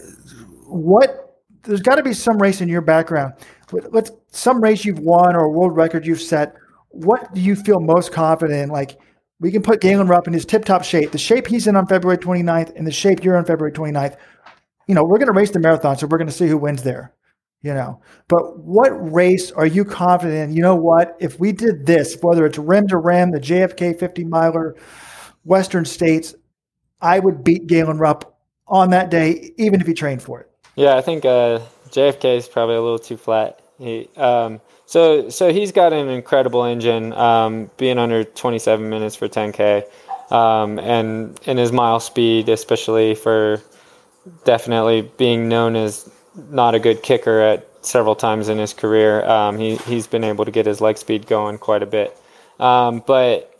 what? 0.68 1.26
There's 1.64 1.82
got 1.82 1.96
to 1.96 2.04
be 2.04 2.14
some 2.14 2.42
race 2.42 2.62
in 2.62 2.70
your 2.70 2.80
background 2.80 3.34
let's 3.72 4.12
some 4.32 4.62
race 4.62 4.86
you've 4.86 5.00
won 5.00 5.36
or 5.36 5.46
a 5.46 5.50
world 5.50 5.76
record 5.76 6.06
you've 6.06 6.22
set. 6.22 6.56
What 6.90 7.34
do 7.34 7.42
you 7.42 7.56
feel 7.56 7.80
most 7.80 8.12
confident 8.12 8.60
in? 8.60 8.70
Like 8.70 9.00
we 9.40 9.52
can 9.52 9.62
put 9.62 9.82
Galen 9.82 10.08
Rupp 10.08 10.28
in 10.28 10.34
his 10.34 10.46
tip 10.46 10.66
top 10.66 10.84
shape, 10.84 11.12
the 11.12 11.18
shape 11.18 11.48
he's 11.48 11.68
in 11.68 11.76
on 11.76 11.86
February 11.88 12.18
29th 12.18 12.76
and 12.76 12.88
the 12.88 12.92
shape 12.92 13.24
you're 13.24 13.38
on 13.38 13.46
February 13.46 13.72
29th. 13.72 14.18
You 14.88 14.96
know, 14.96 15.04
we're 15.04 15.18
going 15.18 15.28
to 15.28 15.38
race 15.38 15.52
the 15.52 15.60
marathon, 15.60 15.98
so 15.98 16.08
we're 16.08 16.18
going 16.18 16.30
to 16.30 16.34
see 16.34 16.48
who 16.48 16.58
wins 16.58 16.82
there. 16.82 17.14
You 17.62 17.74
know, 17.74 18.02
but 18.30 18.60
what 18.60 18.92
race 19.12 19.52
are 19.52 19.66
you 19.66 19.84
confident 19.84 20.52
in? 20.52 20.56
You 20.56 20.62
know 20.62 20.76
what? 20.76 21.18
If 21.20 21.40
we 21.40 21.52
did 21.52 21.88
this, 21.88 22.16
whether 22.22 22.46
it's 22.46 22.60
rim 22.60 22.88
to 22.88 22.98
rim, 22.98 23.32
the 23.32 23.40
JFK 23.40 24.00
50 24.00 24.24
miler, 24.26 24.76
Western 25.44 25.84
States, 25.84 26.36
I 27.02 27.20
would 27.20 27.44
beat 27.44 27.66
Galen 27.66 27.98
Rupp 27.98 28.40
on 28.68 28.92
that 28.92 29.10
day, 29.10 29.54
even 29.58 29.82
if 29.82 29.88
he 29.88 29.94
trained 29.94 30.22
for 30.22 30.42
it. 30.42 30.52
Yeah, 30.76 30.96
I 30.96 31.02
think 31.02 31.26
uh, 31.26 31.60
JFK 31.98 32.38
is 32.38 32.48
probably 32.48 32.76
a 32.76 32.82
little 32.82 33.00
too 33.00 33.18
flat. 33.18 33.60
He, 33.80 34.08
um, 34.18 34.62
so 34.86 35.30
so 35.30 35.52
he's 35.52 35.72
got 35.72 35.94
an 35.94 36.10
incredible 36.10 36.64
engine, 36.64 37.12
um, 37.14 37.72
being 37.78 37.98
under 37.98 38.24
27 38.24 38.88
minutes 38.88 39.16
for 39.16 39.28
10k, 39.28 39.84
um, 40.32 40.78
and 40.78 41.40
in 41.46 41.58
his 41.58 41.72
mile 41.72 42.00
speed, 42.00 42.50
especially 42.50 43.16
for 43.16 43.62
definitely 44.46 45.10
being 45.18 45.50
known 45.50 45.76
as 45.76 46.08
not 46.52 46.76
a 46.76 46.80
good 46.80 47.02
kicker 47.02 47.42
at 47.42 47.68
several 47.82 48.16
times 48.16 48.48
in 48.48 48.60
his 48.60 48.74
career. 48.74 49.26
Um, 49.26 49.58
he 49.58 49.78
he's 49.78 50.06
been 50.06 50.24
able 50.24 50.46
to 50.46 50.52
get 50.52 50.68
his 50.68 50.82
leg 50.82 51.00
speed 51.00 51.26
going 51.26 51.58
quite 51.58 51.82
a 51.82 51.88
bit, 51.88 52.16
um, 52.60 53.04
but. 53.06 53.54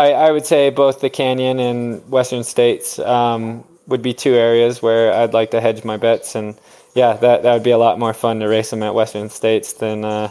I, 0.00 0.12
I 0.12 0.30
would 0.30 0.46
say 0.46 0.70
both 0.70 1.00
the 1.00 1.10
Canyon 1.10 1.58
and 1.58 2.08
Western 2.08 2.44
States 2.44 3.00
um, 3.00 3.64
would 3.88 4.00
be 4.00 4.14
two 4.14 4.34
areas 4.34 4.80
where 4.80 5.12
I'd 5.12 5.32
like 5.34 5.50
to 5.50 5.60
hedge 5.60 5.82
my 5.82 5.96
bets 5.96 6.36
and 6.36 6.54
yeah, 6.94 7.14
that 7.14 7.42
that 7.42 7.52
would 7.52 7.62
be 7.62 7.70
a 7.70 7.78
lot 7.78 7.98
more 7.98 8.14
fun 8.14 8.40
to 8.40 8.48
race 8.48 8.70
them 8.70 8.82
at 8.82 8.94
Western 8.94 9.30
States 9.30 9.72
than 9.74 10.04
uh, 10.04 10.30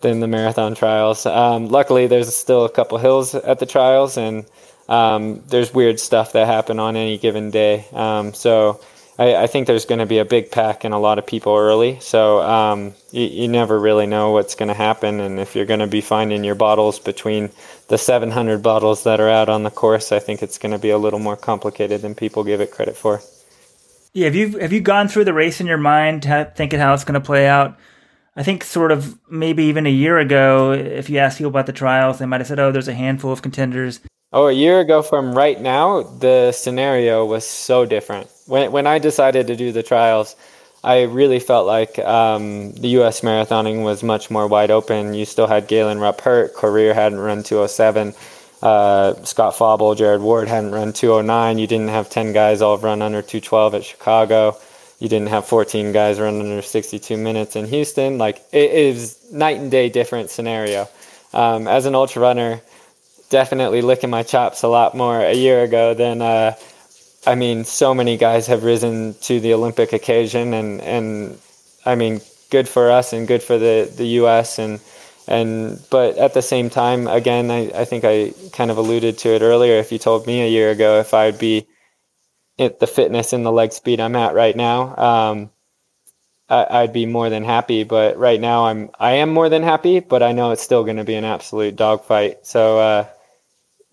than 0.00 0.20
the 0.20 0.28
marathon 0.28 0.74
trials. 0.74 1.26
Um, 1.26 1.68
luckily, 1.68 2.06
there's 2.06 2.34
still 2.34 2.64
a 2.64 2.70
couple 2.70 2.98
hills 2.98 3.34
at 3.34 3.58
the 3.58 3.66
trials, 3.66 4.16
and 4.16 4.44
um, 4.88 5.42
there's 5.48 5.74
weird 5.74 6.00
stuff 6.00 6.32
that 6.32 6.46
happen 6.46 6.78
on 6.78 6.96
any 6.96 7.18
given 7.18 7.50
day. 7.50 7.86
Um, 7.92 8.32
so 8.32 8.80
I, 9.18 9.34
I, 9.34 9.46
think 9.46 9.66
there's 9.66 9.84
going 9.84 9.98
to 9.98 10.06
be 10.06 10.18
a 10.18 10.24
big 10.24 10.50
pack 10.50 10.84
and 10.84 10.94
a 10.94 10.98
lot 10.98 11.18
of 11.18 11.26
people 11.26 11.54
early. 11.54 11.98
So 12.00 12.40
um, 12.40 12.94
you, 13.10 13.24
you 13.24 13.48
never 13.48 13.78
really 13.78 14.06
know 14.06 14.30
what's 14.30 14.54
going 14.54 14.68
to 14.68 14.74
happen, 14.74 15.20
and 15.20 15.40
if 15.40 15.54
you're 15.54 15.66
going 15.66 15.80
to 15.80 15.86
be 15.86 16.00
finding 16.00 16.44
your 16.44 16.54
bottles 16.54 16.98
between 16.98 17.50
the 17.88 17.98
700 17.98 18.62
bottles 18.62 19.04
that 19.04 19.20
are 19.20 19.28
out 19.28 19.48
on 19.48 19.62
the 19.62 19.70
course, 19.70 20.12
I 20.12 20.20
think 20.20 20.42
it's 20.42 20.58
going 20.58 20.72
to 20.72 20.78
be 20.78 20.90
a 20.90 20.98
little 20.98 21.18
more 21.18 21.36
complicated 21.36 22.02
than 22.02 22.14
people 22.14 22.44
give 22.44 22.60
it 22.60 22.70
credit 22.70 22.96
for. 22.96 23.20
Yeah, 24.12 24.24
have 24.24 24.34
you 24.34 24.58
have 24.58 24.72
you 24.72 24.80
gone 24.80 25.08
through 25.08 25.24
the 25.24 25.32
race 25.32 25.60
in 25.60 25.66
your 25.66 25.78
mind, 25.78 26.24
thinking 26.54 26.80
how 26.80 26.94
it's 26.94 27.04
going 27.04 27.20
to 27.20 27.24
play 27.24 27.46
out? 27.46 27.78
I 28.36 28.42
think 28.42 28.64
sort 28.64 28.92
of 28.92 29.18
maybe 29.30 29.64
even 29.64 29.86
a 29.86 29.90
year 29.90 30.18
ago, 30.18 30.72
if 30.72 31.10
you 31.10 31.18
asked 31.18 31.38
people 31.38 31.50
about 31.50 31.66
the 31.66 31.72
trials, 31.72 32.18
they 32.18 32.26
might 32.26 32.40
have 32.40 32.46
said, 32.46 32.58
"Oh, 32.58 32.72
there's 32.72 32.88
a 32.88 32.94
handful 32.94 33.32
of 33.32 33.42
contenders." 33.42 34.00
Oh, 34.32 34.46
a 34.46 34.52
year 34.52 34.80
ago 34.80 35.02
from 35.02 35.32
right 35.32 35.60
now, 35.60 36.02
the 36.02 36.52
scenario 36.52 37.24
was 37.24 37.46
so 37.46 37.84
different. 37.84 38.28
When 38.46 38.72
when 38.72 38.86
I 38.86 38.98
decided 38.98 39.46
to 39.48 39.56
do 39.56 39.72
the 39.72 39.82
trials, 39.82 40.36
I 40.84 41.02
really 41.02 41.40
felt 41.40 41.66
like 41.66 41.98
um, 41.98 42.72
the 42.72 42.88
U.S. 43.00 43.22
marathoning 43.22 43.82
was 43.84 44.02
much 44.02 44.30
more 44.30 44.46
wide 44.46 44.70
open. 44.70 45.14
You 45.14 45.24
still 45.24 45.46
had 45.46 45.66
Galen 45.66 45.98
Rupp 45.98 46.20
hurt, 46.20 46.54
Korir 46.54 46.94
hadn't 46.94 47.18
run 47.18 47.42
207 47.42 48.14
uh, 48.62 49.14
Scott 49.24 49.56
Fauble, 49.56 49.94
Jared 49.94 50.20
Ward 50.20 50.48
hadn't 50.48 50.72
run 50.72 50.92
209. 50.92 51.58
You 51.58 51.66
didn't 51.66 51.88
have 51.88 52.10
10 52.10 52.32
guys 52.32 52.60
all 52.60 52.78
run 52.78 53.02
under 53.02 53.22
212 53.22 53.74
at 53.74 53.84
Chicago. 53.84 54.56
You 54.98 55.08
didn't 55.08 55.28
have 55.28 55.46
14 55.46 55.92
guys 55.92 56.18
run 56.18 56.40
under 56.40 56.60
62 56.62 57.16
minutes 57.16 57.54
in 57.54 57.66
Houston. 57.66 58.18
Like 58.18 58.44
it 58.52 58.70
is 58.70 59.18
night 59.32 59.58
and 59.58 59.70
day 59.70 59.88
different 59.88 60.30
scenario. 60.30 60.88
Um, 61.32 61.68
as 61.68 61.86
an 61.86 61.94
ultra 61.94 62.22
runner, 62.22 62.60
definitely 63.30 63.82
licking 63.82 64.10
my 64.10 64.22
chops 64.22 64.62
a 64.62 64.68
lot 64.68 64.96
more 64.96 65.20
a 65.20 65.34
year 65.34 65.62
ago 65.62 65.94
than 65.94 66.20
uh, 66.20 66.54
I 67.26 67.34
mean, 67.34 67.64
so 67.64 67.94
many 67.94 68.16
guys 68.16 68.46
have 68.46 68.64
risen 68.64 69.14
to 69.22 69.38
the 69.38 69.52
Olympic 69.52 69.92
occasion, 69.92 70.54
and 70.54 70.80
and 70.80 71.38
I 71.84 71.94
mean, 71.94 72.20
good 72.50 72.68
for 72.68 72.90
us 72.90 73.12
and 73.12 73.28
good 73.28 73.42
for 73.42 73.58
the 73.58 73.90
the 73.94 74.06
U.S. 74.22 74.58
and 74.58 74.80
and 75.28 75.80
but 75.90 76.16
at 76.16 76.34
the 76.34 76.42
same 76.42 76.70
time, 76.70 77.06
again, 77.06 77.50
I, 77.50 77.70
I 77.74 77.84
think 77.84 78.04
I 78.04 78.32
kind 78.52 78.70
of 78.70 78.78
alluded 78.78 79.18
to 79.18 79.30
it 79.30 79.42
earlier. 79.42 79.76
If 79.76 79.92
you 79.92 79.98
told 79.98 80.26
me 80.26 80.42
a 80.42 80.48
year 80.48 80.70
ago 80.70 81.00
if 81.00 81.14
I'd 81.14 81.38
be 81.38 81.66
at 82.58 82.80
the 82.80 82.86
fitness 82.86 83.32
and 83.32 83.44
the 83.44 83.52
leg 83.52 83.72
speed 83.72 84.00
I'm 84.00 84.16
at 84.16 84.34
right 84.34 84.56
now, 84.56 84.96
um, 84.96 85.50
I, 86.48 86.82
would 86.82 86.92
be 86.92 87.06
more 87.06 87.30
than 87.30 87.44
happy. 87.44 87.84
But 87.84 88.16
right 88.16 88.40
now, 88.40 88.66
I'm 88.66 88.90
I 88.98 89.12
am 89.12 89.30
more 89.30 89.48
than 89.48 89.62
happy. 89.62 90.00
But 90.00 90.22
I 90.22 90.32
know 90.32 90.50
it's 90.52 90.62
still 90.62 90.84
going 90.84 90.96
to 90.96 91.04
be 91.04 91.14
an 91.14 91.24
absolute 91.24 91.76
dogfight. 91.76 92.46
So 92.46 92.78
uh, 92.78 93.06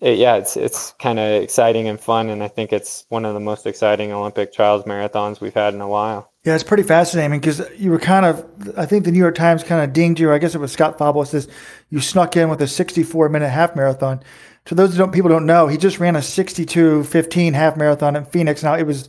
it, 0.00 0.18
yeah, 0.18 0.36
it's 0.36 0.56
it's 0.56 0.92
kind 0.98 1.18
of 1.18 1.42
exciting 1.42 1.88
and 1.88 1.98
fun, 1.98 2.28
and 2.28 2.42
I 2.42 2.48
think 2.48 2.72
it's 2.72 3.06
one 3.08 3.24
of 3.24 3.34
the 3.34 3.40
most 3.40 3.66
exciting 3.66 4.12
Olympic 4.12 4.52
trials 4.52 4.84
marathons 4.84 5.40
we've 5.40 5.54
had 5.54 5.72
in 5.72 5.80
a 5.80 5.88
while. 5.88 6.32
Yeah, 6.44 6.54
it's 6.54 6.62
pretty 6.62 6.82
fascinating 6.82 7.40
because 7.40 7.62
you 7.76 7.90
were 7.90 7.98
kind 7.98 8.24
of, 8.24 8.78
I 8.78 8.86
think 8.86 9.04
the 9.04 9.10
New 9.10 9.18
York 9.18 9.34
Times 9.34 9.64
kind 9.64 9.82
of 9.82 9.92
dinged 9.92 10.20
you. 10.20 10.32
I 10.32 10.38
guess 10.38 10.54
it 10.54 10.58
was 10.58 10.70
Scott 10.70 10.96
Fauble 10.96 11.24
says 11.24 11.48
you 11.90 12.00
snuck 12.00 12.36
in 12.36 12.48
with 12.48 12.62
a 12.62 12.68
64 12.68 13.28
minute 13.30 13.48
half 13.48 13.74
marathon. 13.74 14.22
To 14.66 14.74
those 14.74 14.96
don't, 14.96 15.12
people 15.12 15.28
don't 15.28 15.46
know, 15.46 15.66
he 15.66 15.76
just 15.76 15.98
ran 15.98 16.14
a 16.14 16.20
62.15 16.20 17.54
half 17.54 17.76
marathon 17.76 18.14
in 18.14 18.24
Phoenix. 18.26 18.62
Now 18.62 18.74
it 18.74 18.86
was 18.86 19.08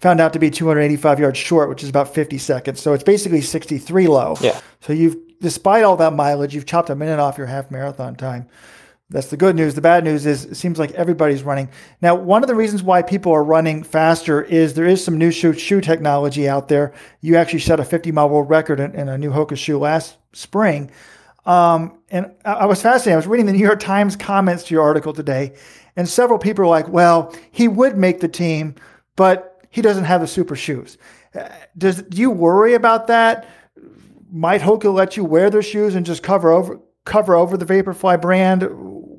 found 0.00 0.20
out 0.20 0.32
to 0.34 0.38
be 0.38 0.50
285 0.50 1.18
yards 1.18 1.38
short, 1.38 1.68
which 1.68 1.82
is 1.82 1.88
about 1.88 2.12
50 2.12 2.36
seconds. 2.36 2.80
So 2.80 2.92
it's 2.92 3.04
basically 3.04 3.40
63 3.40 4.08
low. 4.08 4.36
Yeah. 4.42 4.60
So 4.80 4.92
you've, 4.92 5.16
despite 5.40 5.84
all 5.84 5.96
that 5.96 6.12
mileage, 6.12 6.54
you've 6.54 6.66
chopped 6.66 6.90
a 6.90 6.94
minute 6.94 7.18
off 7.18 7.38
your 7.38 7.46
half 7.46 7.70
marathon 7.70 8.16
time. 8.16 8.48
That's 9.08 9.28
the 9.28 9.36
good 9.36 9.54
news. 9.54 9.74
The 9.74 9.80
bad 9.80 10.02
news 10.02 10.26
is 10.26 10.46
it 10.46 10.56
seems 10.56 10.80
like 10.80 10.90
everybody's 10.92 11.44
running. 11.44 11.68
Now, 12.02 12.16
one 12.16 12.42
of 12.42 12.48
the 12.48 12.56
reasons 12.56 12.82
why 12.82 13.02
people 13.02 13.32
are 13.32 13.44
running 13.44 13.84
faster 13.84 14.42
is 14.42 14.74
there 14.74 14.86
is 14.86 15.04
some 15.04 15.16
new 15.16 15.30
shoe, 15.30 15.52
shoe 15.52 15.80
technology 15.80 16.48
out 16.48 16.66
there. 16.66 16.92
You 17.20 17.36
actually 17.36 17.60
set 17.60 17.78
a 17.78 17.84
50 17.84 18.10
mile 18.10 18.28
world 18.28 18.50
record 18.50 18.80
in, 18.80 18.94
in 18.96 19.08
a 19.08 19.16
new 19.16 19.30
Hoka 19.30 19.56
shoe 19.56 19.78
last 19.78 20.16
spring. 20.32 20.90
Um, 21.44 22.00
and 22.10 22.32
I, 22.44 22.52
I 22.52 22.64
was 22.66 22.82
fascinated. 22.82 23.12
I 23.12 23.16
was 23.16 23.28
reading 23.28 23.46
the 23.46 23.52
New 23.52 23.64
York 23.64 23.78
Times 23.78 24.16
comments 24.16 24.64
to 24.64 24.74
your 24.74 24.82
article 24.82 25.12
today, 25.12 25.54
and 25.94 26.08
several 26.08 26.40
people 26.40 26.64
are 26.64 26.68
like, 26.68 26.88
well, 26.88 27.32
he 27.52 27.68
would 27.68 27.96
make 27.96 28.18
the 28.18 28.28
team, 28.28 28.74
but 29.14 29.64
he 29.70 29.82
doesn't 29.82 30.04
have 30.04 30.20
the 30.20 30.26
super 30.26 30.56
shoes. 30.56 30.98
Uh, 31.32 31.48
does 31.78 32.02
do 32.02 32.20
you 32.20 32.30
worry 32.30 32.74
about 32.74 33.06
that? 33.06 33.46
Might 34.32 34.60
Hoka 34.60 34.92
let 34.92 35.16
you 35.16 35.24
wear 35.24 35.48
their 35.48 35.62
shoes 35.62 35.94
and 35.94 36.04
just 36.04 36.24
cover 36.24 36.50
over 36.50 36.80
cover 37.04 37.36
over 37.36 37.56
the 37.56 37.64
Vaporfly 37.64 38.20
brand? 38.20 38.68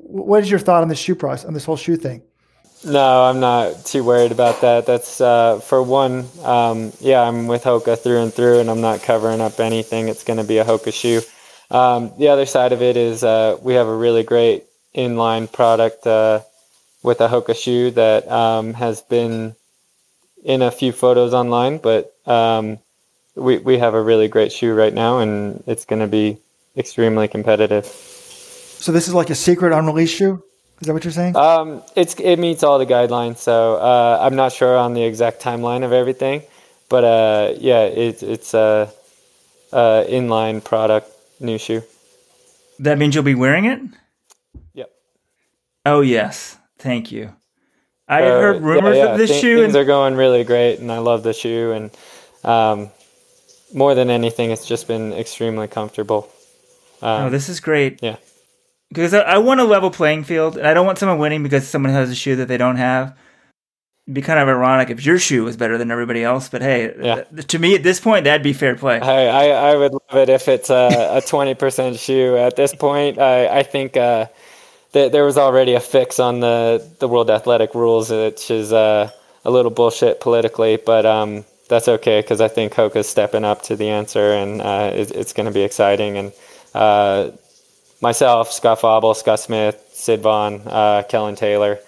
What 0.08 0.42
is 0.42 0.50
your 0.50 0.58
thought 0.58 0.82
on 0.82 0.88
this 0.88 0.98
shoe 0.98 1.14
price 1.14 1.44
on 1.44 1.54
this 1.54 1.64
whole 1.64 1.76
shoe 1.76 1.96
thing? 1.96 2.22
No, 2.84 3.24
I'm 3.24 3.40
not 3.40 3.84
too 3.84 4.04
worried 4.04 4.32
about 4.32 4.60
that. 4.60 4.86
That's 4.86 5.20
uh, 5.20 5.58
for 5.58 5.82
one. 5.82 6.26
Um, 6.44 6.92
yeah, 7.00 7.22
I'm 7.22 7.46
with 7.46 7.64
Hoka 7.64 7.98
through 7.98 8.22
and 8.22 8.32
through, 8.32 8.60
and 8.60 8.70
I'm 8.70 8.80
not 8.80 9.02
covering 9.02 9.40
up 9.40 9.58
anything. 9.58 10.08
It's 10.08 10.24
going 10.24 10.38
to 10.38 10.44
be 10.44 10.58
a 10.58 10.64
Hoka 10.64 10.92
shoe. 10.92 11.20
Um, 11.70 12.12
the 12.18 12.28
other 12.28 12.46
side 12.46 12.72
of 12.72 12.80
it 12.80 12.96
is 12.96 13.24
uh, 13.24 13.58
we 13.62 13.74
have 13.74 13.88
a 13.88 13.94
really 13.94 14.22
great 14.22 14.64
inline 14.94 15.52
product 15.52 16.06
uh, 16.06 16.40
with 17.02 17.20
a 17.20 17.28
Hoka 17.28 17.54
shoe 17.54 17.90
that 17.90 18.30
um, 18.30 18.74
has 18.74 19.02
been 19.02 19.54
in 20.44 20.62
a 20.62 20.70
few 20.70 20.92
photos 20.92 21.34
online, 21.34 21.78
but 21.78 22.14
um, 22.26 22.78
we 23.34 23.58
we 23.58 23.78
have 23.78 23.94
a 23.94 24.02
really 24.02 24.28
great 24.28 24.52
shoe 24.52 24.72
right 24.72 24.94
now, 24.94 25.18
and 25.18 25.62
it's 25.66 25.84
going 25.84 26.00
to 26.00 26.08
be 26.08 26.38
extremely 26.76 27.26
competitive. 27.26 28.07
So 28.78 28.92
this 28.92 29.08
is 29.08 29.14
like 29.14 29.30
a 29.30 29.34
secret 29.34 29.72
unreleased 29.72 30.14
shoe. 30.14 30.42
Is 30.80 30.86
that 30.86 30.92
what 30.94 31.04
you're 31.04 31.12
saying? 31.12 31.34
Um, 31.36 31.82
it's 31.96 32.14
it 32.14 32.38
meets 32.38 32.62
all 32.62 32.78
the 32.78 32.86
guidelines. 32.86 33.38
So 33.38 33.74
uh, 33.74 34.18
I'm 34.20 34.36
not 34.36 34.52
sure 34.52 34.76
on 34.76 34.94
the 34.94 35.02
exact 35.02 35.42
timeline 35.42 35.84
of 35.84 35.92
everything, 35.92 36.42
but 36.88 37.04
uh, 37.04 37.54
yeah, 37.58 37.82
it, 37.82 38.22
it's 38.22 38.54
a, 38.54 38.90
a 39.72 40.06
inline 40.08 40.62
product, 40.62 41.10
new 41.40 41.58
shoe. 41.58 41.82
That 42.78 42.98
means 42.98 43.16
you'll 43.16 43.24
be 43.24 43.34
wearing 43.34 43.64
it. 43.64 43.80
Yep. 44.74 44.90
Oh 45.84 46.00
yes, 46.00 46.56
thank 46.78 47.10
you. 47.10 47.34
I 48.06 48.22
uh, 48.22 48.40
heard 48.40 48.62
rumors 48.62 48.96
yeah, 48.96 49.04
yeah. 49.04 49.10
of 49.10 49.18
this 49.18 49.30
Th- 49.30 49.40
shoe. 49.40 49.62
Things 49.62 49.74
and- 49.74 49.82
are 49.82 49.86
going 49.86 50.14
really 50.14 50.44
great, 50.44 50.78
and 50.78 50.92
I 50.92 50.98
love 50.98 51.24
the 51.24 51.32
shoe. 51.32 51.72
And 51.72 51.90
um, 52.44 52.90
more 53.74 53.96
than 53.96 54.10
anything, 54.10 54.52
it's 54.52 54.64
just 54.64 54.86
been 54.86 55.12
extremely 55.12 55.66
comfortable. 55.66 56.30
Um, 57.02 57.24
oh, 57.24 57.30
this 57.30 57.48
is 57.48 57.58
great. 57.58 57.98
Yeah 58.00 58.16
because 58.88 59.14
I, 59.14 59.20
I, 59.20 59.38
want 59.38 59.60
a 59.60 59.64
level 59.64 59.90
playing 59.90 60.24
field, 60.24 60.56
and 60.56 60.66
I 60.66 60.74
don't 60.74 60.86
want 60.86 60.98
someone 60.98 61.18
winning 61.18 61.42
because 61.42 61.68
someone 61.68 61.92
has 61.92 62.10
a 62.10 62.14
shoe 62.14 62.36
that 62.36 62.48
they 62.48 62.56
don't 62.56 62.76
have. 62.76 63.16
It'd 64.06 64.14
be 64.14 64.22
kind 64.22 64.38
of 64.38 64.48
ironic 64.48 64.88
if 64.88 65.04
your 65.04 65.18
shoe 65.18 65.44
was 65.44 65.56
better 65.56 65.76
than 65.76 65.90
everybody 65.90 66.24
else, 66.24 66.48
but 66.48 66.62
hey, 66.62 66.94
yeah. 66.98 67.24
th- 67.24 67.46
to 67.48 67.58
me 67.58 67.74
at 67.74 67.82
this 67.82 68.00
point, 68.00 68.24
that'd 68.24 68.42
be 68.42 68.54
fair 68.54 68.74
play. 68.74 68.98
I, 68.98 69.26
I, 69.26 69.72
I 69.72 69.76
would 69.76 69.92
love 69.92 70.14
it 70.14 70.30
if 70.30 70.48
it's 70.48 70.70
a, 70.70 71.18
a 71.18 71.20
20% 71.20 71.98
shoe. 71.98 72.36
At 72.36 72.56
this 72.56 72.74
point, 72.74 73.18
I, 73.18 73.58
I 73.58 73.62
think 73.62 73.98
uh, 73.98 74.26
that 74.92 75.12
there 75.12 75.24
was 75.24 75.36
already 75.36 75.74
a 75.74 75.80
fix 75.80 76.18
on 76.18 76.40
the, 76.40 76.86
the 77.00 77.08
World 77.08 77.30
Athletic 77.30 77.74
rules, 77.74 78.10
which 78.10 78.50
is 78.50 78.72
uh, 78.72 79.10
a 79.44 79.50
little 79.50 79.70
bullshit 79.70 80.20
politically, 80.20 80.76
but 80.76 81.04
um, 81.04 81.44
that's 81.68 81.88
okay 81.88 82.20
because 82.20 82.40
I 82.40 82.48
think 82.48 82.72
Hoka's 82.72 83.08
stepping 83.08 83.44
up 83.44 83.62
to 83.62 83.76
the 83.76 83.90
answer, 83.90 84.32
and 84.32 84.62
uh, 84.62 84.90
it, 84.94 85.10
it's 85.10 85.34
going 85.34 85.46
to 85.46 85.52
be 85.52 85.62
exciting. 85.62 86.16
And 86.16 86.32
uh, 86.74 87.30
myself, 88.00 88.52
Scott 88.52 88.80
Fauble, 88.80 89.14
Scott 89.14 89.40
Smith, 89.40 89.90
Sid 89.92 90.20
Vaughn, 90.20 90.62
uh, 90.66 91.02
Kellyn 91.08 91.36
Taylor, 91.36 91.78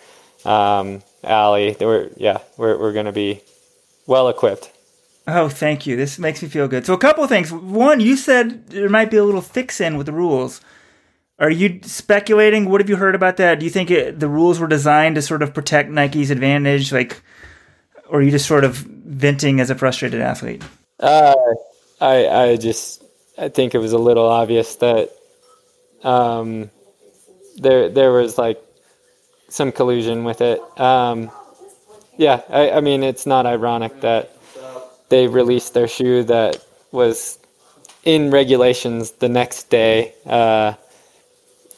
um, 0.44 1.02
Allie. 1.22 1.76
We're 1.78 2.11
yeah, 2.16 2.38
we're 2.56 2.78
we're 2.78 2.92
going 2.92 3.06
to 3.06 3.12
be 3.12 3.40
well 4.06 4.28
equipped. 4.28 4.72
Oh, 5.26 5.48
thank 5.48 5.86
you. 5.86 5.96
This 5.96 6.18
makes 6.18 6.42
me 6.42 6.48
feel 6.48 6.66
good. 6.66 6.86
So 6.86 6.94
a 6.94 6.98
couple 6.98 7.22
of 7.22 7.30
things. 7.30 7.52
One, 7.52 8.00
you 8.00 8.16
said 8.16 8.68
there 8.68 8.88
might 8.88 9.11
be 9.11 9.16
a 9.16 9.24
little 9.24 9.42
fix 9.42 9.80
in 9.80 9.96
with 9.96 10.06
the 10.06 10.12
rules. 10.12 10.61
Are 11.38 11.50
you 11.50 11.80
speculating? 11.82 12.68
What 12.68 12.80
have 12.80 12.90
you 12.90 12.96
heard 12.96 13.14
about 13.14 13.36
that? 13.38 13.61
Do 13.61 13.64
you 13.64 13.70
think 13.70 13.90
it, 13.90 14.20
the 14.20 14.28
rules 14.28 14.58
were 14.58 14.66
designed 14.66 15.14
to 15.14 15.22
sort 15.22 15.42
of 15.42 15.54
protect 15.54 15.88
Nike's 15.88 16.30
advantage, 16.30 16.92
like, 16.92 17.22
or 18.08 18.18
are 18.18 18.22
you 18.22 18.30
just 18.30 18.46
sort 18.46 18.64
of 18.64 18.74
venting 18.74 19.61
as 19.61 19.70
a 19.70 19.74
frustrated 19.74 20.20
athlete? 20.20 20.62
Uh, 20.98 21.34
I 22.00 22.28
I 22.28 22.56
just 22.56 23.02
I 23.38 23.48
think 23.48 23.74
it 23.74 23.78
was 23.78 23.92
a 23.92 23.98
little 23.98 24.26
obvious 24.26 24.76
that 24.76 25.11
um, 26.03 26.70
there 27.57 27.88
there 27.88 28.12
was 28.12 28.38
like 28.38 28.61
some 29.48 29.72
collusion 29.72 30.24
with 30.24 30.40
it. 30.40 30.61
Um, 30.80 31.30
yeah, 32.16 32.42
I, 32.48 32.70
I, 32.72 32.80
mean 32.80 33.03
it's 33.03 33.26
not 33.26 33.46
ironic 33.46 34.01
that 34.03 34.36
they 35.09 35.26
released 35.26 35.74
their 35.74 35.88
shoe 35.88 36.22
that 36.24 36.64
was 36.92 37.38
in 38.05 38.30
regulations 38.30 39.12
the 39.12 39.28
next 39.28 39.70
day, 39.70 40.14
uh, 40.26 40.74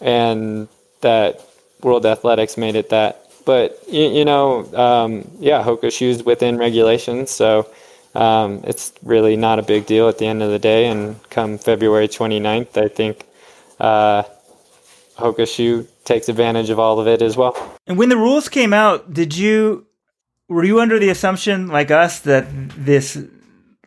and 0.01 0.69
that 1.01 1.41
World 1.83 2.07
Athletics 2.07 2.57
made 2.57 2.77
it 2.77 2.91
that. 2.91 3.31
But 3.45 3.83
you, 3.89 4.09
you 4.09 4.25
know, 4.25 4.73
um, 4.75 5.31
yeah, 5.41 5.65
Hoka 5.65 5.93
shoes 5.93 6.23
within 6.23 6.59
regulations, 6.59 7.31
so 7.31 7.67
um, 8.15 8.61
it's 8.65 8.93
really 9.03 9.37
not 9.37 9.59
a 9.59 9.63
big 9.63 9.87
deal 9.87 10.09
at 10.09 10.19
the 10.19 10.27
end 10.27 10.43
of 10.43 10.51
the 10.51 10.59
day. 10.59 10.87
And 10.87 11.17
come 11.31 11.59
February 11.59 12.09
29th, 12.09 12.77
I 12.77 12.89
think 12.89 13.27
uh, 13.83 14.23
Hoka 15.17 15.47
shoe 15.47 15.87
takes 16.05 16.29
advantage 16.29 16.71
of 16.71 16.79
all 16.79 16.99
of 16.99 17.07
it 17.07 17.21
as 17.21 17.37
well. 17.37 17.79
And 17.87 17.99
when 17.99 18.09
the 18.09 18.17
rules 18.17 18.49
came 18.49 18.73
out, 18.73 19.13
did 19.13 19.37
you 19.37 19.87
were 20.49 20.65
you 20.65 20.81
under 20.81 20.99
the 20.99 21.09
assumption, 21.11 21.69
like 21.69 21.91
us, 21.91 22.21
that 22.21 22.47
this 22.77 23.19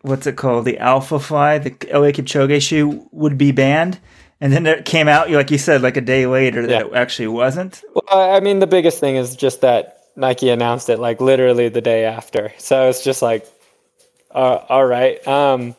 what's 0.02 0.28
it 0.28 0.36
called, 0.36 0.66
the 0.66 0.78
Alpha 0.78 1.20
Fly, 1.20 1.58
the 1.58 1.72
Eliud 1.72 2.14
Kipchoge 2.14 2.62
shoe, 2.62 3.08
would 3.12 3.38
be 3.38 3.52
banned? 3.52 4.00
And 4.41 4.52
then 4.52 4.66
it 4.68 4.86
came 4.86 5.08
out, 5.08 5.32
like 5.32 5.50
you 5.50 5.58
said, 5.58 5.82
like 5.82 5.98
a 5.98 6.02
day 6.02 6.28
later 6.28 6.68
that 6.68 6.70
yeah. 6.70 6.88
it 6.88 6.93
actually 6.93 7.30
wasn't. 7.30 7.82
Well, 7.93 8.36
I 8.36 8.41
mean, 8.41 8.60
the 8.60 8.68
biggest 8.68 9.00
thing 9.00 9.16
is 9.16 9.36
just 9.36 9.62
that 9.62 10.00
Nike 10.16 10.50
announced 10.50 10.89
it 10.89 11.00
like 11.00 11.22
literally 11.22 11.70
the 11.70 11.82
day 11.82 12.06
after, 12.06 12.54
so 12.58 12.89
it's 12.89 13.04
just 13.04 13.22
like, 13.22 13.48
uh, 14.32 14.60
all 14.68 14.86
right. 14.86 15.26
Um, 15.26 15.76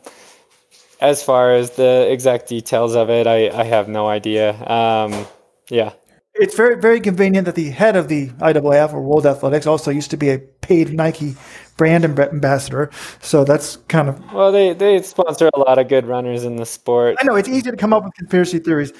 as 0.99 1.23
far 1.23 1.53
as 1.53 1.71
the 1.71 2.07
exact 2.11 2.47
details 2.47 2.95
of 2.95 3.09
it, 3.09 3.27
I, 3.27 3.49
I 3.49 3.63
have 3.63 3.87
no 3.87 4.07
idea. 4.07 4.51
Um, 4.69 5.25
yeah. 5.69 5.93
It's 6.35 6.55
very, 6.55 6.79
very 6.79 6.99
convenient 6.99 7.45
that 7.45 7.55
the 7.55 7.69
head 7.69 7.95
of 7.95 8.09
the 8.09 8.29
IAAF 8.29 8.93
or 8.93 9.01
World 9.01 9.25
Athletics 9.25 9.65
also 9.65 9.89
used 9.89 10.11
to 10.11 10.17
be 10.17 10.29
a 10.29 10.37
paid 10.37 10.93
Nike 10.93 11.35
brand 11.77 12.05
ambassador. 12.05 12.91
So 13.21 13.43
that's 13.43 13.77
kind 13.87 14.09
of. 14.09 14.33
Well, 14.33 14.51
they, 14.51 14.73
they 14.73 15.01
sponsor 15.01 15.49
a 15.53 15.59
lot 15.59 15.79
of 15.79 15.87
good 15.87 16.05
runners 16.05 16.43
in 16.43 16.57
the 16.57 16.65
sport. 16.65 17.17
I 17.19 17.23
know 17.23 17.35
it's 17.35 17.49
easy 17.49 17.71
to 17.71 17.77
come 17.77 17.91
up 17.91 18.03
with 18.03 18.13
conspiracy 18.13 18.59
theories. 18.59 18.93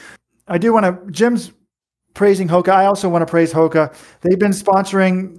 I 0.48 0.58
do 0.58 0.74
want 0.74 0.86
to. 0.86 1.12
Jim's 1.12 1.52
praising 2.14 2.48
Hoka. 2.48 2.70
I 2.70 2.86
also 2.86 3.08
want 3.08 3.22
to 3.22 3.30
praise 3.30 3.54
Hoka. 3.54 3.94
They've 4.22 4.40
been 4.40 4.52
sponsoring 4.52 5.38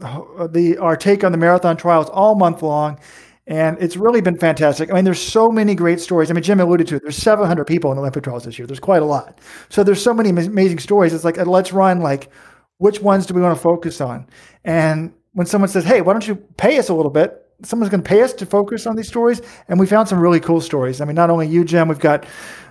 the 0.52 0.78
our 0.78 0.96
take 0.96 1.24
on 1.24 1.32
the 1.32 1.38
marathon 1.38 1.76
trials 1.76 2.08
all 2.10 2.36
month 2.36 2.62
long. 2.62 3.00
And 3.48 3.78
it's 3.80 3.96
really 3.96 4.20
been 4.20 4.36
fantastic. 4.36 4.90
I 4.90 4.94
mean, 4.94 5.04
there's 5.04 5.20
so 5.20 5.48
many 5.48 5.74
great 5.74 6.00
stories. 6.00 6.30
I 6.30 6.34
mean, 6.34 6.42
Jim 6.42 6.60
alluded 6.60 6.86
to 6.88 6.96
it. 6.96 7.02
There's 7.02 7.16
700 7.16 7.64
people 7.66 7.90
in 7.90 7.96
the 7.96 8.02
Olympic 8.02 8.24
trials 8.24 8.44
this 8.44 8.58
year. 8.58 8.66
There's 8.66 8.78
quite 8.78 9.00
a 9.00 9.06
lot. 9.06 9.40
So 9.70 9.82
there's 9.82 10.02
so 10.02 10.12
many 10.12 10.28
amazing 10.28 10.78
stories. 10.78 11.14
It's 11.14 11.24
like, 11.24 11.38
let's 11.38 11.72
run, 11.72 12.00
like, 12.00 12.30
which 12.76 13.00
ones 13.00 13.24
do 13.24 13.32
we 13.32 13.40
want 13.40 13.56
to 13.56 13.60
focus 13.60 14.02
on? 14.02 14.26
And 14.64 15.14
when 15.32 15.46
someone 15.46 15.68
says, 15.68 15.84
"Hey, 15.84 16.00
why 16.00 16.12
don't 16.12 16.26
you 16.26 16.36
pay 16.56 16.78
us 16.78 16.88
a 16.88 16.94
little 16.94 17.10
bit?" 17.10 17.32
Someone's 17.64 17.90
going 17.90 18.02
to 18.02 18.08
pay 18.08 18.22
us 18.22 18.32
to 18.34 18.46
focus 18.46 18.86
on 18.86 18.94
these 18.94 19.08
stories, 19.08 19.42
and 19.68 19.80
we 19.80 19.86
found 19.86 20.08
some 20.08 20.20
really 20.20 20.38
cool 20.38 20.60
stories. 20.60 21.00
I 21.00 21.04
mean, 21.04 21.16
not 21.16 21.28
only 21.28 21.48
you, 21.48 21.64
Jim, 21.64 21.88
we've 21.88 21.98
got 21.98 22.24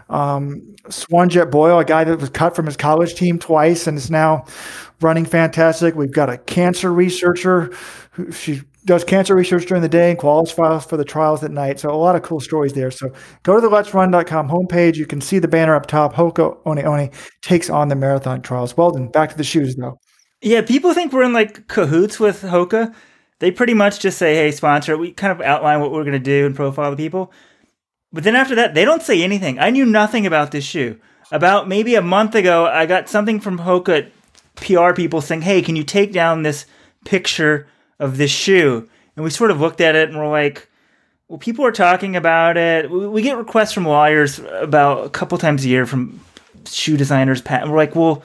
um, 0.10 0.76
Swanjet 0.88 1.52
Boyle, 1.52 1.80
a 1.80 1.86
guy 1.86 2.06
that 2.06 2.20
was 2.20 2.30
cut 2.30 2.56
from 2.56 2.66
his 2.66 2.78
college 2.78 3.16
team 3.16 3.38
twice 3.38 3.88
and 3.88 3.98
is 3.98 4.10
now 4.10 4.46
running 5.02 5.26
fantastic. 5.26 5.96
We've 5.96 6.14
got 6.14 6.30
a 6.30 6.38
cancer 6.38 6.94
researcher 6.94 7.72
who 8.12 8.32
she 8.32 8.62
does 8.88 9.04
cancer 9.04 9.36
research 9.36 9.66
during 9.66 9.84
the 9.84 9.90
day 9.90 10.10
and 10.10 10.18
qualifies 10.18 10.86
for 10.86 10.96
the 10.96 11.04
trials 11.04 11.44
at 11.44 11.52
night. 11.52 11.80
So 11.80 11.92
a 11.92 11.96
lot 11.96 12.16
of 12.16 12.24
cool 12.24 12.40
stories 12.40 12.74
there. 12.74 12.90
So 12.90 13.10
go 13.44 13.56
to 13.56 13.62
the 13.62 13.70
let'srun.com 13.70 14.50
homepage. 14.50 14.96
You 14.96 15.06
can 15.06 15.20
see 15.22 15.40
the 15.40 15.48
banner 15.48 15.76
up 15.76 15.86
top. 15.86 16.16
Hoka 16.16 16.58
One 16.64 16.84
One 16.84 17.12
takes 17.42 17.70
on 17.70 17.90
the 17.90 17.96
marathon 17.96 18.42
trials. 18.42 18.76
Well 18.76 18.92
then, 18.92 19.10
back 19.10 19.30
to 19.30 19.38
the 19.38 19.44
shoes 19.44 19.76
though. 19.76 20.00
Yeah, 20.42 20.62
people 20.62 20.94
think 20.94 21.12
we're 21.12 21.24
in 21.24 21.34
like 21.34 21.68
cahoots 21.68 22.20
with 22.20 22.42
Hoka. 22.42 22.96
They 23.40 23.52
pretty 23.52 23.74
much 23.74 24.00
just 24.00 24.18
say, 24.18 24.36
hey, 24.36 24.52
sponsor. 24.52 24.98
We 24.98 25.12
kind 25.12 25.32
of 25.32 25.42
outline 25.42 25.82
what 25.82 25.92
we're 25.92 26.04
going 26.04 26.14
to 26.14 26.20
do 26.20 26.46
and 26.46 26.56
profile 26.56 26.90
the 26.90 26.98
people. 26.98 27.32
But 28.14 28.24
then 28.24 28.36
after 28.36 28.56
that, 28.56 28.74
they 28.74 28.86
don't 28.86 29.04
say 29.04 29.22
anything. 29.22 29.60
I 29.60 29.70
knew 29.70 29.86
nothing 29.86 30.26
about 30.26 30.52
this 30.52 30.64
shoe. 30.64 30.98
About 31.32 31.68
maybe 31.68 31.96
a 31.96 32.02
month 32.02 32.36
ago, 32.36 32.66
I 32.66 32.86
got 32.86 33.10
something 33.10 33.40
from 33.40 33.60
Hoka 33.60 34.10
PR 34.56 34.94
people 34.94 35.22
saying, 35.22 35.42
hey, 35.42 35.62
can 35.62 35.76
you 35.76 35.84
take 35.84 36.14
down 36.14 36.44
this 36.44 36.66
picture 37.06 37.68
of 38.00 38.18
this 38.18 38.32
shoe? 38.32 38.88
And 39.16 39.24
we 39.24 39.30
sort 39.30 39.52
of 39.52 39.60
looked 39.60 39.82
at 39.82 39.96
it 39.96 40.10
and 40.10 40.18
we're 40.18 40.30
like, 40.30 40.70
well, 41.28 41.40
people 41.40 41.66
are 41.66 41.72
talking 41.72 42.16
about 42.16 42.58
it. 42.58 42.90
We 42.90 43.22
get 43.22 43.38
requests 43.38 43.74
from 43.74 43.86
lawyers 43.86 44.40
about 44.40 45.06
a 45.06 45.10
couple 45.10 45.38
times 45.38 45.66
a 45.66 45.70
year 45.70 45.86
from 45.86 46.22
shoe 46.66 46.98
designers. 46.98 47.42
And 47.42 47.72
we're 47.72 47.78
like, 47.78 47.96
well, 47.96 48.24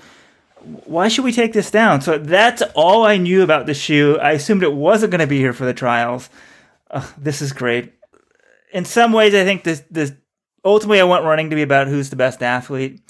why 0.84 1.08
should 1.08 1.24
we 1.24 1.32
take 1.32 1.52
this 1.52 1.70
down? 1.70 2.00
So 2.02 2.18
that's 2.18 2.62
all 2.74 3.04
I 3.04 3.16
knew 3.16 3.42
about 3.42 3.66
the 3.66 3.74
shoe. 3.74 4.18
I 4.18 4.32
assumed 4.32 4.62
it 4.62 4.72
wasn't 4.72 5.10
going 5.10 5.20
to 5.20 5.26
be 5.26 5.38
here 5.38 5.52
for 5.52 5.64
the 5.64 5.74
trials. 5.74 6.30
This 7.18 7.42
is 7.42 7.52
great 7.52 7.92
in 8.72 8.84
some 8.84 9.12
ways, 9.12 9.34
I 9.34 9.44
think 9.44 9.64
this 9.64 9.82
this 9.90 10.12
ultimately 10.64 11.00
I 11.00 11.04
want 11.04 11.24
running 11.24 11.50
to 11.50 11.56
be 11.56 11.62
about 11.62 11.88
who's 11.88 12.10
the 12.10 12.16
best 12.16 12.42
athlete. 12.42 13.00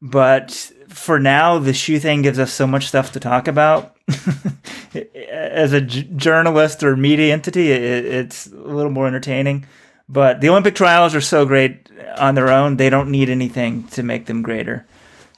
But 0.00 0.72
for 0.92 1.18
now, 1.18 1.58
the 1.58 1.72
shoe 1.72 1.98
thing 1.98 2.22
gives 2.22 2.38
us 2.38 2.52
so 2.52 2.66
much 2.66 2.86
stuff 2.86 3.12
to 3.12 3.20
talk 3.20 3.48
about. 3.48 3.96
As 5.30 5.72
a 5.72 5.80
j- 5.80 6.08
journalist 6.16 6.82
or 6.82 6.96
media 6.96 7.32
entity, 7.32 7.70
it, 7.70 8.04
it's 8.04 8.46
a 8.46 8.56
little 8.56 8.90
more 8.90 9.06
entertaining. 9.06 9.66
But 10.08 10.40
the 10.40 10.48
Olympic 10.48 10.74
trials 10.74 11.14
are 11.14 11.20
so 11.20 11.46
great 11.46 11.88
on 12.18 12.34
their 12.34 12.50
own; 12.50 12.76
they 12.76 12.90
don't 12.90 13.10
need 13.10 13.30
anything 13.30 13.86
to 13.88 14.02
make 14.02 14.26
them 14.26 14.42
greater. 14.42 14.86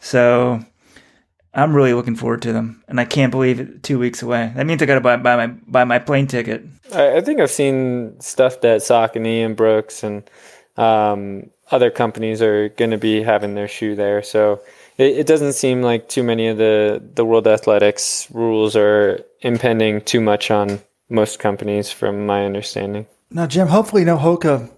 So 0.00 0.64
I'm 1.54 1.74
really 1.74 1.94
looking 1.94 2.16
forward 2.16 2.42
to 2.42 2.52
them, 2.52 2.82
and 2.88 2.98
I 2.98 3.04
can't 3.04 3.30
believe 3.30 3.60
it. 3.60 3.82
Two 3.82 3.98
weeks 3.98 4.22
away. 4.22 4.52
That 4.56 4.66
means 4.66 4.82
I 4.82 4.86
got 4.86 4.94
to 4.94 5.00
buy, 5.00 5.16
buy 5.16 5.36
my 5.36 5.46
buy 5.46 5.84
my 5.84 5.98
plane 5.98 6.26
ticket. 6.26 6.64
I, 6.92 7.18
I 7.18 7.20
think 7.20 7.40
I've 7.40 7.50
seen 7.50 8.20
stuff 8.20 8.60
that 8.62 8.80
Saucony 8.80 9.44
and 9.44 9.54
Brooks 9.54 10.02
and 10.02 10.28
um, 10.76 11.50
other 11.70 11.90
companies 11.90 12.42
are 12.42 12.70
going 12.70 12.90
to 12.90 12.98
be 12.98 13.22
having 13.22 13.54
their 13.54 13.68
shoe 13.68 13.94
there. 13.94 14.22
So 14.22 14.60
it, 14.96 15.18
it, 15.18 15.26
doesn't 15.26 15.54
seem 15.54 15.82
like 15.82 16.08
too 16.08 16.22
many 16.22 16.48
of 16.48 16.58
the 16.58 17.02
the 17.14 17.24
World 17.24 17.46
Athletics 17.46 18.28
rules 18.30 18.76
are 18.76 19.20
impending 19.40 20.00
too 20.00 20.20
much 20.20 20.50
on 20.50 20.80
most 21.08 21.38
companies, 21.38 21.90
from 21.90 22.26
my 22.26 22.44
understanding. 22.44 23.06
Now, 23.30 23.46
Jim, 23.46 23.68
hopefully, 23.68 24.04
no 24.04 24.16
Hoka 24.16 24.70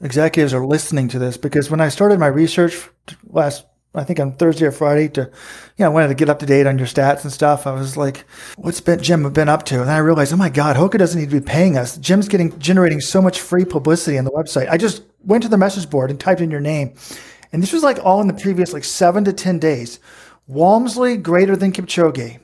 executives 0.00 0.52
are 0.52 0.66
listening 0.66 1.08
to 1.08 1.18
this 1.18 1.36
because 1.36 1.70
when 1.70 1.80
I 1.80 1.88
started 1.88 2.18
my 2.18 2.26
research 2.26 2.88
last 3.26 3.64
I 3.94 4.04
think 4.04 4.20
on 4.20 4.32
Thursday 4.32 4.64
or 4.64 4.72
Friday 4.72 5.08
to, 5.10 5.20
you 5.20 5.30
know, 5.78 5.86
I 5.86 5.88
wanted 5.88 6.08
to 6.08 6.14
get 6.14 6.30
up 6.30 6.38
to 6.38 6.46
date 6.46 6.66
on 6.66 6.78
your 6.78 6.86
stats 6.86 7.24
and 7.24 7.32
stuff. 7.32 7.66
I 7.66 7.72
was 7.72 7.96
like, 7.96 8.24
what's 8.56 8.80
been 8.80 9.02
Jim 9.02 9.30
been 9.32 9.50
up 9.50 9.64
to? 9.66 9.80
And 9.80 9.88
then 9.88 9.94
I 9.94 9.98
realized, 9.98 10.32
oh 10.32 10.36
my 10.36 10.48
God, 10.48 10.76
Hoka 10.76 10.96
doesn't 10.96 11.20
need 11.20 11.30
to 11.30 11.40
be 11.40 11.44
paying 11.44 11.76
us. 11.76 11.98
Jim's 11.98 12.28
getting 12.28 12.58
generating 12.58 13.00
so 13.00 13.20
much 13.20 13.40
free 13.40 13.66
publicity 13.66 14.16
on 14.16 14.24
the 14.24 14.30
website. 14.30 14.70
I 14.70 14.78
just 14.78 15.02
went 15.24 15.42
to 15.42 15.48
the 15.50 15.58
message 15.58 15.90
board 15.90 16.10
and 16.10 16.18
typed 16.18 16.40
in 16.40 16.50
your 16.50 16.60
name. 16.60 16.94
And 17.52 17.62
this 17.62 17.72
was 17.72 17.82
like 17.82 17.98
all 18.02 18.20
in 18.20 18.26
the 18.26 18.34
previous 18.34 18.72
like 18.72 18.84
seven 18.84 19.24
to 19.24 19.32
10 19.32 19.58
days. 19.58 20.00
Walmsley 20.46 21.16
greater 21.16 21.56
than 21.56 21.72
Kipchoge. 21.72 22.40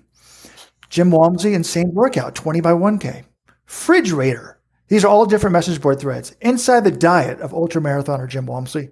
Jim 0.91 1.11
Walmsley 1.11 1.55
insane 1.55 1.91
workout, 1.93 2.35
20 2.35 2.61
by 2.61 2.73
1K. 2.73 3.25
Refrigerator. 3.67 4.61
These 4.89 5.05
are 5.05 5.09
all 5.09 5.27
different 5.27 5.53
message 5.53 5.81
board 5.81 6.01
threads. 6.01 6.35
Inside 6.41 6.85
the 6.85 6.91
diet 6.91 7.41
of 7.41 7.53
ultra 7.53 7.81
marathoner 7.81 8.29
Jim 8.29 8.47
Walmsley. 8.47 8.89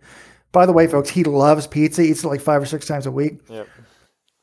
By 0.53 0.67
the 0.67 0.73
way, 0.73 0.87
folks, 0.87 1.09
he 1.09 1.25
loves 1.25 1.67
pizza. 1.67 2.03
He 2.03 2.11
eats 2.11 2.25
it 2.25 2.29
like 2.29 2.41
five 2.41 2.62
or 2.62 2.67
six 2.67 2.87
times 2.87 3.07
a 3.07 3.11
week. 3.11 3.41
Yep. 3.49 3.69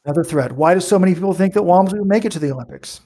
Another 0.05 0.23
thread. 0.23 0.51
Why 0.51 0.73
do 0.73 0.79
so 0.79 0.99
many 0.99 1.13
people 1.13 1.33
think 1.33 1.53
that 1.53 1.63
Walmsley 1.63 1.99
will 1.99 2.07
make 2.07 2.25
it 2.25 2.31
to 2.33 2.39
the 2.39 2.51
Olympics? 2.51 3.01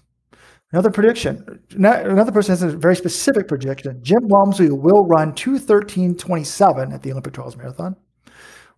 Another 0.71 0.89
prediction. 0.91 1.61
Another 1.75 2.31
person 2.31 2.51
has 2.51 2.63
a 2.63 2.75
very 2.75 2.95
specific 2.95 3.47
prediction. 3.47 3.99
Jim 4.01 4.19
Walmsley 4.23 4.69
will 4.69 5.05
run 5.05 5.31
213.27 5.33 6.93
at 6.93 7.01
the 7.03 7.11
Olympic 7.11 7.33
Trials 7.33 7.55
Marathon. 7.55 7.95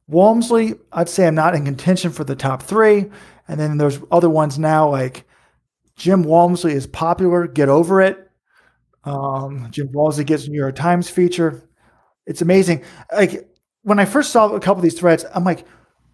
Walmsley, 0.10 0.74
I'd 0.91 1.07
say 1.07 1.28
I'm 1.28 1.36
not 1.36 1.53
in 1.53 1.66
contention 1.66 2.12
for 2.12 2.24
the 2.24 2.36
top 2.36 2.64
three. 2.64 3.10
And 3.47 3.60
then 3.60 3.78
there's 3.78 3.99
other 4.12 4.30
ones 4.30 4.57
now 4.57 4.89
like 4.89 5.26
Jim 5.95 6.24
Walmsley 6.24 6.74
is 6.74 6.88
popular. 6.88 7.47
Get 7.47 7.70
over 7.70 8.01
it. 8.01 8.30
Um, 9.03 9.68
Jim 9.72 9.91
Walmsley 9.91 10.24
gets 10.24 10.47
New 10.47 10.57
York 10.57 10.76
Times 10.76 11.10
feature. 11.10 11.62
It's 12.26 12.41
amazing. 12.41 12.84
Like 13.12 13.47
when 13.84 13.99
I 13.99 14.05
first 14.05 14.32
saw 14.32 14.49
a 14.49 14.60
couple 14.60 14.78
of 14.78 14.84
these 14.84 14.99
threads, 14.99 15.26
I'm 15.34 15.43
like, 15.43 15.66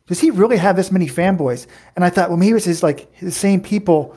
does 0.07 0.19
he 0.19 0.29
really 0.29 0.57
have 0.57 0.75
this 0.75 0.91
many 0.91 1.07
fanboys? 1.07 1.65
And 1.95 2.05
I 2.05 2.09
thought, 2.09 2.29
well, 2.29 2.37
maybe 2.37 2.57
it's 2.57 2.65
his 2.65 2.83
like 2.83 3.17
the 3.19 3.31
same 3.31 3.61
people, 3.61 4.15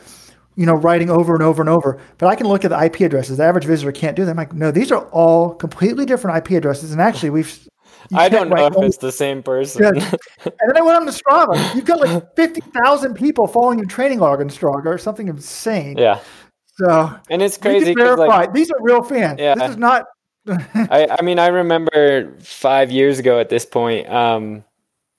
you 0.55 0.67
know, 0.67 0.75
writing 0.75 1.09
over 1.09 1.35
and 1.35 1.43
over 1.43 1.63
and 1.63 1.71
over. 1.71 1.99
But 2.19 2.27
I 2.27 2.35
can 2.35 2.47
look 2.47 2.65
at 2.65 2.71
the 2.71 2.85
IP 2.85 3.01
addresses. 3.01 3.39
The 3.39 3.45
average 3.45 3.65
visitor 3.65 3.93
can't 3.93 4.17
do 4.17 4.25
that. 4.25 4.33
I'm 4.33 4.37
like, 4.37 4.53
no, 4.53 4.71
these 4.71 4.93
are 4.93 5.07
all 5.11 5.55
completely 5.55 6.05
different 6.05 6.37
IP 6.37 6.59
addresses. 6.59 6.93
And 6.93 7.01
actually, 7.01 7.31
we've 7.31 7.69
I 8.15 8.29
don't 8.29 8.49
know 8.49 8.67
if 8.67 8.75
it's 8.79 8.97
the 8.97 9.13
same 9.13 9.43
person. 9.43 9.83
Yeah. 9.83 10.11
and 10.45 10.53
then 10.67 10.77
I 10.77 10.81
went 10.81 10.97
on 10.97 11.07
to 11.07 11.13
Strava. 11.13 11.75
You've 11.75 11.85
got 11.85 12.01
like 12.01 12.35
fifty 12.37 12.61
thousand 12.61 13.15
people 13.15 13.47
following 13.47 13.79
your 13.79 13.89
training 13.89 14.19
log 14.19 14.41
on 14.41 14.49
Strava 14.49 14.87
or 14.87 14.99
something 14.99 15.29
insane. 15.29 15.97
Yeah. 15.99 16.21
So 16.77 17.15
and 17.31 17.43
it's 17.43 17.57
crazy. 17.57 17.95
Like, 17.95 18.53
these 18.53 18.71
are 18.71 18.81
real 18.81 19.03
fans. 19.03 19.41
Yeah. 19.41 19.55
This 19.55 19.71
is 19.71 19.77
not 19.77 20.05
I, 20.49 21.09
I 21.19 21.23
mean, 21.23 21.39
I 21.39 21.49
remember 21.49 22.35
five 22.41 22.91
years 22.91 23.19
ago 23.19 23.39
at 23.39 23.49
this 23.49 23.65
point, 23.65 24.09
um, 24.09 24.65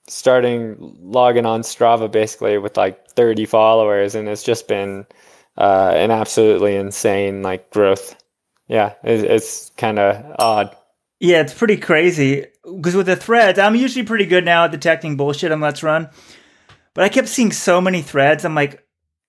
starting 0.08 0.76
logging 1.02 1.46
on 1.46 1.62
Strava 1.62 2.12
basically 2.12 2.58
with 2.58 2.78
like 2.78 3.08
30 3.12 3.46
followers, 3.46 4.16
and 4.16 4.28
it's 4.28 4.44
just 4.44 4.68
been 4.68 5.06
uh, 5.58 5.92
an 5.96 6.12
absolutely 6.12 6.76
insane 6.76 7.42
like 7.44 7.70
growth. 7.72 8.16
Yeah, 8.68 8.94
it's, 9.04 9.24
it's 9.24 9.72
kind 9.78 10.00
of 10.00 10.36
odd. 10.40 10.76
Yeah, 11.20 11.42
it's 11.42 11.54
pretty 11.54 11.78
crazy 11.78 12.46
because 12.64 12.96
with 12.96 13.08
the 13.08 13.16
threads, 13.16 13.60
I'm 13.60 13.76
usually 13.76 14.06
pretty 14.06 14.26
good 14.26 14.46
now 14.46 14.66
at 14.66 14.72
detecting 14.72 15.18
bullshit 15.18 15.52
on 15.52 15.60
Let's 15.60 15.84
Run, 15.84 16.10
but 16.94 17.04
I 17.04 17.10
kept 17.10 17.28
seeing 17.28 17.52
so 17.52 17.82
many 17.82 18.02
threads. 18.02 18.46
I'm 18.46 18.56
like, 18.56 18.86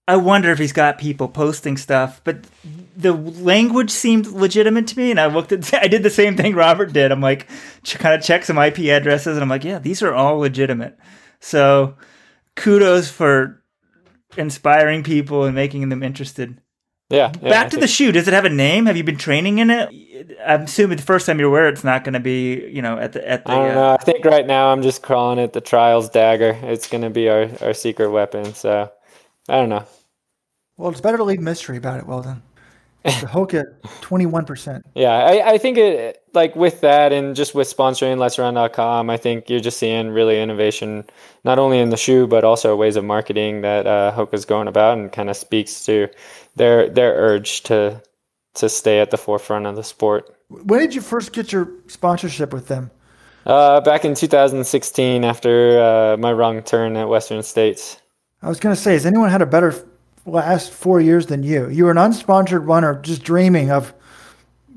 I 0.07 0.17
wonder 0.17 0.51
if 0.51 0.59
he's 0.59 0.73
got 0.73 0.99
people 0.99 1.29
posting 1.29 1.77
stuff, 1.77 2.21
but 2.25 2.45
the 2.97 3.13
language 3.13 3.91
seemed 3.91 4.27
legitimate 4.27 4.89
to 4.89 4.99
me. 4.99 5.11
And 5.11 5.21
I 5.21 5.27
looked 5.27 5.53
at, 5.53 5.73
I 5.83 5.89
did 5.89 6.03
the 6.03 6.11
same 6.11 6.37
thing 6.37 6.55
Robert 6.55 6.93
did. 6.93 7.13
I'm 7.13 7.21
like, 7.21 7.49
kind 7.85 8.15
of 8.15 8.23
check 8.23 8.45
some 8.45 8.59
IP 8.59 8.79
addresses, 8.81 9.37
and 9.37 9.43
I'm 9.43 9.49
like, 9.49 9.65
yeah, 9.65 9.79
these 9.79 10.03
are 10.03 10.15
all 10.15 10.39
legitimate. 10.39 10.99
So 11.41 11.97
kudos 12.57 13.11
for 13.11 13.63
inspiring 14.37 15.03
people 15.03 15.45
and 15.45 15.55
making 15.55 15.89
them 15.89 16.03
interested. 16.03 16.61
Yeah. 17.11 17.33
yeah 17.43 17.51
Back 17.51 17.71
to 17.71 17.77
the 17.77 17.89
shoe. 17.89 18.13
Does 18.13 18.29
it 18.29 18.35
have 18.35 18.45
a 18.45 18.51
name? 18.51 18.87
Have 18.87 18.97
you 18.97 19.05
been 19.05 19.19
training 19.19 19.59
in 19.59 19.69
it? 19.71 20.39
I'm 20.45 20.63
assuming 20.63 20.97
the 20.97 21.03
first 21.03 21.27
time 21.27 21.41
you 21.41 21.51
wear 21.51 21.69
it, 21.69 21.73
it's 21.73 21.85
not 21.85 22.05
going 22.05 22.15
to 22.15 22.21
be, 22.21 22.69
you 22.69 22.81
know, 22.83 22.99
at 22.99 23.13
the 23.13 23.29
at 23.29 23.45
the. 23.45 23.53
I 23.53 23.57
don't 23.57 23.75
know. 23.75 23.93
I 23.93 23.97
think 23.97 24.25
right 24.25 24.47
now 24.47 24.69
I'm 24.69 24.83
just 24.83 25.03
calling 25.03 25.39
it 25.39 25.53
the 25.53 25.61
Trials 25.61 26.09
Dagger. 26.09 26.57
It's 26.63 26.87
going 26.87 27.03
to 27.03 27.11
be 27.11 27.29
our 27.29 27.49
our 27.61 27.75
secret 27.75 28.11
weapon. 28.11 28.55
So 28.55 28.91
I 29.49 29.57
don't 29.57 29.69
know. 29.69 29.85
Well, 30.77 30.91
it's 30.91 31.01
better 31.01 31.17
to 31.17 31.25
leave 31.25 31.41
mystery 31.41 31.77
about 31.77 31.99
it. 31.99 32.07
Well 32.07 32.23
then, 32.23 32.43
the 33.05 33.11
Hoka, 33.27 33.65
twenty 34.01 34.27
one 34.27 34.45
percent. 34.45 34.85
Yeah, 34.95 35.13
I, 35.13 35.53
I 35.53 35.59
think 35.59 35.79
it 35.79 36.23
like 36.35 36.55
with 36.55 36.81
that 36.83 37.13
and 37.13 37.35
just 37.35 37.55
with 37.55 37.75
sponsoring 37.75 38.19
Let'sRun.com, 38.19 39.09
I 39.09 39.17
think 39.17 39.49
you're 39.49 39.61
just 39.61 39.79
seeing 39.79 40.11
really 40.11 40.41
innovation, 40.41 41.05
not 41.45 41.59
only 41.59 41.79
in 41.79 41.91
the 41.91 41.97
shoe 41.97 42.27
but 42.27 42.45
also 42.45 42.77
ways 42.77 42.97
of 42.97 43.05
marketing 43.05 43.63
that 43.63 43.87
uh, 43.87 44.13
Hoka's 44.15 44.45
going 44.45 44.69
about, 44.69 44.99
and 44.99 45.11
kind 45.11 45.31
of 45.31 45.37
speaks 45.37 45.85
to 45.87 46.09
their 46.57 46.89
their 46.89 47.15
urge 47.15 47.63
to 47.63 48.03
to 48.55 48.69
stay 48.69 49.01
at 49.01 49.11
the 49.11 49.19
forefront 49.19 49.67
of 49.67 49.77
the 49.77 49.85
sport. 49.85 50.37
When 50.49 50.81
did 50.81 50.95
you 50.95 51.01
first 51.01 51.33
get 51.33 51.53
your 51.53 51.71
sponsorship 51.87 52.53
with 52.53 52.69
them? 52.69 52.91
Uh, 53.47 53.81
back 53.81 54.05
in 54.05 54.15
2016, 54.15 55.25
after 55.25 55.81
uh, 55.81 56.17
my 56.19 56.33
wrong 56.33 56.63
turn 56.63 56.97
at 56.97 57.09
Western 57.09 57.43
States. 57.43 58.01
I 58.43 58.49
was 58.49 58.61
going 58.61 58.75
to 58.75 58.81
say, 58.81 58.93
has 58.93 59.07
anyone 59.07 59.31
had 59.31 59.43
a 59.43 59.47
better 59.47 59.73
last 60.31 60.73
four 60.73 61.01
years 61.01 61.27
than 61.27 61.43
you. 61.43 61.69
You 61.69 61.85
were 61.85 61.91
an 61.91 61.97
unsponsored 61.97 62.67
runner, 62.67 63.01
just 63.01 63.23
dreaming 63.23 63.71
of 63.71 63.95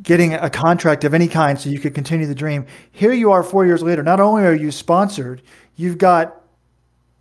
getting 0.02 0.34
a 0.34 0.50
contract 0.50 1.04
of 1.04 1.14
any 1.14 1.28
kind 1.28 1.60
so 1.60 1.70
you 1.70 1.80
could 1.80 1.96
continue 1.96 2.28
the 2.28 2.36
dream. 2.36 2.66
Here 2.92 3.14
you 3.14 3.32
are 3.32 3.42
four 3.42 3.66
years 3.66 3.82
later. 3.82 4.04
Not 4.04 4.20
only 4.20 4.44
are 4.44 4.54
you 4.54 4.72
sponsored, 4.72 5.42
you've 5.76 5.98
got 5.98 6.42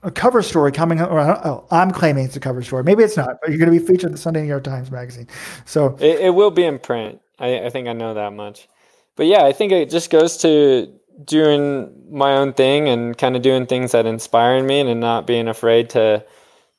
a 0.03 0.11
cover 0.11 0.43
story 0.43 0.73
coming. 0.73 1.01
Or 1.01 1.21
oh, 1.21 1.67
I'm 1.71 1.93
claiming 1.93 2.25
it's 2.25 2.37
a 2.37 2.41
cover 2.41 2.63
story. 2.63 2.83
Maybe 2.83 3.05
it's 3.05 3.17
not, 3.17 3.37
but 3.41 3.51
you're 3.51 3.59
going 3.59 3.73
to 3.73 3.79
be 3.79 3.85
featured 3.85 4.07
in 4.07 4.13
the 4.13 4.19
Sunday 4.19 4.43
New 4.43 4.49
York 4.49 4.65
Times 4.65 4.91
Magazine. 4.91 5.29
So 5.65 5.97
it, 6.01 6.21
it 6.21 6.35
will 6.35 6.51
be 6.51 6.65
in 6.65 6.79
print. 6.79 7.21
I, 7.39 7.67
I 7.67 7.71
think 7.71 7.89
I 7.89 7.93
know 7.93 8.15
that 8.15 8.33
much. 8.33 8.69
But 9.17 9.27
yeah, 9.27 9.45
I 9.45 9.53
think 9.53 9.73
it 9.73 9.91
just 9.91 10.11
goes 10.11 10.37
to 10.39 10.93
doing 11.25 11.93
my 12.11 12.33
own 12.33 12.53
thing 12.53 12.89
and 12.89 13.17
kind 13.17 13.37
of 13.37 13.43
doing 13.43 13.67
things 13.67 13.93
that 13.93 14.07
inspire 14.07 14.63
me 14.63 14.81
and 14.81 15.01
not 15.01 15.27
being 15.27 15.49
afraid 15.49 15.91
to 15.91 16.25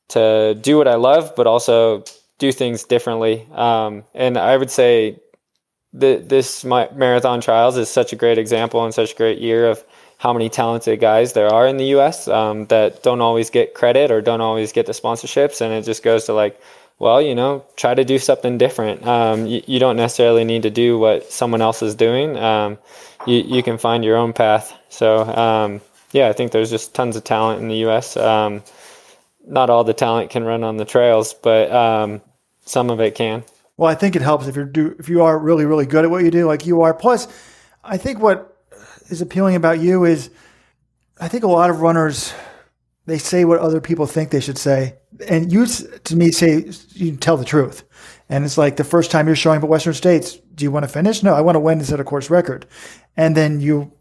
to 0.10 0.58
do 0.62 0.78
what 0.78 0.88
I 0.88 0.96
love, 0.96 1.34
but 1.36 1.48
also 1.48 2.04
do 2.40 2.52
things 2.52 2.84
differently. 2.84 3.48
Um, 3.54 4.04
and 4.14 4.38
I 4.38 4.58
would 4.58 4.72
say 4.72 5.20
that 5.94 6.30
this 6.30 6.66
marathon 6.66 7.42
trials 7.42 7.78
is 7.78 7.90
such 7.90 8.14
a 8.14 8.16
great 8.16 8.38
example 8.38 8.84
and 8.84 8.94
such 8.94 9.14
a 9.14 9.16
great 9.16 9.40
year 9.40 9.70
of 9.70 9.84
how 10.18 10.34
many 10.34 10.50
talented 10.50 11.00
guys 11.00 11.34
there 11.34 11.48
are 11.48 11.68
in 11.68 11.78
the 11.78 11.86
U.S. 11.98 12.28
Um, 12.28 12.66
that 12.68 13.04
don't 13.04 13.22
always 13.22 13.50
get 13.50 13.74
credit 13.74 14.10
or 14.10 14.22
don't 14.22 14.42
always 14.42 14.72
get 14.72 14.86
the 14.86 14.94
sponsorships, 14.94 15.62
and 15.62 15.74
it 15.74 15.84
just 15.84 16.02
goes 16.02 16.26
to 16.26 16.34
like, 16.34 16.60
well, 16.98 17.22
you 17.22 17.36
know, 17.36 17.66
try 17.76 17.94
to 17.94 18.06
do 18.06 18.18
something 18.18 18.58
different. 18.58 19.06
Um, 19.06 19.46
you, 19.46 19.62
you, 19.68 19.80
don't 19.80 19.98
necessarily 19.98 20.46
need 20.46 20.64
to 20.64 20.70
do 20.70 20.98
what 20.98 21.30
someone 21.30 21.62
else 21.62 21.82
is 21.82 21.96
doing. 21.96 22.38
Um, 22.38 22.78
you 23.28 23.38
you 23.38 23.64
can 23.64 23.78
find 23.78 24.06
your 24.06 24.16
own 24.16 24.32
path. 24.32 24.74
So 24.90 25.24
um, 25.24 25.82
yeah, 26.14 26.30
I 26.30 26.34
think 26.34 26.52
there's 26.52 26.70
just 26.70 26.96
tons 26.96 27.16
of 27.16 27.24
talent 27.24 27.62
in 27.62 27.68
the 27.68 27.78
U.S. 27.88 28.16
Um, 28.16 28.64
not 29.46 29.70
all 29.70 29.84
the 29.84 29.94
talent 29.94 30.30
can 30.30 30.44
run 30.44 30.64
on 30.64 30.78
the 30.78 30.86
trails, 30.86 31.34
but 31.34 31.72
um, 31.72 32.22
some 32.66 32.90
of 32.90 33.00
it 33.00 33.16
can. 33.16 33.44
Well, 33.78 33.90
I 33.90 33.96
think 33.96 34.16
it 34.16 34.22
helps 34.22 34.48
if 34.48 34.56
you 34.56 34.66
do 34.66 34.96
if 35.00 35.10
you 35.10 35.24
are 35.24 35.38
really 35.38 35.66
really 35.66 35.86
good 35.86 36.06
at 36.06 36.12
what 36.12 36.24
you 36.24 36.32
do, 36.32 36.46
like 36.46 36.66
you 36.66 36.82
are. 36.82 36.94
Plus, 36.94 37.28
I 37.84 37.98
think 37.98 38.20
what 38.20 38.58
is 39.10 39.22
appealing 39.22 39.56
about 39.56 39.80
you 39.80 40.06
is, 40.06 40.30
I 41.20 41.28
think 41.28 41.44
a 41.44 41.48
lot 41.48 41.70
of 41.70 41.82
runners 41.82 42.34
they 43.06 43.18
say 43.18 43.44
what 43.44 43.60
other 43.60 43.82
people 43.82 44.06
think 44.06 44.30
they 44.30 44.40
should 44.40 44.58
say, 44.58 44.96
and 45.28 45.52
you 45.52 45.66
to 45.66 46.16
me 46.16 46.32
say 46.32 46.70
you 46.94 47.16
tell 47.18 47.38
the 47.38 47.46
truth. 47.46 47.84
And 48.30 48.46
it's 48.46 48.58
like 48.58 48.78
the 48.78 48.84
first 48.84 49.12
time 49.12 49.28
you're 49.28 49.36
showing 49.36 49.58
up 49.58 49.64
at 49.64 49.70
Western 49.70 49.94
States, 49.94 50.38
do 50.56 50.64
you 50.64 50.72
want 50.72 50.86
to 50.86 50.92
finish? 50.92 51.22
No, 51.22 51.34
I 51.34 51.42
want 51.42 51.56
to 51.56 51.60
win 51.60 51.84
set 51.84 52.00
a 52.00 52.04
course 52.04 52.30
record. 52.30 52.66
And 53.18 53.36
then 53.36 53.60
you 53.60 53.92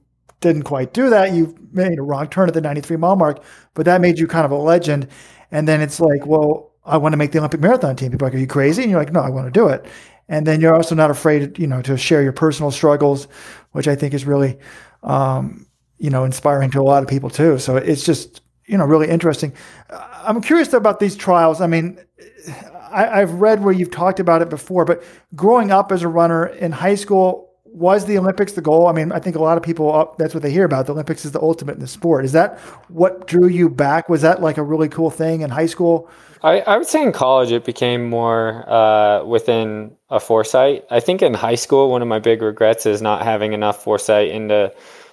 didn't 0.42 0.64
quite 0.64 0.92
do 0.92 1.08
that. 1.08 1.32
You 1.32 1.56
made 1.72 1.98
a 1.98 2.02
wrong 2.02 2.28
turn 2.28 2.48
at 2.48 2.54
the 2.54 2.60
93 2.60 2.98
mile 2.98 3.16
mark, 3.16 3.42
but 3.74 3.86
that 3.86 4.00
made 4.00 4.18
you 4.18 4.26
kind 4.26 4.44
of 4.44 4.50
a 4.50 4.56
legend. 4.56 5.08
And 5.50 5.66
then 5.66 5.80
it's 5.80 6.00
like, 6.00 6.26
well, 6.26 6.72
I 6.84 6.98
want 6.98 7.12
to 7.12 7.16
make 7.16 7.32
the 7.32 7.38
Olympic 7.38 7.60
marathon 7.60 7.96
team. 7.96 8.10
People 8.10 8.26
are 8.26 8.30
like, 8.30 8.34
are 8.34 8.40
you 8.40 8.46
crazy? 8.46 8.82
And 8.82 8.90
you're 8.90 9.00
like, 9.00 9.12
no, 9.12 9.20
I 9.20 9.30
want 9.30 9.46
to 9.46 9.50
do 9.50 9.68
it. 9.68 9.86
And 10.28 10.46
then 10.46 10.60
you're 10.60 10.74
also 10.74 10.94
not 10.94 11.10
afraid, 11.10 11.58
you 11.58 11.66
know, 11.66 11.82
to 11.82 11.96
share 11.96 12.22
your 12.22 12.32
personal 12.32 12.70
struggles, 12.70 13.28
which 13.72 13.88
I 13.88 13.94
think 13.94 14.14
is 14.14 14.24
really, 14.24 14.58
um, 15.02 15.66
you 15.98 16.10
know, 16.10 16.24
inspiring 16.24 16.70
to 16.72 16.80
a 16.80 16.82
lot 16.82 17.02
of 17.02 17.08
people 17.08 17.30
too. 17.30 17.58
So 17.58 17.76
it's 17.76 18.04
just, 18.04 18.40
you 18.66 18.78
know, 18.78 18.84
really 18.84 19.08
interesting. 19.08 19.52
I'm 19.90 20.40
curious 20.40 20.72
about 20.72 21.00
these 21.00 21.16
trials. 21.16 21.60
I 21.60 21.66
mean, 21.66 21.98
I, 22.90 23.20
have 23.20 23.34
read 23.34 23.62
where 23.62 23.72
you've 23.72 23.90
talked 23.90 24.20
about 24.20 24.42
it 24.42 24.50
before, 24.50 24.84
but 24.84 25.02
growing 25.34 25.70
up 25.70 25.92
as 25.92 26.02
a 26.02 26.08
runner 26.08 26.46
in 26.46 26.72
high 26.72 26.94
school, 26.94 27.51
was 27.72 28.04
the 28.04 28.18
Olympics 28.18 28.52
the 28.52 28.60
goal? 28.60 28.86
I 28.86 28.92
mean, 28.92 29.12
I 29.12 29.18
think 29.18 29.34
a 29.34 29.40
lot 29.40 29.56
of 29.56 29.62
people 29.62 29.92
uh, 29.92 30.06
that's 30.18 30.34
what 30.34 30.42
they 30.42 30.50
hear 30.50 30.64
about. 30.64 30.86
The 30.86 30.92
Olympics 30.92 31.24
is 31.24 31.32
the 31.32 31.40
ultimate 31.40 31.74
in 31.74 31.80
the 31.80 31.86
sport. 31.86 32.24
Is 32.24 32.32
that 32.32 32.58
what 32.88 33.26
drew 33.26 33.48
you 33.48 33.68
back? 33.68 34.08
Was 34.08 34.22
that 34.22 34.42
like 34.42 34.58
a 34.58 34.62
really 34.62 34.88
cool 34.88 35.10
thing 35.10 35.40
in 35.40 35.50
high 35.50 35.66
school? 35.66 36.10
I, 36.42 36.60
I 36.60 36.76
would 36.76 36.86
say 36.86 37.02
in 37.02 37.12
college 37.12 37.50
it 37.50 37.64
became 37.64 38.08
more 38.08 38.68
uh, 38.68 39.24
within 39.24 39.96
a 40.10 40.20
foresight. 40.20 40.84
I 40.90 41.00
think 41.00 41.22
in 41.22 41.34
high 41.34 41.54
school 41.54 41.90
one 41.90 42.02
of 42.02 42.08
my 42.08 42.18
big 42.18 42.42
regrets 42.42 42.84
is 42.84 43.00
not 43.00 43.22
having 43.22 43.52
enough 43.52 43.82
foresight 43.82 44.28
into 44.28 44.72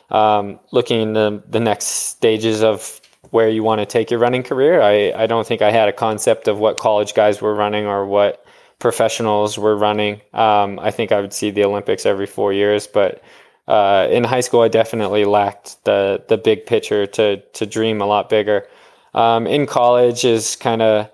um, 0.10 0.60
looking 0.72 1.02
into 1.02 1.44
the 1.48 1.60
next 1.60 1.86
stages 1.86 2.64
of 2.64 3.00
where 3.30 3.48
you 3.48 3.64
want 3.64 3.80
to 3.80 3.86
take 3.86 4.10
your 4.10 4.20
running 4.20 4.44
career. 4.44 4.82
I, 4.82 5.12
I 5.12 5.28
don't 5.28 5.46
think 5.46 5.62
I 5.62 5.72
had 5.72 5.88
a 5.88 5.94
concept 5.94 6.48
of 6.48 6.58
what 6.58 6.78
college 6.78 7.14
guys 7.14 7.42
were 7.42 7.54
running 7.54 7.86
or 7.86 8.06
what 8.06 8.44
professionals 8.80 9.58
were 9.58 9.76
running. 9.76 10.22
Um, 10.34 10.80
I 10.80 10.92
think 10.92 11.12
I 11.12 11.22
would 11.22 11.34
see 11.34 11.52
the 11.52 11.66
Olympics 11.66 12.06
every 12.06 12.26
four 12.26 12.54
years, 12.54 12.88
but 12.88 13.22
uh, 13.68 14.08
in 14.10 14.24
high 14.24 14.40
school, 14.40 14.62
I 14.62 14.68
definitely 14.68 15.26
lacked 15.26 15.84
the 15.86 16.24
the 16.28 16.38
big 16.38 16.66
picture 16.66 17.06
to 17.06 17.38
to 17.38 17.66
dream 17.66 18.02
a 18.02 18.06
lot 18.06 18.30
bigger. 18.30 18.68
Um, 19.14 19.46
in 19.48 19.68
college 19.68 20.26
is 20.26 20.56
kind 20.56 20.82
of 20.82 21.10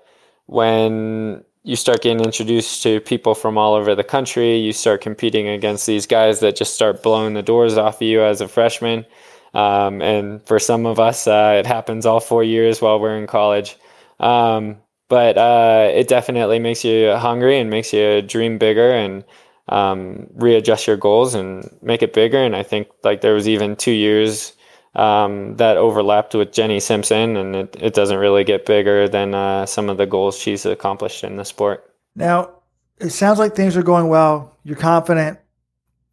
when 0.46 1.44
you 1.64 1.76
start 1.76 2.00
getting 2.00 2.24
introduced 2.24 2.82
to 2.84 3.00
people 3.00 3.34
from 3.34 3.58
all 3.58 3.74
over 3.74 3.94
the 3.94 4.04
country. 4.04 4.56
You 4.56 4.72
start 4.72 5.00
competing 5.00 5.48
against 5.48 5.86
these 5.86 6.06
guys 6.06 6.40
that 6.40 6.54
just 6.56 6.74
start 6.74 7.02
blowing 7.02 7.34
the 7.34 7.42
doors 7.42 7.76
off 7.76 7.96
of 7.96 8.02
you 8.02 8.22
as 8.22 8.40
a 8.40 8.48
freshman. 8.48 9.04
Um, 9.52 10.00
and 10.00 10.40
for 10.46 10.58
some 10.58 10.86
of 10.86 11.00
us, 11.00 11.26
uh, 11.26 11.56
it 11.58 11.66
happens 11.66 12.06
all 12.06 12.20
four 12.20 12.44
years 12.44 12.80
while 12.80 13.00
we're 13.00 13.18
in 13.18 13.26
college. 13.26 13.76
Um, 14.20 14.76
but 15.08 15.38
uh, 15.38 15.90
it 15.92 16.08
definitely 16.08 16.58
makes 16.58 16.84
you 16.84 17.12
hungry 17.12 17.58
and 17.58 17.70
makes 17.70 17.92
you 17.92 18.22
dream 18.22 18.58
bigger 18.58 18.90
and 18.90 19.24
um, 19.68 20.26
readjust 20.34 20.86
your 20.86 20.96
goals 20.96 21.34
and 21.34 21.68
make 21.82 22.02
it 22.02 22.12
bigger. 22.12 22.42
And 22.42 22.56
I 22.56 22.62
think 22.62 22.88
like 23.04 23.20
there 23.20 23.34
was 23.34 23.48
even 23.48 23.76
two 23.76 23.92
years 23.92 24.52
um, 24.94 25.56
that 25.56 25.76
overlapped 25.76 26.34
with 26.34 26.52
Jenny 26.52 26.80
Simpson, 26.80 27.36
and 27.36 27.54
it, 27.54 27.76
it 27.78 27.94
doesn't 27.94 28.18
really 28.18 28.44
get 28.44 28.64
bigger 28.64 29.08
than 29.08 29.34
uh, 29.34 29.66
some 29.66 29.90
of 29.90 29.98
the 29.98 30.06
goals 30.06 30.38
she's 30.38 30.64
accomplished 30.64 31.22
in 31.22 31.36
the 31.36 31.44
sport. 31.44 31.92
Now, 32.14 32.50
it 32.98 33.10
sounds 33.10 33.38
like 33.38 33.54
things 33.54 33.76
are 33.76 33.82
going 33.82 34.08
well. 34.08 34.56
You're 34.64 34.76
confident. 34.76 35.38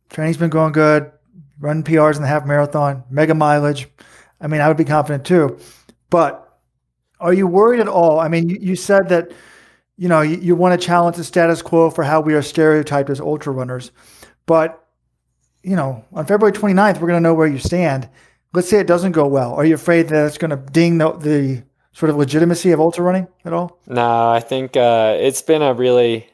Training's 0.10 0.38
been 0.38 0.50
going 0.50 0.74
good. 0.74 1.12
Running 1.60 1.84
PRs 1.84 2.18
in 2.18 2.22
the 2.22 2.28
half 2.28 2.46
marathon, 2.46 3.04
mega 3.10 3.34
mileage. 3.34 3.88
I 4.42 4.48
mean, 4.48 4.60
I 4.60 4.68
would 4.68 4.76
be 4.76 4.84
confident 4.84 5.26
too. 5.26 5.58
But 6.10 6.43
are 7.20 7.34
you 7.34 7.48
worried 7.48 7.80
at 7.80 7.88
all? 7.88 8.20
I 8.20 8.28
mean, 8.28 8.50
you, 8.50 8.58
you 8.60 8.76
said 8.76 9.10
that 9.10 9.32
you 9.98 10.08
know 10.08 10.22
you, 10.22 10.38
you 10.38 10.56
want 10.56 10.80
to 10.80 10.86
challenge 10.86 11.18
the 11.18 11.24
status 11.24 11.62
quo 11.62 11.90
for 11.90 12.04
how 12.04 12.22
we 12.22 12.34
are 12.34 12.42
stereotyped 12.42 13.10
as 13.10 13.20
ultra 13.20 13.54
runners, 13.54 13.92
but 14.46 14.84
you 15.64 15.76
know, 15.76 16.04
on 16.12 16.26
February 16.26 16.52
29th, 16.52 16.96
we're 16.96 17.08
going 17.08 17.18
to 17.18 17.22
know 17.22 17.34
where 17.34 17.48
you 17.48 17.58
stand. 17.58 18.10
Let's 18.54 18.70
say 18.70 18.80
it 18.80 18.88
doesn't 18.88 19.14
go 19.14 19.26
well. 19.26 19.54
Are 19.54 19.66
you 19.66 19.76
afraid 19.76 20.10
that 20.10 20.28
it's 20.28 20.38
going 20.38 20.52
to 20.52 20.58
ding 20.58 20.98
the, 20.98 21.14
the 21.14 21.64
sort 21.94 22.10
of 22.10 22.18
legitimacy 22.18 22.72
of 22.72 22.80
ultra 22.80 23.04
running 23.04 23.28
at 23.46 23.54
all? 23.54 23.80
No, 23.88 24.30
I 24.30 24.42
think 24.42 24.76
uh, 24.78 25.16
it's 25.20 25.42
been 25.42 25.62
a 25.62 25.74
really, 25.74 26.28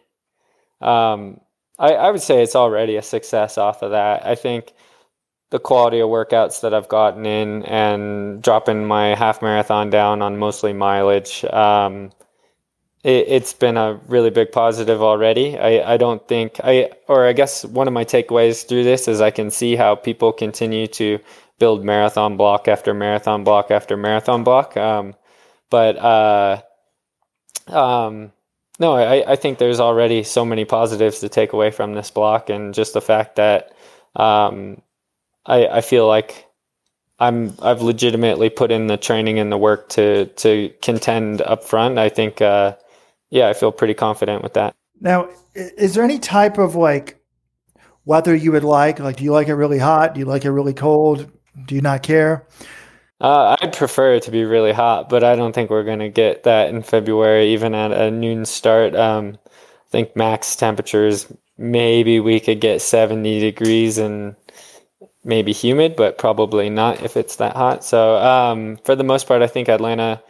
um, 0.81 1.39
I, 1.77 1.93
I 1.93 2.11
would 2.11 2.21
say 2.21 2.41
it's 2.41 2.55
already 2.55 2.97
a 2.97 3.01
success 3.01 3.57
off 3.57 3.83
of 3.83 3.91
that. 3.91 4.25
I 4.25 4.35
think 4.35 4.73
the 5.51 5.59
quality 5.59 5.99
of 5.99 6.09
workouts 6.09 6.61
that 6.61 6.73
I've 6.73 6.87
gotten 6.87 7.25
in 7.25 7.63
and 7.63 8.41
dropping 8.41 8.85
my 8.85 9.15
half 9.15 9.41
marathon 9.41 9.89
down 9.89 10.21
on 10.21 10.37
mostly 10.37 10.73
mileage. 10.73 11.43
Um, 11.45 12.11
it, 13.03 13.29
has 13.29 13.53
been 13.53 13.77
a 13.77 13.99
really 14.07 14.29
big 14.29 14.51
positive 14.51 15.01
already. 15.01 15.57
I, 15.57 15.93
I 15.93 15.97
don't 15.97 16.25
think 16.27 16.59
I, 16.63 16.91
or 17.07 17.25
I 17.25 17.33
guess 17.33 17.65
one 17.65 17.87
of 17.87 17.93
my 17.93 18.05
takeaways 18.05 18.67
through 18.67 18.83
this 18.83 19.07
is 19.07 19.21
I 19.21 19.31
can 19.31 19.49
see 19.49 19.75
how 19.75 19.95
people 19.95 20.33
continue 20.33 20.85
to 20.87 21.19
build 21.59 21.83
marathon 21.83 22.37
block 22.37 22.67
after 22.67 22.93
marathon 22.93 23.43
block 23.43 23.71
after 23.71 23.97
marathon 23.97 24.43
block. 24.43 24.77
Um, 24.77 25.15
but, 25.69 25.97
uh, 25.97 26.61
um, 27.67 28.31
no, 28.79 28.93
I, 28.93 29.31
I 29.31 29.35
think 29.35 29.57
there's 29.57 29.79
already 29.79 30.23
so 30.23 30.45
many 30.45 30.65
positives 30.65 31.19
to 31.19 31.29
take 31.29 31.53
away 31.53 31.71
from 31.71 31.93
this 31.93 32.11
block 32.11 32.49
and 32.49 32.73
just 32.73 32.93
the 32.93 33.01
fact 33.01 33.35
that, 33.35 33.73
um, 34.15 34.81
I, 35.45 35.67
I 35.67 35.81
feel 35.81 36.07
like 36.07 36.45
I'm 37.19 37.55
I've 37.61 37.81
legitimately 37.81 38.49
put 38.49 38.71
in 38.71 38.87
the 38.87 38.97
training 38.97 39.39
and 39.39 39.51
the 39.51 39.57
work 39.57 39.89
to 39.89 40.25
to 40.25 40.73
contend 40.81 41.41
up 41.41 41.63
front. 41.63 41.97
I 41.97 42.09
think 42.09 42.41
uh, 42.41 42.75
yeah, 43.29 43.49
I 43.49 43.53
feel 43.53 43.71
pretty 43.71 43.93
confident 43.93 44.43
with 44.43 44.53
that. 44.53 44.75
Now, 45.01 45.29
is 45.53 45.93
there 45.93 46.03
any 46.03 46.19
type 46.19 46.57
of 46.57 46.75
like 46.75 47.19
weather 48.05 48.35
you 48.35 48.51
would 48.51 48.63
like? 48.63 48.99
Like, 48.99 49.17
do 49.17 49.23
you 49.23 49.31
like 49.31 49.47
it 49.47 49.55
really 49.55 49.79
hot? 49.79 50.13
Do 50.13 50.19
you 50.19 50.25
like 50.25 50.45
it 50.45 50.51
really 50.51 50.73
cold? 50.73 51.29
Do 51.65 51.75
you 51.75 51.81
not 51.81 52.03
care? 52.03 52.47
Uh, 53.21 53.57
I'd 53.59 53.73
prefer 53.73 54.13
it 54.13 54.23
to 54.23 54.31
be 54.31 54.45
really 54.45 54.71
hot, 54.71 55.09
but 55.09 55.23
I 55.23 55.35
don't 55.35 55.53
think 55.53 55.69
we're 55.69 55.83
going 55.83 55.99
to 55.99 56.09
get 56.09 56.43
that 56.43 56.69
in 56.69 56.81
February, 56.81 57.51
even 57.53 57.75
at 57.75 57.91
a 57.91 58.09
noon 58.09 58.45
start. 58.45 58.95
Um, 58.95 59.37
I 59.45 59.89
think 59.89 60.15
max 60.15 60.55
temperatures, 60.55 61.31
maybe 61.57 62.21
we 62.21 62.39
could 62.39 62.61
get 62.61 62.81
70 62.81 63.41
degrees 63.41 63.97
and 63.97 64.35
maybe 65.23 65.51
humid, 65.51 65.95
but 65.95 66.17
probably 66.17 66.69
not 66.69 67.03
if 67.03 67.17
it's 67.17 67.35
that 67.37 67.55
hot. 67.55 67.83
So 67.83 68.17
um, 68.17 68.77
for 68.85 68.95
the 68.95 69.03
most 69.03 69.27
part, 69.27 69.41
I 69.41 69.47
think 69.47 69.69
Atlanta, 69.69 70.21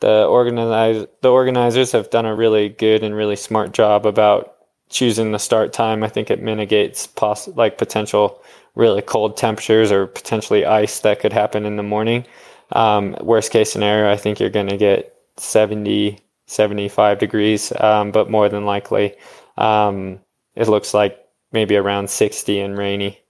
the 0.00 0.24
organize 0.24 1.06
the 1.20 1.30
organizers 1.30 1.92
have 1.92 2.10
done 2.10 2.26
a 2.26 2.34
really 2.34 2.68
good 2.68 3.04
and 3.04 3.14
really 3.14 3.36
smart 3.36 3.72
job 3.72 4.04
about 4.04 4.56
choosing 4.90 5.32
the 5.32 5.38
start 5.38 5.72
time. 5.72 6.02
I 6.02 6.08
think 6.08 6.30
it 6.30 6.42
mitigates 6.42 7.06
poss- 7.06 7.48
like 7.48 7.78
potential 7.78 8.42
really 8.74 9.02
cold 9.02 9.36
temperatures 9.36 9.92
or 9.92 10.06
potentially 10.06 10.64
ice 10.64 11.00
that 11.00 11.20
could 11.20 11.32
happen 11.32 11.64
in 11.64 11.76
the 11.76 11.82
morning. 11.82 12.24
Um, 12.72 13.16
worst 13.20 13.52
case 13.52 13.70
scenario, 13.70 14.10
I 14.10 14.16
think 14.16 14.40
you're 14.40 14.50
going 14.50 14.68
to 14.68 14.76
get 14.76 15.14
70, 15.36 16.18
75 16.46 17.18
degrees, 17.18 17.72
um, 17.80 18.12
but 18.12 18.30
more 18.30 18.48
than 18.48 18.64
likely, 18.64 19.14
um, 19.58 20.20
it 20.54 20.68
looks 20.68 20.94
like 20.94 21.18
maybe 21.52 21.76
around 21.76 22.08
60 22.08 22.60
and 22.60 22.76
rainy. 22.78 23.21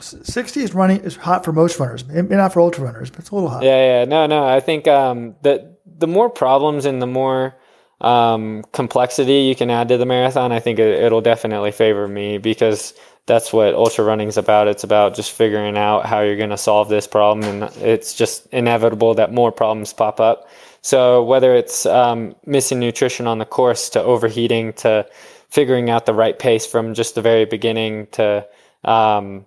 60 0.00 0.60
is 0.60 0.74
running 0.74 1.00
is 1.00 1.16
hot 1.16 1.44
for 1.44 1.52
most 1.52 1.78
runners, 1.78 2.04
maybe 2.06 2.34
not 2.34 2.52
for 2.52 2.60
ultra 2.60 2.84
runners, 2.84 3.10
but 3.10 3.20
it's 3.20 3.30
a 3.30 3.34
little 3.34 3.50
hot. 3.50 3.62
Yeah, 3.62 4.00
yeah, 4.00 4.04
no, 4.04 4.26
no. 4.26 4.46
I 4.46 4.60
think 4.60 4.88
um, 4.88 5.34
the 5.42 5.76
the 5.98 6.06
more 6.06 6.30
problems 6.30 6.86
and 6.86 7.02
the 7.02 7.06
more 7.06 7.54
um, 8.00 8.64
complexity 8.72 9.42
you 9.42 9.54
can 9.54 9.70
add 9.70 9.88
to 9.88 9.98
the 9.98 10.06
marathon, 10.06 10.50
I 10.50 10.60
think 10.60 10.78
it, 10.78 11.02
it'll 11.02 11.20
definitely 11.20 11.72
favor 11.72 12.08
me 12.08 12.38
because 12.38 12.94
that's 13.26 13.52
what 13.52 13.74
ultra 13.74 14.04
running 14.04 14.28
is 14.28 14.36
about. 14.36 14.66
It's 14.66 14.82
about 14.82 15.14
just 15.14 15.32
figuring 15.32 15.76
out 15.76 16.06
how 16.06 16.20
you're 16.20 16.36
going 16.36 16.50
to 16.50 16.56
solve 16.56 16.88
this 16.88 17.06
problem, 17.06 17.46
and 17.46 17.76
it's 17.76 18.14
just 18.14 18.46
inevitable 18.46 19.14
that 19.14 19.32
more 19.32 19.52
problems 19.52 19.92
pop 19.92 20.20
up. 20.20 20.48
So 20.80 21.22
whether 21.22 21.54
it's 21.54 21.86
um, 21.86 22.34
missing 22.44 22.80
nutrition 22.80 23.26
on 23.26 23.38
the 23.38 23.44
course 23.44 23.88
to 23.90 24.02
overheating 24.02 24.72
to 24.74 25.06
figuring 25.48 25.90
out 25.90 26.06
the 26.06 26.14
right 26.14 26.38
pace 26.38 26.66
from 26.66 26.94
just 26.94 27.14
the 27.14 27.22
very 27.22 27.44
beginning 27.44 28.08
to 28.12 28.46
um, 28.84 29.46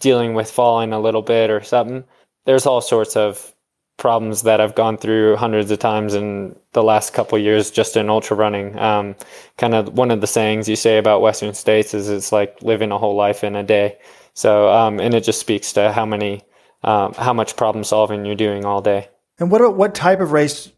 dealing 0.00 0.34
with 0.34 0.50
falling 0.50 0.92
a 0.92 1.00
little 1.00 1.22
bit 1.22 1.50
or 1.50 1.62
something, 1.62 2.04
there's 2.46 2.66
all 2.66 2.80
sorts 2.80 3.16
of 3.16 3.54
problems 4.00 4.42
that 4.42 4.60
I've 4.60 4.74
gone 4.74 4.96
through 4.96 5.36
hundreds 5.36 5.70
of 5.70 5.78
times 5.78 6.14
in 6.14 6.56
the 6.72 6.82
last 6.82 7.12
couple 7.12 7.38
years 7.38 7.70
just 7.70 7.96
in 7.96 8.08
ultra 8.08 8.36
running. 8.36 8.76
Um, 8.78 9.14
kind 9.58 9.74
of 9.74 9.96
one 9.96 10.10
of 10.10 10.22
the 10.22 10.26
sayings 10.26 10.68
you 10.68 10.74
say 10.74 10.98
about 10.98 11.20
Western 11.20 11.54
states 11.54 11.94
is 11.94 12.08
it's 12.08 12.32
like 12.32 12.60
living 12.62 12.90
a 12.90 12.98
whole 12.98 13.14
life 13.14 13.44
in 13.44 13.54
a 13.54 13.62
day. 13.62 13.98
So, 14.32 14.70
um, 14.70 14.98
and 14.98 15.14
it 15.14 15.22
just 15.22 15.38
speaks 15.38 15.72
to 15.74 15.92
how 15.92 16.06
many, 16.06 16.42
um, 16.82 17.12
how 17.14 17.34
much 17.34 17.56
problem 17.56 17.84
solving 17.84 18.24
you're 18.24 18.34
doing 18.34 18.64
all 18.64 18.80
day. 18.80 19.08
And 19.38 19.50
what 19.50 19.60
about 19.60 19.76
what 19.76 19.94
type 19.94 20.20
of 20.20 20.32
race 20.32 20.72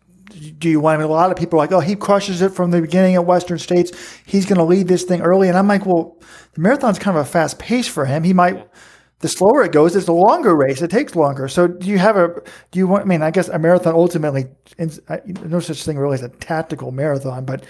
do 0.59 0.68
you 0.68 0.81
want? 0.81 0.99
I 0.99 1.03
mean, 1.03 1.11
a 1.11 1.12
lot 1.12 1.31
of 1.31 1.37
people 1.37 1.61
are 1.61 1.62
like, 1.62 1.73
oh, 1.73 1.81
he 1.81 1.95
crushes 1.95 2.43
it 2.43 2.51
from 2.51 2.73
the 2.73 2.81
beginning 2.81 3.14
at 3.14 3.25
Western 3.25 3.59
States. 3.59 3.93
He's 4.27 4.47
going 4.47 4.59
to 4.59 4.64
lead 4.64 4.89
this 4.89 5.05
thing 5.05 5.20
early. 5.20 5.49
And 5.49 5.57
I'm 5.57 5.68
like, 5.68 5.87
well, 5.87 6.20
the 6.55 6.61
marathon's 6.61 6.99
kind 6.99 7.16
of 7.16 7.25
a 7.25 7.29
fast 7.29 7.61
pace 7.61 7.87
for 7.87 8.05
him. 8.05 8.25
He 8.25 8.33
might. 8.33 8.57
Yeah 8.57 8.64
the 9.23 9.29
slower 9.29 9.62
it 9.62 9.73
goes, 9.73 9.97
it's 9.97 10.09
a 10.09 10.12
longer 10.12 10.55
race. 10.55 10.83
It 10.83 10.91
takes 10.91 11.14
longer. 11.14 11.49
So 11.49 11.68
do 11.68 11.87
you 11.87 11.99
have 11.99 12.16
a, 12.16 12.29
do 12.73 12.79
you 12.79 12.89
want, 12.89 13.05
I 13.05 13.07
mean, 13.07 13.23
I 13.23 13.31
guess 13.31 13.49
a 13.49 13.59
marathon 13.59 13.95
ultimately, 13.95 14.47
no 15.45 15.61
such 15.61 15.85
thing 15.85 15.97
really 15.97 16.14
as 16.14 16.23
a 16.23 16.29
tactical 16.29 16.91
marathon, 16.91 17.45
but 17.45 17.64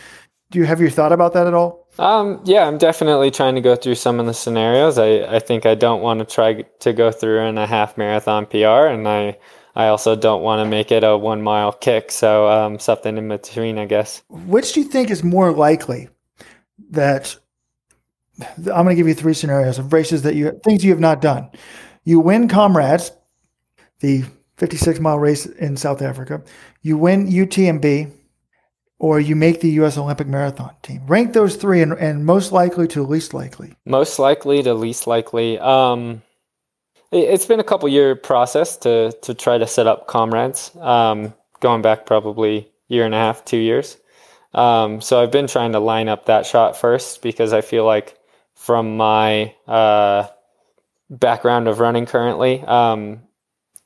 do 0.51 0.59
you 0.59 0.65
have 0.65 0.81
you 0.81 0.91
thought 0.91 1.13
about 1.13 1.35
that 1.35 1.47
at 1.47 1.55
all? 1.55 1.87
Um, 1.99 2.41
yeah, 2.45 2.67
I'm 2.67 2.79
definitely 2.79 3.31
trying 3.31 3.55
to 3.55 3.61
go 3.61 3.77
through 3.77 3.95
some 3.97 4.19
of 4.19 4.27
the 4.27 4.35
scenarios. 4.35 4.99
I, 4.99 5.37
I 5.37 5.39
think 5.39 5.67
I 5.67 5.75
don't 5.75 6.01
want 6.01 6.21
to 6.21 6.27
try 6.27 6.63
to 6.63 6.93
go 6.93 7.13
through 7.13 7.47
in 7.47 7.59
a 7.59 7.67
half 7.67 7.99
marathon 7.99 8.47
PR 8.47 8.89
and 8.89 9.07
I, 9.07 9.39
I 9.75 9.87
also 9.89 10.17
don't 10.17 10.43
want 10.43 10.65
to 10.65 10.69
make 10.69 10.91
it 10.91 11.05
a 11.05 11.17
one 11.17 11.43
mile 11.43 11.73
kick. 11.73 12.11
So, 12.11 12.49
um, 12.51 12.79
something 12.79 13.17
in 13.19 13.29
between, 13.29 13.79
I 13.79 13.85
guess. 13.85 14.23
Which 14.29 14.73
do 14.73 14.81
you 14.81 14.89
think 14.89 15.11
is 15.11 15.23
more 15.23 15.53
likely 15.53 16.09
that 16.91 17.37
I'm 18.41 18.85
going 18.85 18.89
to 18.89 18.95
give 18.95 19.09
you 19.09 19.15
three 19.15 19.35
scenarios 19.35 19.79
of 19.79 19.93
races 19.93 20.23
that 20.23 20.35
you 20.35 20.61
things 20.65 20.85
you 20.85 20.91
have 20.91 21.01
not 21.01 21.21
done. 21.21 21.51
You 22.05 22.21
win 22.21 22.49
Comrades, 22.49 23.13
the 24.01 24.25
56 24.57 25.01
mile 25.01 25.19
race 25.19 25.47
in 25.47 25.77
South 25.77 26.03
Africa. 26.03 26.43
You 26.83 26.97
win 26.97 27.29
UTMB, 27.29 28.11
or 28.99 29.21
you 29.21 29.37
make 29.37 29.61
the 29.61 29.71
U.S. 29.71 29.99
Olympic 29.99 30.27
Marathon 30.27 30.75
team. 30.83 31.07
Rank 31.07 31.33
those 31.33 31.57
three, 31.57 31.83
and, 31.83 31.93
and 31.93 32.25
most 32.25 32.53
likely 32.53 32.89
to 32.89 33.03
least 33.03 33.35
likely. 33.35 33.75
Most 33.85 34.19
likely 34.19 34.63
to 34.63 34.75
least 34.75 35.07
likely. 35.07 35.59
Um, 35.59 36.23
it, 37.11 37.31
has 37.31 37.47
been 37.47 37.61
a 37.61 37.65
couple 37.65 37.89
year 37.89 38.17
process 38.17 38.77
to 38.79 39.13
to 39.23 39.35
try 39.35 39.59
to 39.59 39.67
set 39.67 39.87
up 39.87 40.07
Comrades. 40.07 40.75
Um, 40.77 41.35
going 41.61 41.83
back 41.83 42.07
probably 42.07 42.69
year 42.89 43.05
and 43.05 43.15
a 43.15 43.19
half, 43.19 43.45
two 43.45 43.57
years. 43.57 43.97
Um, 44.55 45.01
so 45.01 45.23
I've 45.23 45.31
been 45.33 45.47
trying 45.47 45.73
to 45.73 45.79
line 45.79 46.09
up 46.09 46.27
that 46.27 46.45
shot 46.45 46.77
first 46.77 47.23
because 47.23 47.53
I 47.53 47.63
feel 47.63 47.85
like 47.87 48.19
from 48.55 48.97
my 48.97 49.55
uh, 49.67 50.29
background 51.11 51.69
of 51.69 51.81
running 51.81 52.07
currently, 52.07 52.63
um, 52.63 53.23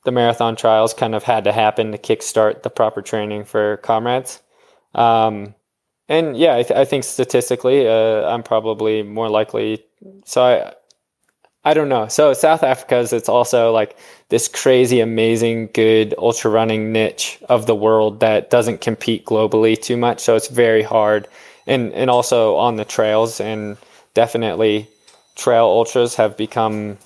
the 0.05 0.13
marathon 0.13 0.57
trials 0.57 0.95
kind 0.95 1.15
of 1.15 1.23
had 1.23 1.45
to 1.45 1.53
happen 1.53 1.93
to 1.93 1.99
kickstart 1.99 2.63
the 2.63 2.71
proper 2.71 3.03
training 3.03 3.45
for 3.45 3.79
comrades. 3.79 4.41
Um, 4.95 5.55
and 6.09 6.37
yeah, 6.37 6.57
I, 6.57 6.63
th- 6.63 6.79
I 6.79 6.85
think 6.85 7.05
statistically, 7.05 7.89
uh, 7.89 8.29
I'm 8.29 8.43
probably 8.43 9.03
more 9.03 9.29
likely. 9.29 9.85
So 10.25 10.43
I, 10.43 10.75
I 11.67 11.75
don't 11.75 11.89
know. 11.89 12.07
So 12.07 12.33
South 12.33 12.63
Africa 12.63 12.99
is 12.99 13.13
it's 13.13 13.29
also 13.29 13.73
like 13.73 13.99
this 14.29 14.47
crazy, 14.47 15.01
amazing, 15.01 15.71
good 15.75 16.15
ultra 16.17 16.49
running 16.49 16.93
niche 16.93 17.41
of 17.49 17.67
the 17.67 17.75
world 17.75 18.21
that 18.21 18.51
doesn't 18.51 18.81
compete 18.81 19.25
globally 19.25 19.81
too 19.81 19.97
much. 19.97 20.21
So 20.21 20.37
it's 20.37 20.47
very 20.47 20.83
hard, 20.83 21.27
and 21.67 21.93
and 21.93 22.09
also 22.09 22.55
on 22.55 22.77
the 22.77 22.85
trails 22.85 23.41
and 23.41 23.77
definitely 24.17 24.89
trail 25.37 25.67
ultras 25.67 26.15
have 26.15 26.37
become, 26.39 26.97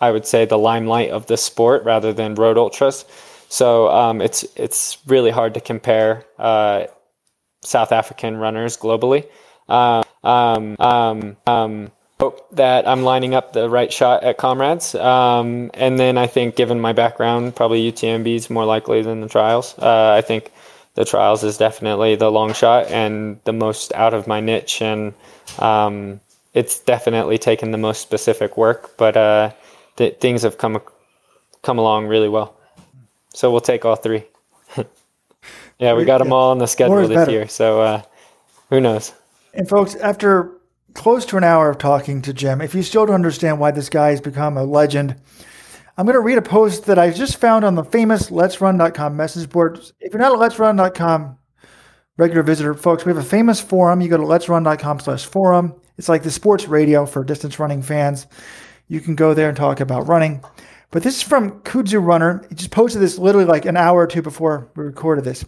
I 0.00 0.10
would 0.10 0.26
say, 0.26 0.46
the 0.46 0.58
limelight 0.58 1.10
of 1.10 1.26
the 1.26 1.36
sport 1.36 1.84
rather 1.84 2.12
than 2.14 2.34
road 2.34 2.56
ultras. 2.56 3.04
So 3.48 3.88
um, 3.90 4.20
it's 4.20 4.44
it's 4.56 4.98
really 5.06 5.30
hard 5.30 5.54
to 5.54 5.60
compare 5.60 6.24
uh, 6.38 6.86
South 7.62 7.92
African 7.92 8.38
runners 8.38 8.76
globally. 8.76 9.28
Um, 9.68 10.04
um, 10.24 10.76
um, 10.80 11.36
um, 11.46 11.92
hope 12.18 12.48
that 12.56 12.88
I'm 12.88 13.02
lining 13.02 13.34
up 13.34 13.52
the 13.52 13.68
right 13.68 13.92
shot 13.92 14.24
at 14.24 14.38
comrades. 14.38 14.94
Um, 14.94 15.70
and 15.74 16.00
then 16.00 16.16
I 16.16 16.26
think, 16.26 16.56
given 16.56 16.80
my 16.80 16.94
background, 16.94 17.54
probably 17.54 17.92
UTMB 17.92 18.34
is 18.34 18.50
more 18.50 18.64
likely 18.64 19.02
than 19.02 19.20
the 19.20 19.28
trials. 19.28 19.74
Uh, 19.78 20.14
I 20.16 20.22
think 20.22 20.50
the 20.94 21.04
trials 21.04 21.44
is 21.44 21.58
definitely 21.58 22.16
the 22.16 22.30
long 22.30 22.54
shot 22.54 22.90
and 22.90 23.38
the 23.44 23.52
most 23.52 23.92
out 23.92 24.14
of 24.14 24.26
my 24.26 24.40
niche 24.40 24.80
and 24.80 25.12
um, 25.58 26.20
it's 26.56 26.80
definitely 26.80 27.36
taken 27.36 27.70
the 27.70 27.78
most 27.78 28.00
specific 28.00 28.56
work, 28.56 28.96
but 28.96 29.14
uh, 29.14 29.52
th- 29.96 30.16
things 30.16 30.42
have 30.42 30.56
come 30.56 30.80
come 31.62 31.78
along 31.78 32.06
really 32.06 32.30
well. 32.30 32.56
So 33.34 33.52
we'll 33.52 33.60
take 33.60 33.84
all 33.84 33.94
three. 33.94 34.24
yeah, 35.78 35.92
we 35.92 36.06
got 36.06 36.18
them 36.18 36.32
all 36.32 36.50
on 36.52 36.58
the 36.58 36.66
schedule 36.66 37.06
this 37.06 37.28
year. 37.28 37.46
So 37.46 37.82
uh, 37.82 38.02
who 38.70 38.80
knows? 38.80 39.12
And 39.52 39.68
folks, 39.68 39.96
after 39.96 40.50
close 40.94 41.26
to 41.26 41.36
an 41.36 41.44
hour 41.44 41.68
of 41.68 41.76
talking 41.76 42.22
to 42.22 42.32
Jim, 42.32 42.62
if 42.62 42.74
you 42.74 42.82
still 42.82 43.04
don't 43.04 43.14
understand 43.14 43.60
why 43.60 43.70
this 43.70 43.90
guy 43.90 44.08
has 44.10 44.22
become 44.22 44.56
a 44.56 44.64
legend, 44.64 45.14
I'm 45.98 46.06
going 46.06 46.14
to 46.14 46.20
read 46.20 46.38
a 46.38 46.42
post 46.42 46.86
that 46.86 46.98
I 46.98 47.10
just 47.10 47.36
found 47.36 47.66
on 47.66 47.74
the 47.74 47.84
famous 47.84 48.30
Let'sRun.com 48.30 49.14
message 49.14 49.50
board. 49.50 49.78
If 50.00 50.14
you're 50.14 50.22
not 50.22 50.32
a 50.32 50.38
Let'sRun.com 50.38 51.36
regular 52.16 52.42
visitor, 52.42 52.72
folks, 52.72 53.04
we 53.04 53.10
have 53.10 53.18
a 53.18 53.28
famous 53.28 53.60
forum. 53.60 54.00
You 54.00 54.08
go 54.08 54.16
to 54.16 54.24
Let's 54.24 54.48
Run.com 54.48 55.00
slash 55.00 55.26
forum. 55.26 55.74
It's 55.98 56.08
like 56.08 56.22
the 56.22 56.30
sports 56.30 56.68
radio 56.68 57.06
for 57.06 57.24
distance 57.24 57.58
running 57.58 57.82
fans. 57.82 58.26
You 58.88 59.00
can 59.00 59.14
go 59.14 59.34
there 59.34 59.48
and 59.48 59.56
talk 59.56 59.80
about 59.80 60.08
running. 60.08 60.42
But 60.90 61.02
this 61.02 61.16
is 61.16 61.22
from 61.22 61.60
Kudzu 61.62 62.04
Runner. 62.04 62.44
He 62.48 62.54
just 62.54 62.70
posted 62.70 63.02
this 63.02 63.18
literally 63.18 63.46
like 63.46 63.64
an 63.64 63.76
hour 63.76 64.02
or 64.02 64.06
two 64.06 64.22
before 64.22 64.70
we 64.76 64.84
recorded 64.84 65.24
this. 65.24 65.44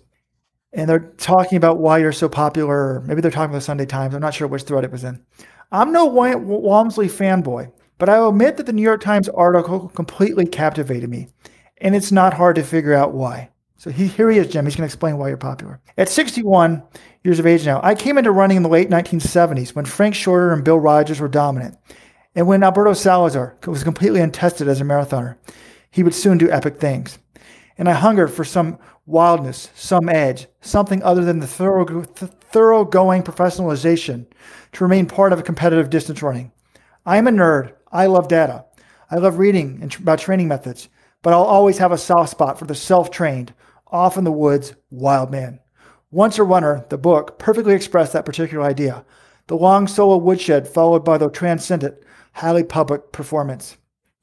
And 0.73 0.89
they're 0.89 1.15
talking 1.17 1.57
about 1.57 1.79
why 1.79 1.99
you're 1.99 2.13
so 2.13 2.29
popular. 2.29 3.01
Maybe 3.01 3.21
they're 3.21 3.31
talking 3.31 3.51
about 3.51 3.59
the 3.59 3.63
Sunday 3.63 3.87
Times. 3.87 4.15
I'm 4.15 4.21
not 4.21 4.35
sure 4.35 4.49
which 4.49 4.65
thread 4.65 4.85
it 4.85 4.93
was 4.93 5.05
in. 5.05 5.25
I'm 5.71 5.93
no 5.93 6.07
Walmsley 6.07 7.09
fanboy, 7.09 7.73
but 7.99 8.09
I 8.09 8.19
will 8.19 8.31
admit 8.31 8.57
that 8.57 8.67
the 8.67 8.73
New 8.73 8.83
York 8.83 9.01
Times 9.01 9.29
article 9.29 9.89
completely 9.91 10.47
captivated 10.47 11.09
me. 11.09 11.29
And 11.79 11.95
it's 11.95 12.11
not 12.11 12.35
hard 12.35 12.57
to 12.57 12.63
figure 12.63 12.95
out 12.95 13.15
why. 13.15 13.51
So 13.79 13.91
he, 13.91 14.09
here 14.09 14.29
he 14.29 14.39
is, 14.39 14.49
Jim. 14.49 14.65
He's 14.65 14.75
going 14.75 14.89
to 14.89 14.93
explain 14.93 15.19
why 15.19 15.29
you're 15.29 15.37
popular. 15.37 15.81
At 15.97 16.09
61 16.09 16.83
years 17.23 17.39
of 17.39 17.47
age 17.47 17.65
now, 17.65 17.81
I 17.83 17.95
came 17.95 18.19
into 18.19 18.33
running 18.33 18.57
in 18.57 18.65
the 18.65 18.69
late 18.69 18.91
1970s 18.91 19.75
when 19.75 19.85
Frank 19.85 20.17
Shorter 20.17 20.53
and 20.53 20.65
Bill 20.65 20.81
Rodgers 20.81 21.21
were 21.21 21.29
dominant. 21.29 21.77
And 22.35 22.49
when 22.49 22.65
Alberto 22.65 22.93
Salazar 22.93 23.57
was 23.67 23.85
completely 23.85 24.21
untested 24.21 24.67
as 24.67 24.81
a 24.81 24.85
marathoner, 24.85 25.37
he 25.93 26.03
would 26.03 26.15
soon 26.15 26.39
do 26.39 26.51
epic 26.51 26.79
things. 26.79 27.19
And 27.79 27.89
I 27.89 27.93
hungered 27.93 28.33
for 28.33 28.45
some 28.45 28.79
wildness, 29.07 29.71
some 29.77 30.09
edge, 30.09 30.49
something 30.61 31.01
other 31.05 31.25
than 31.25 31.39
the 31.39 31.47
thorough, 31.47 32.03
thoroughgoing 32.03 33.23
professionalization 33.23 34.27
to 34.73 34.85
remain 34.85 35.07
part 35.07 35.33
of 35.33 35.39
a 35.39 35.45
competitive 35.45 35.89
distance 35.89 36.21
running. 36.21 36.51
I 37.07 37.17
am 37.17 37.29
a 37.29 37.31
nerd. 37.31 37.75
I 37.93 38.07
love 38.07 38.27
data. 38.27 38.65
I 39.11 39.17
love 39.17 39.39
reading 39.39 39.89
about 40.01 40.19
training 40.19 40.49
methods, 40.49 40.89
but 41.23 41.33
I'll 41.33 41.45
always 41.45 41.79
have 41.79 41.93
a 41.93 41.99
soft 41.99 42.31
spot 42.31 42.59
for 42.59 42.67
the 42.67 42.75
self 42.75 43.11
trained, 43.11 43.55
off 43.91 44.17
in 44.17 44.25
the 44.25 44.33
woods, 44.33 44.75
wild 44.91 45.31
man. 45.31 45.61
Once 46.11 46.39
a 46.39 46.43
runner, 46.43 46.87
the 46.89 46.99
book 46.99 47.39
perfectly 47.39 47.75
expressed 47.75 48.13
that 48.13 48.25
particular 48.25 48.65
idea. 48.65 49.05
The 49.47 49.57
long 49.57 49.87
solo 49.87 50.17
woodshed 50.17 50.69
followed 50.69 51.05
by 51.05 51.19
the 51.19 51.31
transcendent, 51.31 51.97
highly 52.33 52.65
public 52.65 53.13
performance. 53.13 53.77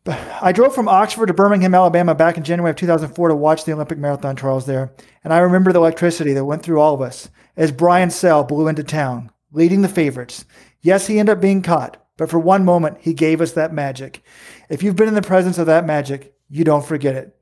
I 0.07 0.51
drove 0.51 0.75
from 0.75 0.87
Oxford 0.87 1.27
to 1.27 1.33
Birmingham, 1.33 1.73
Alabama 1.73 2.13
back 2.13 2.37
in 2.37 2.43
January 2.43 2.69
of 2.69 2.75
2004 2.75 3.29
to 3.29 3.35
watch 3.35 3.65
the 3.65 3.73
Olympic 3.73 3.97
marathon 3.97 4.35
trials 4.35 4.67
there, 4.67 4.93
and 5.23 5.33
I 5.33 5.39
remember 5.39 5.73
the 5.73 5.79
electricity 5.79 6.33
that 6.33 6.45
went 6.45 6.61
through 6.61 6.79
all 6.79 6.93
of 6.93 7.01
us 7.01 7.29
as 7.57 7.71
Brian 7.71 8.11
Sell 8.11 8.43
blew 8.43 8.67
into 8.67 8.83
town, 8.83 9.31
leading 9.51 9.81
the 9.81 9.87
favorites. 9.87 10.45
Yes, 10.81 11.07
he 11.07 11.17
ended 11.17 11.37
up 11.37 11.41
being 11.41 11.63
caught, 11.63 11.97
but 12.17 12.29
for 12.29 12.37
one 12.37 12.63
moment, 12.63 12.97
he 13.01 13.13
gave 13.13 13.41
us 13.41 13.53
that 13.53 13.73
magic. 13.73 14.21
If 14.69 14.83
you've 14.83 14.95
been 14.95 15.07
in 15.07 15.15
the 15.15 15.23
presence 15.23 15.57
of 15.57 15.65
that 15.65 15.87
magic, 15.87 16.35
you 16.49 16.63
don't 16.63 16.85
forget 16.85 17.15
it. 17.15 17.35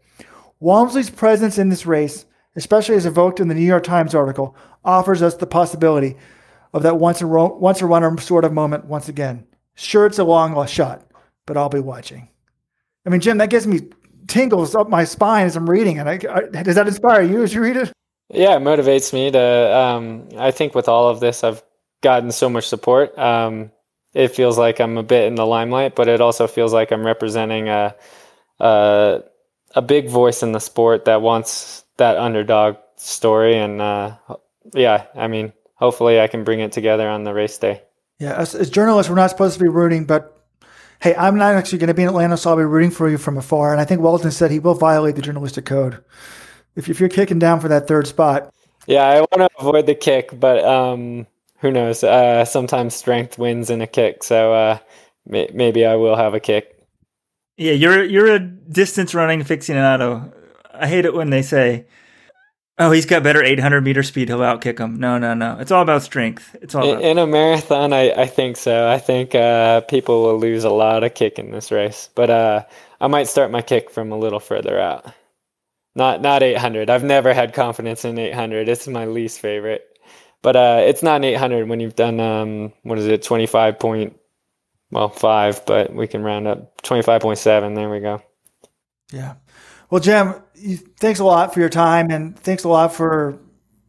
Walmsley's 0.63 1.09
presence 1.09 1.57
in 1.57 1.67
this 1.67 1.85
race, 1.85 2.25
especially 2.55 2.95
as 2.95 3.05
evoked 3.05 3.41
in 3.41 3.49
the 3.49 3.53
New 3.53 3.61
York 3.61 3.83
Times 3.83 4.15
article, 4.15 4.55
offers 4.85 5.21
us 5.21 5.35
the 5.35 5.45
possibility 5.45 6.15
of 6.73 6.83
that 6.83 6.97
once 6.97 7.19
a, 7.19 7.25
ro- 7.25 7.57
once 7.57 7.81
a 7.81 7.85
runner 7.85 8.17
sort 8.21 8.45
of 8.45 8.53
moment 8.53 8.85
once 8.85 9.09
again. 9.09 9.45
Sure, 9.75 10.05
it's 10.05 10.19
a 10.19 10.23
long 10.23 10.65
shot, 10.67 11.05
but 11.45 11.57
I'll 11.57 11.67
be 11.67 11.81
watching. 11.81 12.29
I 13.05 13.09
mean, 13.09 13.19
Jim, 13.19 13.39
that 13.39 13.49
gives 13.49 13.67
me 13.67 13.81
tingles 14.27 14.73
up 14.73 14.87
my 14.87 15.03
spine 15.03 15.47
as 15.47 15.57
I'm 15.57 15.69
reading 15.69 15.97
it. 15.97 16.07
I, 16.07 16.13
I, 16.33 16.63
does 16.63 16.75
that 16.75 16.87
inspire 16.87 17.23
you 17.23 17.43
as 17.43 17.53
you 17.53 17.61
read 17.61 17.75
it? 17.75 17.91
Yeah, 18.29 18.55
it 18.55 18.61
motivates 18.61 19.11
me 19.11 19.31
to. 19.31 19.77
Um, 19.77 20.29
I 20.37 20.51
think 20.51 20.75
with 20.75 20.87
all 20.87 21.09
of 21.09 21.19
this, 21.19 21.43
I've 21.43 21.61
gotten 22.01 22.31
so 22.31 22.49
much 22.49 22.67
support. 22.67 23.17
Um, 23.19 23.69
it 24.13 24.29
feels 24.29 24.57
like 24.57 24.79
I'm 24.79 24.97
a 24.97 25.03
bit 25.03 25.25
in 25.25 25.35
the 25.35 25.45
limelight, 25.45 25.93
but 25.95 26.07
it 26.07 26.21
also 26.21 26.47
feels 26.47 26.71
like 26.71 26.93
I'm 26.93 27.05
representing 27.05 27.67
a, 27.67 27.95
a, 28.61 29.23
a 29.75 29.81
big 29.81 30.09
voice 30.09 30.43
in 30.43 30.51
the 30.51 30.59
sport 30.59 31.05
that 31.05 31.21
wants 31.21 31.83
that 31.97 32.17
underdog 32.17 32.77
story. 32.95 33.57
And 33.57 33.81
uh, 33.81 34.17
yeah, 34.73 35.05
I 35.15 35.27
mean, 35.27 35.53
hopefully 35.75 36.19
I 36.19 36.27
can 36.27 36.43
bring 36.43 36.59
it 36.59 36.71
together 36.71 37.07
on 37.07 37.23
the 37.23 37.33
race 37.33 37.57
day. 37.57 37.81
Yeah, 38.19 38.35
as, 38.37 38.55
as 38.55 38.69
journalists, 38.69 39.09
we're 39.09 39.15
not 39.15 39.29
supposed 39.29 39.57
to 39.57 39.63
be 39.63 39.69
rooting, 39.69 40.05
but 40.05 40.37
hey, 41.01 41.15
I'm 41.15 41.37
not 41.37 41.55
actually 41.55 41.79
going 41.79 41.89
to 41.89 41.93
be 41.93 42.03
in 42.03 42.07
Atlanta, 42.07 42.37
so 42.37 42.51
I'll 42.51 42.57
be 42.57 42.63
rooting 42.63 42.91
for 42.91 43.09
you 43.09 43.17
from 43.17 43.37
afar. 43.37 43.71
And 43.71 43.81
I 43.81 43.85
think 43.85 44.01
Weldon 44.01 44.31
said 44.31 44.51
he 44.51 44.59
will 44.59 44.75
violate 44.75 45.15
the 45.15 45.21
journalistic 45.21 45.65
code 45.65 46.03
if, 46.75 46.89
if 46.89 46.99
you're 46.99 47.09
kicking 47.09 47.39
down 47.39 47.59
for 47.59 47.67
that 47.67 47.87
third 47.87 48.07
spot. 48.07 48.53
Yeah, 48.87 49.05
I 49.05 49.19
want 49.19 49.33
to 49.33 49.49
avoid 49.59 49.85
the 49.85 49.95
kick, 49.95 50.39
but 50.39 50.63
um, 50.63 51.27
who 51.59 51.71
knows? 51.71 52.03
Uh, 52.03 52.45
sometimes 52.45 52.95
strength 52.95 53.37
wins 53.37 53.69
in 53.69 53.81
a 53.81 53.87
kick, 53.87 54.23
so 54.23 54.53
uh, 54.53 54.77
may- 55.25 55.49
maybe 55.53 55.85
I 55.85 55.95
will 55.95 56.15
have 56.15 56.33
a 56.33 56.39
kick. 56.39 56.72
Yeah, 57.57 57.73
you're 57.73 58.03
you're 58.03 58.33
a 58.33 58.39
distance 58.39 59.13
running 59.13 59.41
aficionado. 59.41 60.33
I 60.73 60.87
hate 60.87 61.05
it 61.05 61.13
when 61.13 61.29
they 61.29 61.41
say, 61.43 61.85
"Oh, 62.79 62.91
he's 62.91 63.05
got 63.05 63.23
better 63.23 63.43
800 63.43 63.83
meter 63.83 64.03
speed. 64.03 64.29
He'll 64.29 64.39
outkick 64.39 64.79
him." 64.79 64.99
No, 64.99 65.17
no, 65.19 65.33
no. 65.33 65.57
It's 65.59 65.71
all 65.71 65.83
about 65.83 66.03
strength. 66.03 66.55
It's 66.61 66.75
all 66.75 66.83
in, 66.83 66.91
about- 66.91 67.03
in 67.03 67.17
a 67.19 67.27
marathon. 67.27 67.93
I, 67.93 68.11
I 68.13 68.27
think 68.27 68.57
so. 68.57 68.89
I 68.89 68.99
think 68.99 69.35
uh, 69.35 69.81
people 69.81 70.23
will 70.23 70.39
lose 70.39 70.63
a 70.63 70.69
lot 70.71 71.03
of 71.03 71.13
kick 71.13 71.39
in 71.39 71.51
this 71.51 71.71
race, 71.71 72.09
but 72.15 72.29
uh, 72.29 72.65
I 73.01 73.07
might 73.07 73.27
start 73.27 73.51
my 73.51 73.61
kick 73.61 73.91
from 73.91 74.11
a 74.11 74.17
little 74.17 74.39
further 74.39 74.79
out. 74.79 75.13
Not 75.95 76.21
not 76.21 76.43
800. 76.43 76.89
I've 76.89 77.03
never 77.03 77.33
had 77.33 77.53
confidence 77.53 78.05
in 78.05 78.17
800. 78.17 78.69
It's 78.69 78.87
my 78.87 79.05
least 79.05 79.39
favorite. 79.39 79.85
But 80.41 80.55
uh, 80.55 80.81
it's 80.85 81.03
not 81.03 81.17
an 81.17 81.23
800 81.25 81.69
when 81.69 81.79
you've 81.79 81.95
done 81.95 82.19
um, 82.19 82.73
what 82.83 82.99
is 82.99 83.07
it 83.07 83.23
25 83.23 83.79
point 83.79 84.17
well 84.93 85.09
five, 85.09 85.65
but 85.65 85.93
we 85.93 86.07
can 86.07 86.23
round 86.23 86.47
up 86.47 86.81
25.7. 86.83 87.75
There 87.75 87.89
we 87.89 87.99
go. 87.99 88.21
Yeah. 89.11 89.35
Well, 89.89 90.01
Jim, 90.01 90.35
thanks 90.97 91.19
a 91.19 91.23
lot 91.23 91.53
for 91.53 91.59
your 91.59 91.69
time 91.69 92.09
and 92.09 92.37
thanks 92.37 92.63
a 92.63 92.69
lot 92.69 92.93
for 92.93 93.39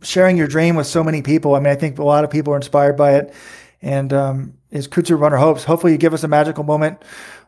sharing 0.02 0.36
your 0.36 0.46
dream 0.46 0.76
with 0.76 0.86
so 0.86 1.02
many 1.02 1.22
people. 1.22 1.54
I 1.54 1.60
mean, 1.60 1.72
I 1.72 1.76
think 1.76 1.98
a 1.98 2.04
lot 2.04 2.24
of 2.24 2.30
people 2.30 2.52
are 2.52 2.56
inspired 2.56 2.96
by 2.96 3.14
it. 3.14 3.34
And 3.80 4.12
um, 4.12 4.54
as 4.72 4.88
Kudzu 4.88 5.18
Runner 5.18 5.36
hopes, 5.36 5.64
hopefully 5.64 5.92
you 5.92 5.98
give 5.98 6.14
us 6.14 6.24
a 6.24 6.28
magical 6.28 6.64
moment 6.64 7.02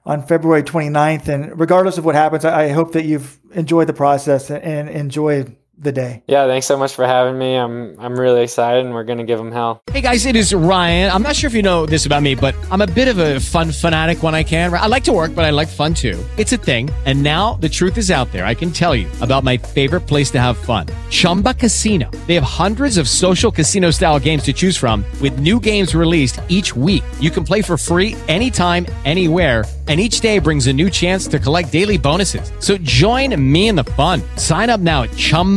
on 0.05 0.23
February 0.27 0.63
29th. 0.63 1.29
And 1.29 1.59
regardless 1.59 1.99
of 1.99 2.05
what 2.05 2.15
happens, 2.15 2.45
I, 2.45 2.65
I 2.65 2.69
hope 2.69 2.93
that 2.93 3.05
you've 3.05 3.39
enjoyed 3.53 3.89
the 3.89 3.95
process 3.95 4.51
and, 4.51 4.63
and 4.63 4.89
enjoy 4.89 5.45
the 5.79 5.93
day. 5.93 6.23
Yeah, 6.27 6.47
thanks 6.47 6.67
so 6.67 6.77
much 6.77 6.95
for 6.95 7.07
having 7.07 7.39
me. 7.39 7.55
I'm 7.55 7.99
I'm 7.99 8.19
really 8.19 8.43
excited, 8.43 8.85
and 8.85 8.95
we're 8.95 9.05
gonna 9.05 9.25
give 9.25 9.39
them 9.39 9.53
hell. 9.53 9.81
Hey 9.93 10.01
guys, 10.01 10.27
it 10.27 10.37
is 10.37 10.55
Ryan. 10.55 11.11
I'm 11.11 11.23
not 11.23 11.37
sure 11.37 11.49
if 11.49 11.55
you 11.55 11.63
know 11.63 11.87
this 11.87 12.07
about 12.07 12.23
me, 12.23 12.35
but 12.35 12.55
I'm 12.71 12.81
a 12.81 12.87
bit 12.87 13.09
of 13.09 13.19
a 13.19 13.41
fun 13.41 13.73
fanatic 13.73 14.23
when 14.23 14.35
I 14.35 14.43
can. 14.43 14.73
I 14.73 14.87
like 14.87 15.05
to 15.05 15.13
work, 15.13 15.35
but 15.35 15.45
I 15.45 15.51
like 15.51 15.69
fun 15.69 15.95
too. 15.95 16.23
It's 16.37 16.53
a 16.53 16.57
thing. 16.57 16.91
And 17.05 17.23
now 17.23 17.55
the 17.55 17.69
truth 17.69 17.97
is 17.97 18.11
out 18.11 18.31
there. 18.33 18.45
I 18.45 18.55
can 18.55 18.73
tell 18.73 18.95
you 18.95 19.09
about 19.21 19.45
my 19.45 19.57
favorite 19.57 20.03
place 20.03 20.31
to 20.33 20.41
have 20.41 20.59
fun, 20.59 20.87
Chumba 21.11 21.55
Casino. 21.55 22.11
They 22.27 22.35
have 22.35 22.45
hundreds 22.45 22.99
of 22.99 23.09
social 23.09 23.51
casino 23.51 23.91
style 23.91 24.19
games 24.19 24.43
to 24.45 24.53
choose 24.53 24.77
from, 24.77 25.05
with 25.23 25.39
new 25.39 25.61
games 25.61 25.95
released 25.95 26.41
each 26.49 26.75
week. 26.77 27.05
You 27.21 27.31
can 27.31 27.45
play 27.45 27.63
for 27.63 27.79
free 27.79 28.17
anytime, 28.29 28.87
anywhere 29.05 29.65
and 29.89 30.01
each 30.01 30.21
day 30.21 30.39
brings 30.39 30.67
a 30.67 30.73
new 30.73 30.91
chance 30.91 31.27
to 31.29 31.39
collect 31.39 31.71
daily 31.71 31.97
bonuses. 31.97 32.51
So 32.59 32.77
join 32.79 33.41
me 33.41 33.69
in 33.69 33.77
the 33.77 33.85
fun. 33.85 34.23
Sign 34.37 34.71
up 34.71 34.81
now 34.81 35.05
at 35.05 35.11